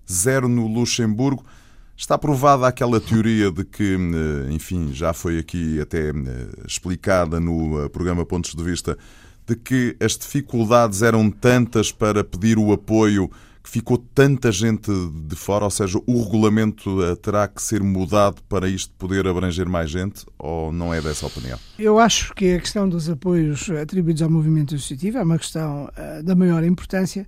zero 0.09 0.47
no 0.47 0.67
Luxemburgo. 0.67 1.45
Está 1.97 2.17
provada 2.17 2.65
aquela 2.65 3.01
teoria 3.01 3.51
de 3.51 3.65
que, 3.65 3.97
enfim, 4.49 4.93
já 4.93 5.11
foi 5.11 5.37
aqui 5.37 5.81
até 5.81 6.13
explicada 6.65 7.41
no 7.41 7.89
programa 7.89 8.25
Pontos 8.25 8.55
de 8.55 8.63
Vista, 8.63 8.97
de 9.45 9.55
que 9.55 9.95
as 9.99 10.17
dificuldades 10.17 11.01
eram 11.01 11.29
tantas 11.29 11.91
para 11.91 12.23
pedir 12.23 12.57
o 12.57 12.71
apoio 12.71 13.29
que 13.63 13.69
ficou 13.69 13.97
tanta 13.97 14.51
gente 14.51 14.91
de 15.27 15.35
fora, 15.35 15.65
ou 15.65 15.71
seja, 15.71 15.99
o 16.07 16.23
regulamento 16.23 17.03
eh, 17.03 17.15
terá 17.15 17.47
que 17.47 17.61
ser 17.61 17.83
mudado 17.83 18.41
para 18.49 18.67
isto 18.67 18.91
poder 18.97 19.27
abranger 19.27 19.69
mais 19.69 19.89
gente, 19.89 20.25
ou 20.37 20.71
não 20.71 20.91
é 20.91 20.99
dessa 20.99 21.27
opinião? 21.27 21.59
Eu 21.77 21.99
acho 21.99 22.33
que 22.33 22.55
a 22.55 22.59
questão 22.59 22.89
dos 22.89 23.07
apoios 23.07 23.69
atribuídos 23.69 24.23
ao 24.23 24.31
movimento 24.31 24.73
associativo 24.73 25.19
é 25.19 25.23
uma 25.23 25.37
questão 25.37 25.85
uh, 25.85 26.23
da 26.23 26.33
maior 26.35 26.63
importância 26.63 27.27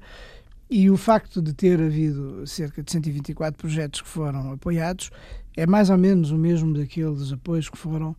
e 0.70 0.90
o 0.90 0.98
facto 0.98 1.40
de 1.40 1.54
ter 1.54 1.80
havido 1.80 2.48
cerca 2.48 2.82
de 2.82 2.92
124 2.92 3.56
projetos 3.56 4.02
que 4.02 4.08
foram 4.08 4.54
apoiados 4.54 5.12
é 5.56 5.68
mais 5.68 5.92
ou 5.92 5.98
menos 6.00 6.32
o 6.32 6.38
mesmo 6.38 6.74
daqueles 6.74 7.32
apoios 7.32 7.70
que 7.70 7.78
foram 7.78 8.16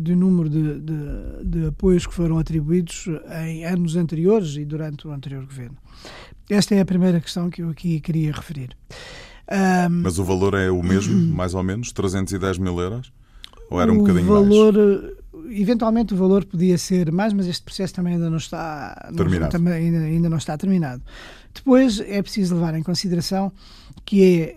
do 0.00 0.16
número 0.16 0.48
de, 0.48 0.80
de, 0.80 1.44
de, 1.44 1.66
apoios 1.66 2.06
que 2.06 2.14
foram 2.14 2.38
atribuídos 2.38 3.08
em 3.44 3.64
anos 3.64 3.96
anteriores 3.96 4.56
e 4.56 4.64
durante 4.64 5.06
o 5.06 5.12
anterior 5.12 5.44
governo. 5.44 5.76
Esta 6.48 6.74
é 6.74 6.80
a 6.80 6.84
primeira 6.84 7.20
questão 7.20 7.50
que 7.50 7.62
eu 7.62 7.70
aqui 7.70 8.00
queria 8.00 8.32
referir. 8.32 8.76
Um, 9.50 10.02
Mas 10.02 10.18
o 10.18 10.24
valor 10.24 10.54
é 10.54 10.70
o 10.70 10.82
mesmo, 10.82 11.14
mais 11.34 11.54
ou 11.54 11.62
menos? 11.62 11.92
310 11.92 12.58
mil 12.58 12.78
euros? 12.78 13.12
Ou 13.70 13.80
era 13.80 13.90
um 13.92 13.98
bocadinho 13.98 14.26
valor, 14.26 14.74
mais? 14.74 15.22
Eventualmente 15.50 16.12
o 16.12 16.16
valor 16.16 16.44
podia 16.44 16.76
ser 16.76 17.10
mais, 17.10 17.32
mas 17.32 17.46
este 17.46 17.62
processo 17.62 17.94
também 17.94 18.14
ainda 18.14 18.28
não 18.28 18.36
está 18.36 19.10
terminado. 19.16 19.44
Não, 19.44 19.48
também 19.50 19.72
ainda, 19.72 19.98
ainda 19.98 20.28
não 20.28 20.36
está 20.36 20.56
terminado. 20.58 21.02
Depois 21.54 22.00
é 22.00 22.20
preciso 22.22 22.54
levar 22.54 22.74
em 22.74 22.82
consideração 22.82 23.50
que 24.04 24.24
é 24.24 24.56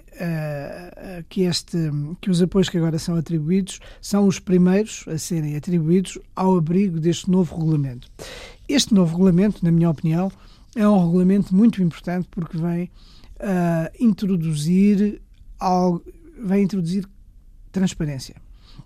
uh, 1.20 1.24
que 1.30 1.42
este 1.42 1.78
que 2.22 2.30
os 2.30 2.42
apoios 2.42 2.70
que 2.70 2.78
agora 2.78 2.98
são 2.98 3.16
atribuídos 3.16 3.80
são 4.02 4.28
os 4.28 4.40
primeiros 4.40 5.06
a 5.08 5.18
serem 5.18 5.56
atribuídos 5.56 6.18
ao 6.36 6.58
abrigo 6.58 7.00
deste 7.00 7.30
novo 7.30 7.56
regulamento. 7.56 8.10
Este 8.68 8.94
novo 8.94 9.12
regulamento, 9.12 9.64
na 9.64 9.72
minha 9.72 9.90
opinião, 9.90 10.32
é 10.76 10.88
um 10.88 11.06
regulamento 11.06 11.56
muito 11.56 11.82
importante 11.82 12.28
porque 12.32 12.58
vem 12.58 12.86
uh, 13.36 13.90
introduzir 14.00 15.22
algo, 15.60 16.04
vem 16.44 16.64
introduzir 16.64 17.08
transparência 17.72 18.36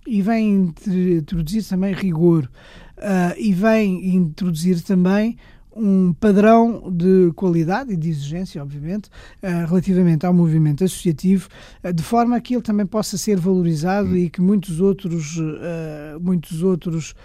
e 0.05 0.21
vem 0.21 0.73
introduzir 0.87 1.63
também 1.63 1.93
rigor 1.93 2.49
uh, 2.97 3.35
e 3.37 3.53
vem 3.53 4.15
introduzir 4.15 4.81
também 4.81 5.37
um 5.79 6.13
padrão 6.13 6.91
de 6.91 7.31
qualidade 7.35 7.93
e 7.93 7.95
de 7.95 8.09
exigência, 8.09 8.61
obviamente, 8.61 9.09
uh, 9.41 9.67
relativamente 9.67 10.25
ao 10.25 10.33
movimento 10.33 10.83
associativo, 10.83 11.47
uh, 11.83 11.93
de 11.93 12.03
forma 12.03 12.39
que 12.41 12.53
ele 12.53 12.61
também 12.61 12.85
possa 12.85 13.17
ser 13.17 13.39
valorizado 13.39 14.17
e 14.17 14.29
que 14.29 14.41
muitos 14.41 14.81
outros, 14.81 15.37
uh, 15.37 16.19
muitos 16.19 16.61
outros 16.61 17.15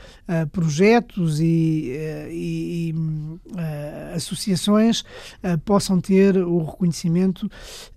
projetos 0.52 1.38
e, 1.38 1.92
e, 2.30 2.90
e 2.90 2.94
associações 4.14 5.04
possam 5.66 6.00
ter 6.00 6.38
o 6.38 6.64
reconhecimento 6.64 7.46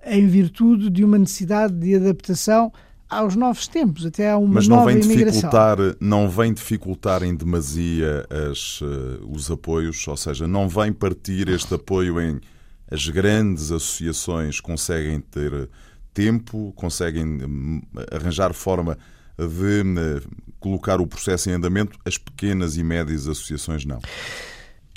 em 0.05 0.27
virtude 0.27 0.89
de 0.89 1.05
uma 1.05 1.17
necessidade 1.17 1.73
de 1.73 1.95
adaptação 1.95 2.71
aos 3.09 3.35
novos 3.35 3.67
tempos, 3.67 4.05
até 4.05 4.31
a 4.31 4.37
uma 4.37 4.55
Mas 4.55 4.67
não 4.67 4.77
nova 4.77 4.91
vem 4.91 5.01
imigração. 5.01 5.41
dificultar, 5.41 5.77
não 5.99 6.29
vem 6.29 6.53
dificultar 6.53 7.23
em 7.23 7.35
demasia 7.35 8.25
as, 8.51 8.81
uh, 8.81 9.25
os 9.29 9.49
apoios, 9.49 10.07
ou 10.07 10.17
seja, 10.17 10.47
não 10.47 10.67
vem 10.67 10.91
partir 10.91 11.47
este 11.49 11.73
apoio 11.73 12.19
em 12.19 12.39
as 12.89 13.07
grandes 13.09 13.71
associações 13.71 14.61
conseguem 14.61 15.19
ter 15.19 15.69
tempo, 16.13 16.73
conseguem 16.75 17.25
hum, 17.25 17.81
arranjar 18.11 18.53
forma 18.53 18.97
de 19.37 19.81
uh, 19.81 20.21
colocar 20.59 20.99
o 20.99 21.07
processo 21.07 21.49
em 21.49 21.53
andamento, 21.53 21.99
as 22.05 22.17
pequenas 22.17 22.77
e 22.77 22.83
médias 22.83 23.27
associações 23.27 23.85
não. 23.85 23.99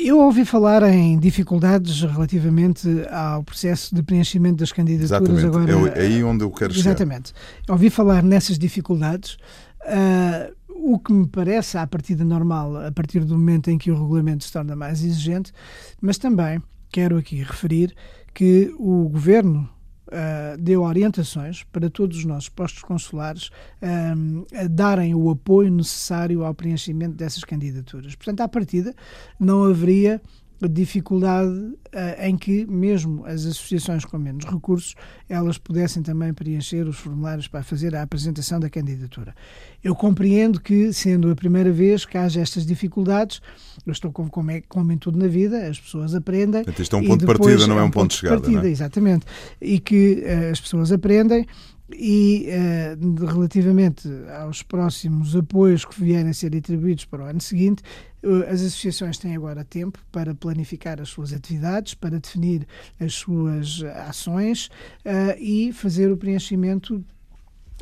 Eu 0.03 0.19
ouvi 0.19 0.45
falar 0.45 0.83
em 0.85 1.19
dificuldades 1.19 2.01
relativamente 2.03 2.89
ao 3.11 3.45
processo 3.45 3.95
de 3.95 4.03
preenchimento 4.03 4.57
das 4.57 4.73
candidaturas 4.73 5.39
Exatamente. 5.39 5.73
agora. 5.73 5.99
É 5.99 6.03
aí 6.03 6.25
onde 6.25 6.43
eu 6.43 6.51
quero 6.51 6.73
chegar. 6.73 6.91
Exatamente. 6.91 7.35
Ouvi 7.69 7.91
falar 7.91 8.23
nessas 8.23 8.59
dificuldades. 8.59 9.37
Uh, 9.83 10.55
o 10.69 10.99
que 10.99 11.13
me 11.13 11.27
parece, 11.27 11.77
à 11.77 11.87
partida 11.87 12.25
normal, 12.25 12.77
a 12.77 12.91
partir 12.91 13.21
do 13.21 13.35
momento 13.35 13.71
em 13.71 13.77
que 13.77 13.91
o 13.91 13.95
regulamento 13.95 14.45
se 14.45 14.53
torna 14.53 14.75
mais 14.75 15.05
exigente, 15.05 15.53
mas 16.01 16.17
também 16.17 16.63
quero 16.91 17.19
aqui 17.19 17.37
referir 17.37 17.95
que 18.33 18.75
o 18.79 19.09
governo 19.09 19.69
uh, 20.11 20.59
deu 20.59 20.83
orientações 20.83 21.63
para 21.65 21.89
todos 21.89 22.19
os 22.19 22.25
nossos 22.25 22.49
postos 22.49 22.83
consulares 22.83 23.51
um, 23.83 24.45
a 24.55 24.67
darem 24.67 25.15
o 25.15 25.31
apoio 25.31 25.71
necessário 25.71 26.45
ao 26.45 26.55
preenchimento 26.55 27.15
dessas 27.15 27.45
candidaturas. 27.45 28.15
Portanto, 28.15 28.41
à 28.41 28.49
partida, 28.49 28.95
não 29.39 29.65
haveria 29.65 30.21
dificuldade 30.69 31.51
uh, 31.51 31.77
em 32.21 32.37
que 32.37 32.67
mesmo 32.67 33.25
as 33.27 33.47
associações 33.47 34.05
com 34.05 34.19
menos 34.19 34.45
recursos 34.45 34.95
elas 35.29 35.59
pudessem 35.59 36.03
também 36.03 36.33
preencher 36.35 36.87
os 36.87 36.99
formulários 36.99 37.49
para 37.49 37.63
fazer 37.63 37.95
a 37.95 38.03
apresentação 38.03 38.59
da 38.59 38.69
candidatura. 38.69 39.35
Eu 39.83 39.95
compreendo 39.95 40.61
que, 40.61 40.93
sendo 40.93 41.31
a 41.31 41.37
primeira 41.37 41.73
vez 41.73 42.05
que 42.05 42.19
haja 42.19 42.41
estas 42.41 42.67
dificuldades, 42.67 43.41
eu 43.87 43.93
estou 43.93 44.13
como, 44.13 44.31
como, 44.31 44.51
é, 44.51 44.61
como 44.69 44.93
em 44.93 44.99
tudo 44.99 45.19
na 45.19 45.29
vida, 45.29 45.69
as 45.69 45.79
pessoas 45.79 46.15
aprendem. 46.15 46.65
Portanto, 46.65 46.83
isto 46.83 46.97
é 46.97 46.99
um 46.99 47.07
ponto 47.07 47.21
de 47.21 47.27
partida, 47.27 47.67
não 47.67 47.79
é 47.79 47.83
um 47.83 47.91
ponto 47.91 48.11
de 48.11 48.17
chegada. 48.17 48.41
Partida, 48.41 48.69
é? 48.69 48.71
Exatamente. 48.71 49.27
E 49.61 49.79
que 49.79 50.25
uh, 50.25 50.51
as 50.51 50.61
pessoas 50.61 50.93
aprendem 50.93 51.47
e 51.95 52.49
uh, 52.49 53.27
relativamente 53.27 54.09
aos 54.41 54.63
próximos 54.63 55.35
apoios 55.37 55.85
que 55.85 56.01
vierem 56.03 56.31
a 56.31 56.35
ser 56.35 56.55
atribuídos 56.57 57.05
para 57.05 57.25
o 57.25 57.27
ano 57.27 57.41
seguinte, 57.41 57.83
uh, 58.23 58.45
as 58.45 58.61
associações 58.63 59.19
têm 59.19 59.37
agora 59.37 59.65
tempo 59.65 59.99
para 60.11 60.35
planificar 60.35 61.01
as 61.01 61.09
suas 61.09 61.33
atividades, 61.33 61.95
para 61.95 62.19
definir 62.19 62.67
as 62.99 63.15
suas 63.15 63.83
ações 64.09 64.67
uh, 65.05 65.39
e 65.39 65.73
fazer 65.73 66.11
o 66.11 66.17
preenchimento 66.17 67.05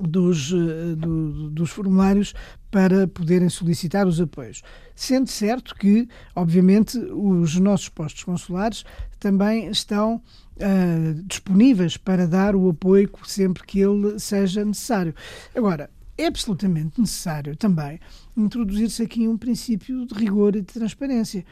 dos, 0.01 0.53
do, 0.97 1.51
dos 1.51 1.71
formulários 1.71 2.33
para 2.71 3.09
poderem 3.09 3.49
solicitar 3.49 4.07
os 4.07 4.21
apoios. 4.21 4.63
Sendo 4.95 5.29
certo 5.29 5.75
que, 5.75 6.09
obviamente, 6.37 6.97
os 6.99 7.57
nossos 7.59 7.89
postos 7.89 8.23
consulares 8.23 8.85
também 9.19 9.69
estão 9.69 10.23
uh, 10.59 11.23
disponíveis 11.25 11.97
para 11.97 12.27
dar 12.27 12.55
o 12.55 12.69
apoio 12.69 13.11
sempre 13.25 13.65
que 13.65 13.81
ele 13.81 14.19
seja 14.19 14.65
necessário. 14.65 15.15
Agora, 15.55 15.91
é 16.17 16.27
absolutamente 16.27 17.01
necessário 17.01 17.57
também 17.57 18.01
introduzir-se 18.37 19.03
aqui 19.03 19.29
um 19.29 19.39
princípio 19.39 20.05
de 20.05 20.15
rigor 20.15 20.57
e 20.57 20.61
de 20.61 20.67
transparência, 20.67 21.45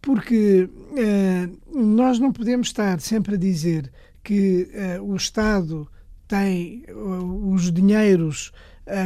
porque 0.00 0.68
uh, 0.70 1.78
nós 1.78 2.18
não 2.18 2.32
podemos 2.32 2.68
estar 2.68 3.00
sempre 3.00 3.34
a 3.34 3.38
dizer 3.38 3.90
que 4.22 4.68
uh, 4.98 5.02
o 5.02 5.16
Estado 5.16 5.88
tem 6.28 6.84
os 6.88 7.70
dinheiros 7.70 8.52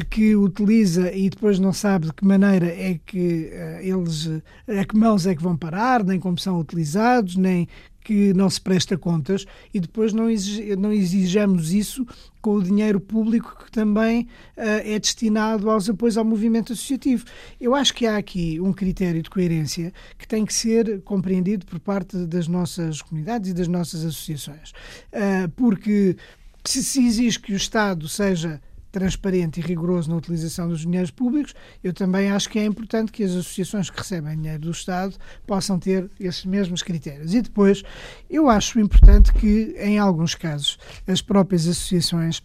que 0.09 0.37
utiliza 0.37 1.13
e 1.13 1.29
depois 1.29 1.59
não 1.59 1.73
sabe 1.73 2.07
de 2.07 2.13
que 2.13 2.25
maneira 2.25 2.67
é 2.67 2.99
que 3.05 3.51
eles, 3.81 4.27
a 4.67 4.85
que 4.85 4.97
mãos 4.97 5.27
é 5.27 5.35
que 5.35 5.43
vão 5.43 5.57
parar, 5.57 6.05
nem 6.05 6.21
como 6.21 6.39
são 6.39 6.59
utilizados, 6.59 7.37
nem 7.37 7.67
que 8.03 8.33
não 8.35 8.49
se 8.49 8.61
presta 8.61 8.97
contas 8.97 9.47
e 9.73 9.81
depois 9.81 10.13
não, 10.13 10.29
exige, 10.29 10.77
não 10.77 10.93
exijamos 10.93 11.73
isso 11.73 12.07
com 12.41 12.55
o 12.55 12.63
dinheiro 12.63 12.99
público 13.01 13.65
que 13.65 13.71
também 13.71 14.23
uh, 14.57 14.81
é 14.85 14.99
destinado 14.99 15.69
aos 15.71 15.89
apoios 15.89 16.17
ao 16.17 16.25
movimento 16.25 16.73
associativo. 16.73 17.25
Eu 17.61 17.75
acho 17.75 17.93
que 17.95 18.07
há 18.07 18.17
aqui 18.17 18.61
um 18.61 18.73
critério 18.73 19.23
de 19.23 19.29
coerência 19.29 19.93
que 20.19 20.27
tem 20.27 20.45
que 20.45 20.55
ser 20.55 21.03
compreendido 21.03 21.67
por 21.67 21.79
parte 21.79 22.17
das 22.27 22.49
nossas 22.49 23.03
comunidades 23.03 23.51
e 23.51 23.55
das 23.55 23.69
nossas 23.69 24.05
associações. 24.05 24.71
Uh, 25.13 25.49
porque 25.57 26.17
se 26.65 26.83
se 26.83 27.05
exige 27.07 27.39
que 27.39 27.53
o 27.53 27.57
Estado 27.57 28.09
seja 28.09 28.61
transparente 28.91 29.61
e 29.61 29.63
rigoroso 29.63 30.11
na 30.11 30.17
utilização 30.17 30.69
dos 30.69 30.81
dinheiros 30.81 31.11
públicos, 31.11 31.55
eu 31.83 31.93
também 31.93 32.31
acho 32.31 32.49
que 32.49 32.59
é 32.59 32.65
importante 32.65 33.13
que 33.13 33.23
as 33.23 33.33
associações 33.33 33.91
que 33.91 33.99
recebem 33.99 34.37
dinheiro 34.37 34.63
do 34.63 34.71
Estado 34.71 35.15
possam 35.47 35.79
ter 35.79 36.11
esses 36.19 36.45
mesmos 36.45 36.83
critérios. 36.83 37.35
E 37.35 37.43
depois, 37.43 37.83
eu 38.29 38.49
acho 38.49 38.81
importante 38.81 39.33
que, 39.33 39.75
em 39.79 39.99
alguns 39.99 40.35
casos, 40.35 40.79
as 41.07 41.23
próprias 41.23 41.67
associações 41.67 42.43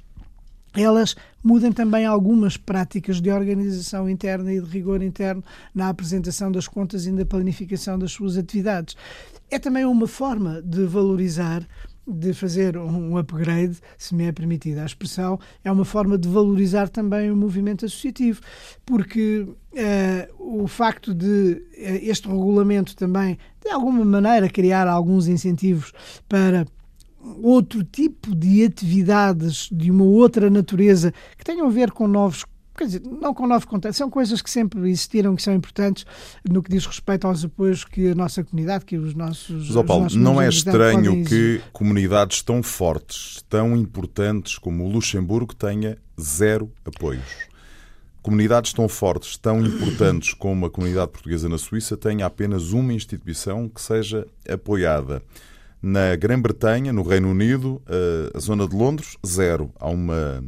elas 0.76 1.16
mudem 1.43 1.72
também 1.72 2.06
algumas 2.06 2.58
práticas 2.58 3.22
de 3.22 3.32
organização 3.32 4.10
interna 4.10 4.52
e 4.52 4.60
de 4.60 4.70
rigor 4.70 5.02
interno 5.02 5.43
na 5.74 5.89
apresentação 5.89 6.52
das 6.52 6.68
contas 6.68 7.06
e 7.06 7.12
na 7.12 7.26
planificação 7.26 7.98
das 7.98 8.12
suas 8.12 8.38
atividades. 8.38 8.96
É 9.50 9.58
também 9.58 9.86
uma 9.86 10.08
forma 10.08 10.62
de 10.62 10.86
valorizar 10.86 11.66
de 12.08 12.34
fazer 12.34 12.78
um 12.78 13.18
upgrade, 13.18 13.78
se 13.97 14.14
me 14.14 14.26
é 14.26 14.32
permitida 14.32 14.84
a 14.84 14.86
expressão, 14.86 15.39
é 15.64 15.72
uma 15.72 15.86
forma 15.86 16.18
de 16.18 16.28
valorizar 16.28 16.88
também 16.89 17.32
o 17.32 17.36
movimento 17.36 17.86
associativo, 17.86 18.41
porque 18.86 19.39
uh, 19.41 20.64
o 20.64 20.68
facto 20.68 21.14
de 21.14 21.26
uh, 21.26 21.62
este 21.78 22.28
regulamento 22.28 22.95
também, 22.95 23.38
de 23.64 23.70
alguma 23.70 24.06
maneira, 24.06 24.49
criar 24.49 24.88
alguns 24.88 25.28
incentivos 25.28 25.91
para 26.30 26.66
outro 27.41 27.84
tipo 27.84 28.36
de 28.36 28.64
atividades 28.64 29.68
de 29.72 29.89
uma 29.89 30.03
outra 30.03 30.49
natureza 30.49 31.12
que 31.38 31.43
tenham 31.43 31.68
a 31.68 31.72
ver 31.72 31.91
com 31.91 32.08
novos 32.08 32.45
quer 32.76 32.86
dizer, 32.86 33.01
não 33.03 33.34
com 33.34 33.47
novo 33.47 33.67
contexto, 33.67 33.97
são 33.97 34.09
coisas 34.09 34.41
que 34.41 34.49
sempre 34.49 34.80
existiram, 34.89 35.36
que 35.36 35.41
são 35.41 35.53
importantes 35.53 36.05
no 36.49 36.61
que 36.61 36.69
diz 36.69 36.86
respeito 36.86 37.26
aos 37.26 37.43
apoios 37.43 37.84
que 37.84 38.09
a 38.09 38.15
nossa 38.15 38.43
comunidade, 38.43 38.86
que 38.86 38.97
os 38.97 39.13
nossos. 39.15 39.65
José 39.65 39.84
Paulo, 39.84 40.07
não 40.15 40.41
é 40.41 40.47
estranho 40.49 41.23
que 41.26 41.61
comunidades 41.71 42.41
tão 42.41 42.61
fortes, 42.61 43.43
tão 43.49 43.76
importantes 43.76 44.57
como 44.57 44.86
o 44.86 44.89
Luxemburgo 44.89 45.55
tenha 45.55 45.97
zero 46.19 46.71
apoios? 46.84 47.47
Comunidades 48.21 48.73
tão 48.73 48.89
fortes, 48.89 49.38
tão 49.38 49.63
importantes 49.63 50.34
como 50.34 50.65
a 50.65 50.69
comunidade 50.69 51.11
portuguesa 51.11 51.47
na 51.47 51.59
Suíça 51.59 51.95
tenha 51.95 52.26
apenas 52.26 52.71
uma 52.71 52.91
instituição 52.91 53.69
que 53.69 53.80
seja 53.80 54.26
apoiada. 54.49 55.21
Na 55.82 56.15
Grã-Bretanha, 56.15 56.91
no 56.91 57.03
Reino 57.03 57.30
Unido, 57.30 57.82
a 58.34 58.39
zona 58.39 58.67
de 58.67 58.76
Londres, 58.76 59.17
zero. 59.26 59.71
Há 59.80 59.89
uma, 59.89 60.43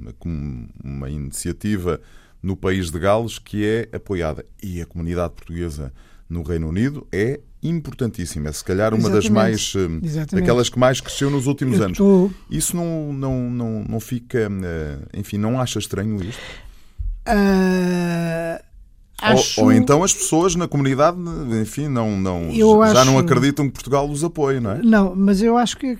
uma 0.83 1.09
iniciativa 1.09 2.01
no 2.41 2.55
país 2.55 2.89
de 2.89 2.97
Gales 2.99 3.37
que 3.37 3.65
é 3.65 3.95
apoiada. 3.95 4.45
E 4.61 4.81
a 4.81 4.85
comunidade 4.85 5.33
portuguesa 5.33 5.93
no 6.29 6.41
Reino 6.43 6.69
Unido 6.69 7.07
é 7.11 7.39
importantíssima. 7.61 8.49
É 8.49 8.51
se 8.51 8.63
calhar 8.63 8.93
uma 8.93 9.09
Exatamente. 9.09 9.23
das 9.23 9.31
mais. 9.31 9.73
Eh, 9.75 10.05
Exatamente. 10.05 10.35
daquelas 10.35 10.69
que 10.69 10.79
mais 10.79 11.01
cresceu 11.01 11.29
nos 11.29 11.47
últimos 11.47 11.79
Eu 11.79 11.85
anos. 11.85 11.97
Tô... 11.97 12.31
Isso 12.49 12.75
não, 12.75 13.13
não, 13.13 13.49
não, 13.49 13.83
não 13.87 13.99
fica. 13.99 14.39
Eh, 14.39 14.97
enfim, 15.13 15.37
não 15.37 15.59
acha 15.59 15.79
estranho 15.79 16.23
isto? 16.23 16.41
Uh, 17.27 18.63
Acho... 19.21 19.61
Ou, 19.61 19.67
ou, 19.67 19.73
então 19.73 20.03
as 20.03 20.13
pessoas 20.13 20.55
na 20.55 20.67
comunidade, 20.67 21.17
enfim, 21.61 21.87
não, 21.87 22.15
não, 22.15 22.51
já 22.51 23.01
acho... 23.01 23.05
não 23.05 23.17
acreditam 23.17 23.65
que 23.65 23.73
Portugal 23.73 24.07
os 24.07 24.23
apoie, 24.23 24.59
não 24.59 24.71
é? 24.71 24.81
Não, 24.81 25.15
mas 25.15 25.41
eu 25.41 25.57
acho, 25.57 25.77
que, 25.77 25.97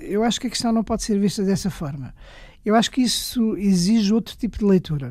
eu 0.00 0.24
acho 0.24 0.40
que 0.40 0.46
a 0.46 0.50
questão 0.50 0.72
não 0.72 0.82
pode 0.82 1.02
ser 1.02 1.18
vista 1.18 1.42
dessa 1.42 1.70
forma. 1.70 2.14
Eu 2.64 2.74
acho 2.74 2.90
que 2.90 3.02
isso 3.02 3.54
exige 3.58 4.14
outro 4.14 4.34
tipo 4.36 4.58
de 4.58 4.64
leitura. 4.64 5.10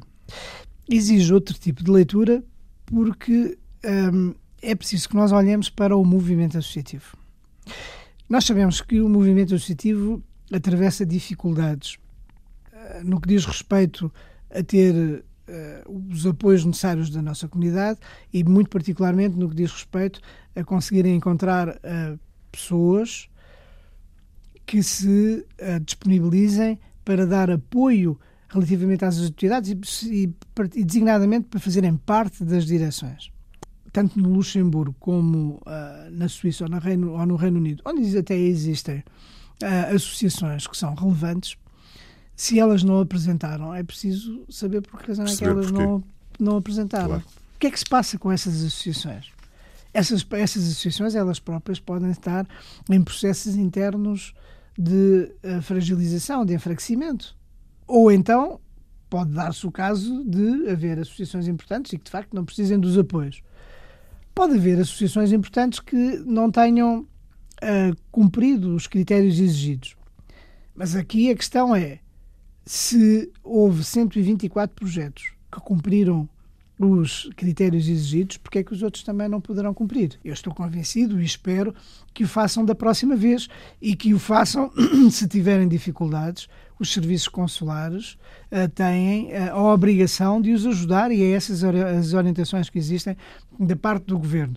Exige 0.90 1.32
outro 1.32 1.54
tipo 1.54 1.84
de 1.84 1.92
leitura 1.92 2.44
porque 2.86 3.58
hum, 3.86 4.34
é 4.62 4.74
preciso 4.74 5.08
que 5.10 5.16
nós 5.16 5.32
olhemos 5.32 5.70
para 5.70 5.96
o 5.96 6.04
movimento 6.04 6.58
associativo. 6.58 7.16
Nós 8.28 8.46
sabemos 8.46 8.82
que 8.82 9.00
o 9.00 9.08
movimento 9.08 9.54
associativo 9.54 10.24
atravessa 10.52 11.06
dificuldades 11.06 11.98
uh, 12.72 13.04
no 13.04 13.22
que 13.22 13.28
diz 13.28 13.46
respeito 13.46 14.12
a 14.50 14.64
ter 14.64 15.24
os 16.10 16.26
apoios 16.26 16.64
necessários 16.64 17.10
da 17.10 17.22
nossa 17.22 17.48
comunidade 17.48 18.00
e, 18.32 18.44
muito 18.44 18.70
particularmente, 18.70 19.38
no 19.38 19.50
que 19.50 19.56
diz 19.56 19.72
respeito 19.72 20.20
a 20.56 20.64
conseguirem 20.64 21.16
encontrar 21.16 21.70
uh, 21.70 22.20
pessoas 22.52 23.30
que 24.66 24.82
se 24.82 25.46
uh, 25.60 25.80
disponibilizem 25.84 26.80
para 27.04 27.26
dar 27.26 27.52
apoio 27.52 28.18
relativamente 28.48 29.04
às 29.04 29.20
atividades 29.20 30.04
e, 30.04 30.26
e, 30.26 30.34
e, 30.76 30.84
designadamente 30.84 31.48
para 31.50 31.60
fazerem 31.60 31.98
parte 31.98 32.44
das 32.44 32.66
direções. 32.66 33.32
Tanto 33.92 34.20
no 34.20 34.30
Luxemburgo 34.30 34.96
como 35.00 35.62
uh, 35.66 36.12
na 36.12 36.30
Suíça 36.30 36.64
ou, 36.64 36.70
no 36.70 36.80
Reino, 36.80 37.12
ou 37.12 37.26
no 37.26 37.36
Reino 37.36 37.58
Unido, 37.58 37.84
onde 37.86 38.18
até 38.18 38.36
existem 38.36 39.00
uh, 39.00 39.96
associações 39.96 40.68
que 40.68 40.78
são 40.78 40.94
relevantes, 40.94 41.58
se 42.36 42.60
elas 42.60 42.84
não 42.84 43.00
apresentaram, 43.00 43.74
é 43.74 43.84
preciso 43.84 44.46
saber 44.50 44.82
por 44.82 45.02
que 45.02 45.10
razão 45.10 45.26
é 45.26 45.36
que 45.36 45.44
elas 45.44 45.72
não, 45.72 46.04
não 46.40 46.58
apresentaram. 46.58 47.08
Claro. 47.08 47.24
O 47.56 47.60
que 47.60 47.68
é 47.68 47.72
que 47.72 47.80
se 47.80 47.86
passa 47.86 48.18
com 48.18 48.32
essas 48.32 48.56
associações? 48.64 49.32
Essas, 49.94 50.26
essas 50.32 50.64
associações, 50.64 51.16
elas 51.16 51.40
próprias, 51.40 51.80
podem 51.80 52.10
estar 52.10 52.48
em 52.90 53.02
processos 53.02 53.56
internos 53.56 54.34
de 54.78 55.32
uh, 55.44 55.62
fragilização, 55.62 56.44
de 56.44 56.54
enfraquecimento. 56.54 57.36
Ou 57.88 58.12
então 58.12 58.60
pode 59.10 59.32
dar-se 59.32 59.68
o 59.68 59.72
caso 59.72 60.24
de 60.26 60.68
haver 60.72 60.98
associações 60.98 61.48
importantes 61.48 61.94
e 61.94 62.00
que 62.00 62.06
de 62.06 62.10
facto 62.10 62.34
não 62.34 62.44
precisem 62.44 62.80
dos 62.80 62.98
apoios. 62.98 63.44
Pode 64.34 64.56
haver 64.56 64.80
associações 64.80 65.32
importantes 65.32 65.80
que 65.80 66.18
não 66.26 66.50
tenham 66.50 67.02
uh, 67.02 67.96
cumprido 68.12 68.76
os 68.76 68.88
critérios 68.88 69.40
exigidos. 69.40 69.96
Mas 70.76 70.96
aqui 70.96 71.30
a 71.30 71.36
questão 71.36 71.76
é: 71.76 72.00
se 72.66 73.32
houve 73.44 73.84
124 73.84 74.76
projetos 74.76 75.34
que 75.52 75.60
cumpriram 75.60 76.28
os 76.80 77.30
critérios 77.36 77.88
exigidos, 77.88 78.38
porque 78.38 78.60
é 78.60 78.64
que 78.64 78.74
os 78.74 78.82
outros 78.82 79.04
também 79.04 79.28
não 79.28 79.40
poderão 79.40 79.74
cumprir? 79.74 80.20
Eu 80.24 80.34
estou 80.34 80.54
convencido 80.54 81.22
e 81.22 81.26
espero 81.26 81.74
que 82.14 82.24
o 82.24 82.28
façam 82.28 82.66
da 82.66 82.76
próxima 82.76 83.16
vez 83.16 83.48
e 83.82 83.96
que 83.96 84.14
o 84.14 84.20
façam 84.20 84.72
se 85.12 85.28
tiverem 85.28 85.68
dificuldades. 85.68 86.48
Os 86.80 86.92
serviços 86.92 87.28
consulares 87.28 88.18
uh, 88.52 88.68
têm 88.74 89.28
uh, 89.28 89.52
a 89.54 89.74
obrigação 89.74 90.42
de 90.42 90.52
os 90.52 90.66
ajudar 90.66 91.12
e 91.12 91.22
é 91.22 91.32
essas 91.32 91.64
as 91.64 92.14
orientações 92.14 92.70
que 92.70 92.80
existem 92.80 93.16
da 93.60 93.76
parte 93.76 94.06
do 94.06 94.18
governo. 94.18 94.56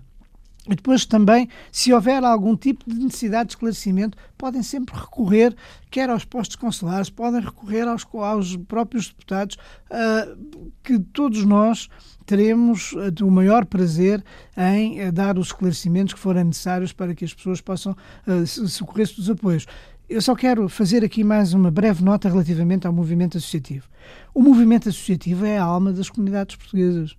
E 0.69 0.75
depois 0.75 1.07
também, 1.07 1.49
se 1.71 1.93
houver 1.93 2.25
algum 2.25 2.57
tipo 2.57 2.89
de 2.91 2.99
necessidade 2.99 3.49
de 3.49 3.53
esclarecimento, 3.53 4.19
podem 4.37 4.63
sempre 4.63 4.95
recorrer, 4.97 5.55
quer 5.91 6.11
aos 6.11 6.25
postos 6.25 6.57
consulares, 6.57 7.09
podem 7.09 7.41
recorrer 7.41 7.87
aos, 7.87 8.05
aos 8.13 8.57
próprios 8.57 9.09
deputados, 9.09 9.57
uh, 9.91 10.71
que 10.83 10.99
todos 10.99 11.45
nós 11.45 11.89
teremos 12.27 12.93
uh, 12.93 13.25
o 13.25 13.31
maior 13.31 13.65
prazer 13.65 14.25
em 14.57 15.07
uh, 15.07 15.13
dar 15.13 15.39
os 15.39 15.49
esclarecimentos 15.49 16.15
que 16.15 16.21
forem 16.21 16.45
necessários 16.45 16.93
para 16.93 17.15
que 17.15 17.25
as 17.25 17.33
pessoas 17.33 17.61
possam 17.61 17.97
socorrer-se 18.45 19.17
dos 19.17 19.31
apoios. 19.31 19.67
Eu 20.09 20.23
só 20.23 20.37
quero 20.37 20.69
fazer 20.69 21.05
aqui 21.05 21.25
mais 21.25 21.53
uma 21.53 21.71
breve 21.71 22.05
nota 22.05 22.29
relativamente 22.29 22.87
ao 22.87 22.93
movimento 22.93 23.39
associativo. 23.39 23.89
O 24.33 24.41
movimento 24.41 24.89
associativo 24.89 25.45
é 25.45 25.59
a 25.59 25.65
alma 25.65 25.93
das 25.93 26.09
comunidades 26.09 26.55
portuguesas. 26.55 27.17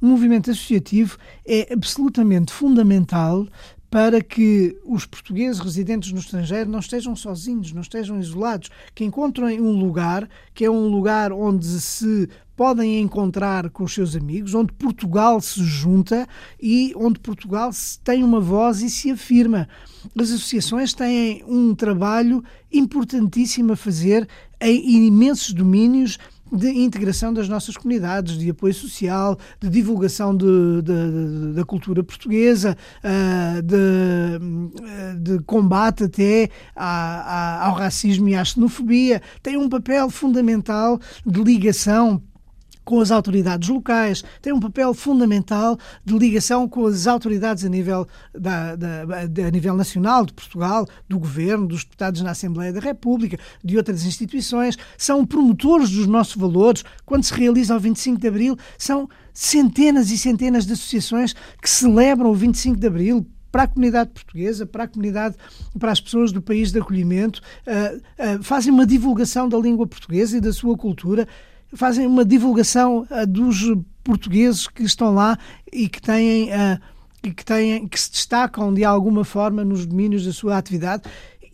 O 0.00 0.06
movimento 0.06 0.50
associativo 0.50 1.18
é 1.46 1.72
absolutamente 1.72 2.52
fundamental 2.52 3.46
para 3.90 4.22
que 4.22 4.76
os 4.84 5.06
portugueses 5.06 5.60
residentes 5.60 6.12
no 6.12 6.18
estrangeiro 6.18 6.70
não 6.70 6.78
estejam 6.78 7.16
sozinhos, 7.16 7.72
não 7.72 7.80
estejam 7.80 8.20
isolados, 8.20 8.70
que 8.94 9.04
encontrem 9.04 9.60
um 9.60 9.72
lugar 9.72 10.28
que 10.54 10.64
é 10.64 10.70
um 10.70 10.88
lugar 10.88 11.32
onde 11.32 11.66
se 11.80 12.28
podem 12.54 13.00
encontrar 13.00 13.70
com 13.70 13.84
os 13.84 13.94
seus 13.94 14.16
amigos, 14.16 14.52
onde 14.52 14.72
Portugal 14.72 15.40
se 15.40 15.62
junta 15.62 16.26
e 16.60 16.92
onde 16.96 17.20
Portugal 17.20 17.70
tem 18.02 18.24
uma 18.24 18.40
voz 18.40 18.82
e 18.82 18.90
se 18.90 19.12
afirma. 19.12 19.68
As 20.18 20.30
associações 20.32 20.92
têm 20.92 21.44
um 21.46 21.72
trabalho 21.72 22.42
importantíssimo 22.72 23.72
a 23.72 23.76
fazer 23.76 24.28
em 24.60 25.06
imensos 25.06 25.54
domínios 25.54 26.18
de 26.52 26.68
integração 26.68 27.32
das 27.32 27.48
nossas 27.48 27.76
comunidades, 27.76 28.38
de 28.38 28.50
apoio 28.50 28.74
social, 28.74 29.38
de 29.60 29.68
divulgação 29.68 30.36
de, 30.36 30.46
de, 30.82 30.82
de, 30.82 31.52
da 31.54 31.64
cultura 31.64 32.02
portuguesa, 32.02 32.76
uh, 33.04 33.62
de, 33.62 35.38
de, 35.38 35.44
combate 35.44 36.04
até 36.04 36.50
ao 36.74 37.74
racismo 37.74 38.28
e 38.28 38.34
à 38.34 38.44
xenofobia. 38.44 39.20
Tem 39.42 39.56
um 39.56 39.68
papel 39.68 40.10
fundamental 40.10 40.98
de 41.24 41.42
ligação 41.42 42.22
com 42.88 43.02
as 43.02 43.10
autoridades 43.10 43.68
locais, 43.68 44.24
tem 44.40 44.50
um 44.50 44.58
papel 44.58 44.94
fundamental 44.94 45.78
de 46.02 46.16
ligação 46.16 46.66
com 46.66 46.86
as 46.86 47.06
autoridades 47.06 47.62
a 47.62 47.68
nível, 47.68 48.08
da, 48.32 48.74
da, 48.76 49.02
a 49.46 49.50
nível 49.50 49.76
nacional, 49.76 50.24
de 50.24 50.32
Portugal, 50.32 50.86
do 51.06 51.18
Governo, 51.18 51.66
dos 51.66 51.84
deputados 51.84 52.22
na 52.22 52.30
Assembleia 52.30 52.72
da 52.72 52.80
República, 52.80 53.38
de 53.62 53.76
outras 53.76 54.06
instituições, 54.06 54.78
são 54.96 55.26
promotores 55.26 55.90
dos 55.90 56.06
nossos 56.06 56.36
valores. 56.36 56.82
Quando 57.04 57.24
se 57.24 57.34
realiza 57.34 57.76
o 57.76 57.78
25 57.78 58.18
de 58.18 58.26
Abril, 58.26 58.56
são 58.78 59.06
centenas 59.34 60.10
e 60.10 60.16
centenas 60.16 60.64
de 60.64 60.72
associações 60.72 61.34
que 61.60 61.68
celebram 61.68 62.30
o 62.30 62.34
25 62.34 62.78
de 62.78 62.86
Abril 62.86 63.26
para 63.52 63.64
a 63.64 63.68
comunidade 63.68 64.12
portuguesa, 64.12 64.64
para 64.64 64.84
a 64.84 64.88
comunidade, 64.88 65.36
para 65.78 65.92
as 65.92 66.00
pessoas 66.00 66.32
do 66.32 66.40
país 66.40 66.72
de 66.72 66.78
acolhimento, 66.78 67.42
uh, 67.66 68.38
uh, 68.38 68.42
fazem 68.42 68.72
uma 68.72 68.86
divulgação 68.86 69.46
da 69.46 69.58
língua 69.58 69.86
portuguesa 69.86 70.38
e 70.38 70.40
da 70.40 70.54
sua 70.54 70.74
cultura 70.74 71.28
fazem 71.74 72.06
uma 72.06 72.24
divulgação 72.24 73.06
uh, 73.10 73.26
dos 73.26 73.62
portugueses 74.02 74.66
que 74.66 74.82
estão 74.82 75.14
lá 75.14 75.38
e 75.72 75.88
que 75.88 76.00
têm. 76.00 76.50
Uh, 76.50 76.98
que, 77.20 77.44
têm, 77.44 77.88
que 77.88 78.00
se 78.00 78.12
destacam 78.12 78.72
de 78.72 78.84
alguma 78.84 79.24
forma 79.24 79.64
nos 79.64 79.84
domínios 79.84 80.24
da 80.24 80.32
sua 80.32 80.56
atividade 80.56 81.02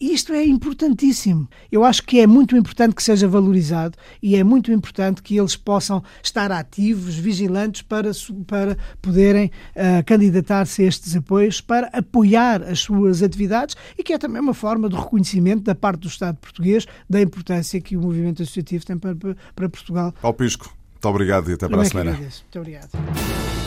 isto 0.00 0.32
é 0.32 0.44
importantíssimo. 0.44 1.48
Eu 1.70 1.84
acho 1.84 2.02
que 2.02 2.20
é 2.20 2.26
muito 2.26 2.56
importante 2.56 2.94
que 2.94 3.02
seja 3.02 3.28
valorizado 3.28 3.96
e 4.22 4.36
é 4.36 4.44
muito 4.44 4.72
importante 4.72 5.22
que 5.22 5.36
eles 5.36 5.56
possam 5.56 6.02
estar 6.22 6.50
ativos, 6.52 7.16
vigilantes 7.16 7.82
para, 7.82 8.10
para 8.46 8.76
poderem 9.00 9.50
uh, 9.76 10.04
candidatar-se 10.04 10.82
a 10.82 10.86
estes 10.86 11.16
apoios, 11.16 11.60
para 11.60 11.88
apoiar 11.88 12.62
as 12.62 12.80
suas 12.80 13.22
atividades 13.22 13.76
e 13.98 14.02
que 14.02 14.12
é 14.12 14.18
também 14.18 14.40
uma 14.40 14.54
forma 14.54 14.88
de 14.88 14.96
reconhecimento 14.96 15.62
da 15.64 15.74
parte 15.74 16.00
do 16.00 16.08
Estado 16.08 16.36
português 16.36 16.86
da 17.08 17.20
importância 17.20 17.80
que 17.80 17.96
o 17.96 18.00
movimento 18.00 18.42
associativo 18.42 18.84
tem 18.84 18.98
para, 18.98 19.14
para 19.54 19.68
Portugal. 19.68 20.12
Paulo 20.20 20.36
Pisco, 20.36 20.74
muito 21.04 21.08
obrigado 21.08 21.50
e 21.50 21.54
até 21.54 21.68
para 21.68 21.82
a 21.82 21.84
semana. 21.84 22.12
Muito 22.12 22.58
obrigado. 22.58 22.88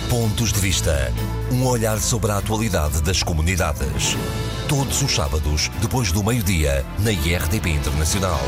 Pontos 0.09 0.51
de 0.51 0.59
Vista. 0.59 1.13
Um 1.51 1.65
olhar 1.67 1.99
sobre 1.99 2.31
a 2.31 2.37
atualidade 2.37 3.01
das 3.01 3.21
comunidades. 3.21 4.15
Todos 4.67 5.01
os 5.01 5.13
sábados, 5.13 5.69
depois 5.81 6.11
do 6.11 6.23
meio-dia, 6.23 6.85
na 6.99 7.11
IRTP 7.11 7.69
Internacional. 7.69 8.39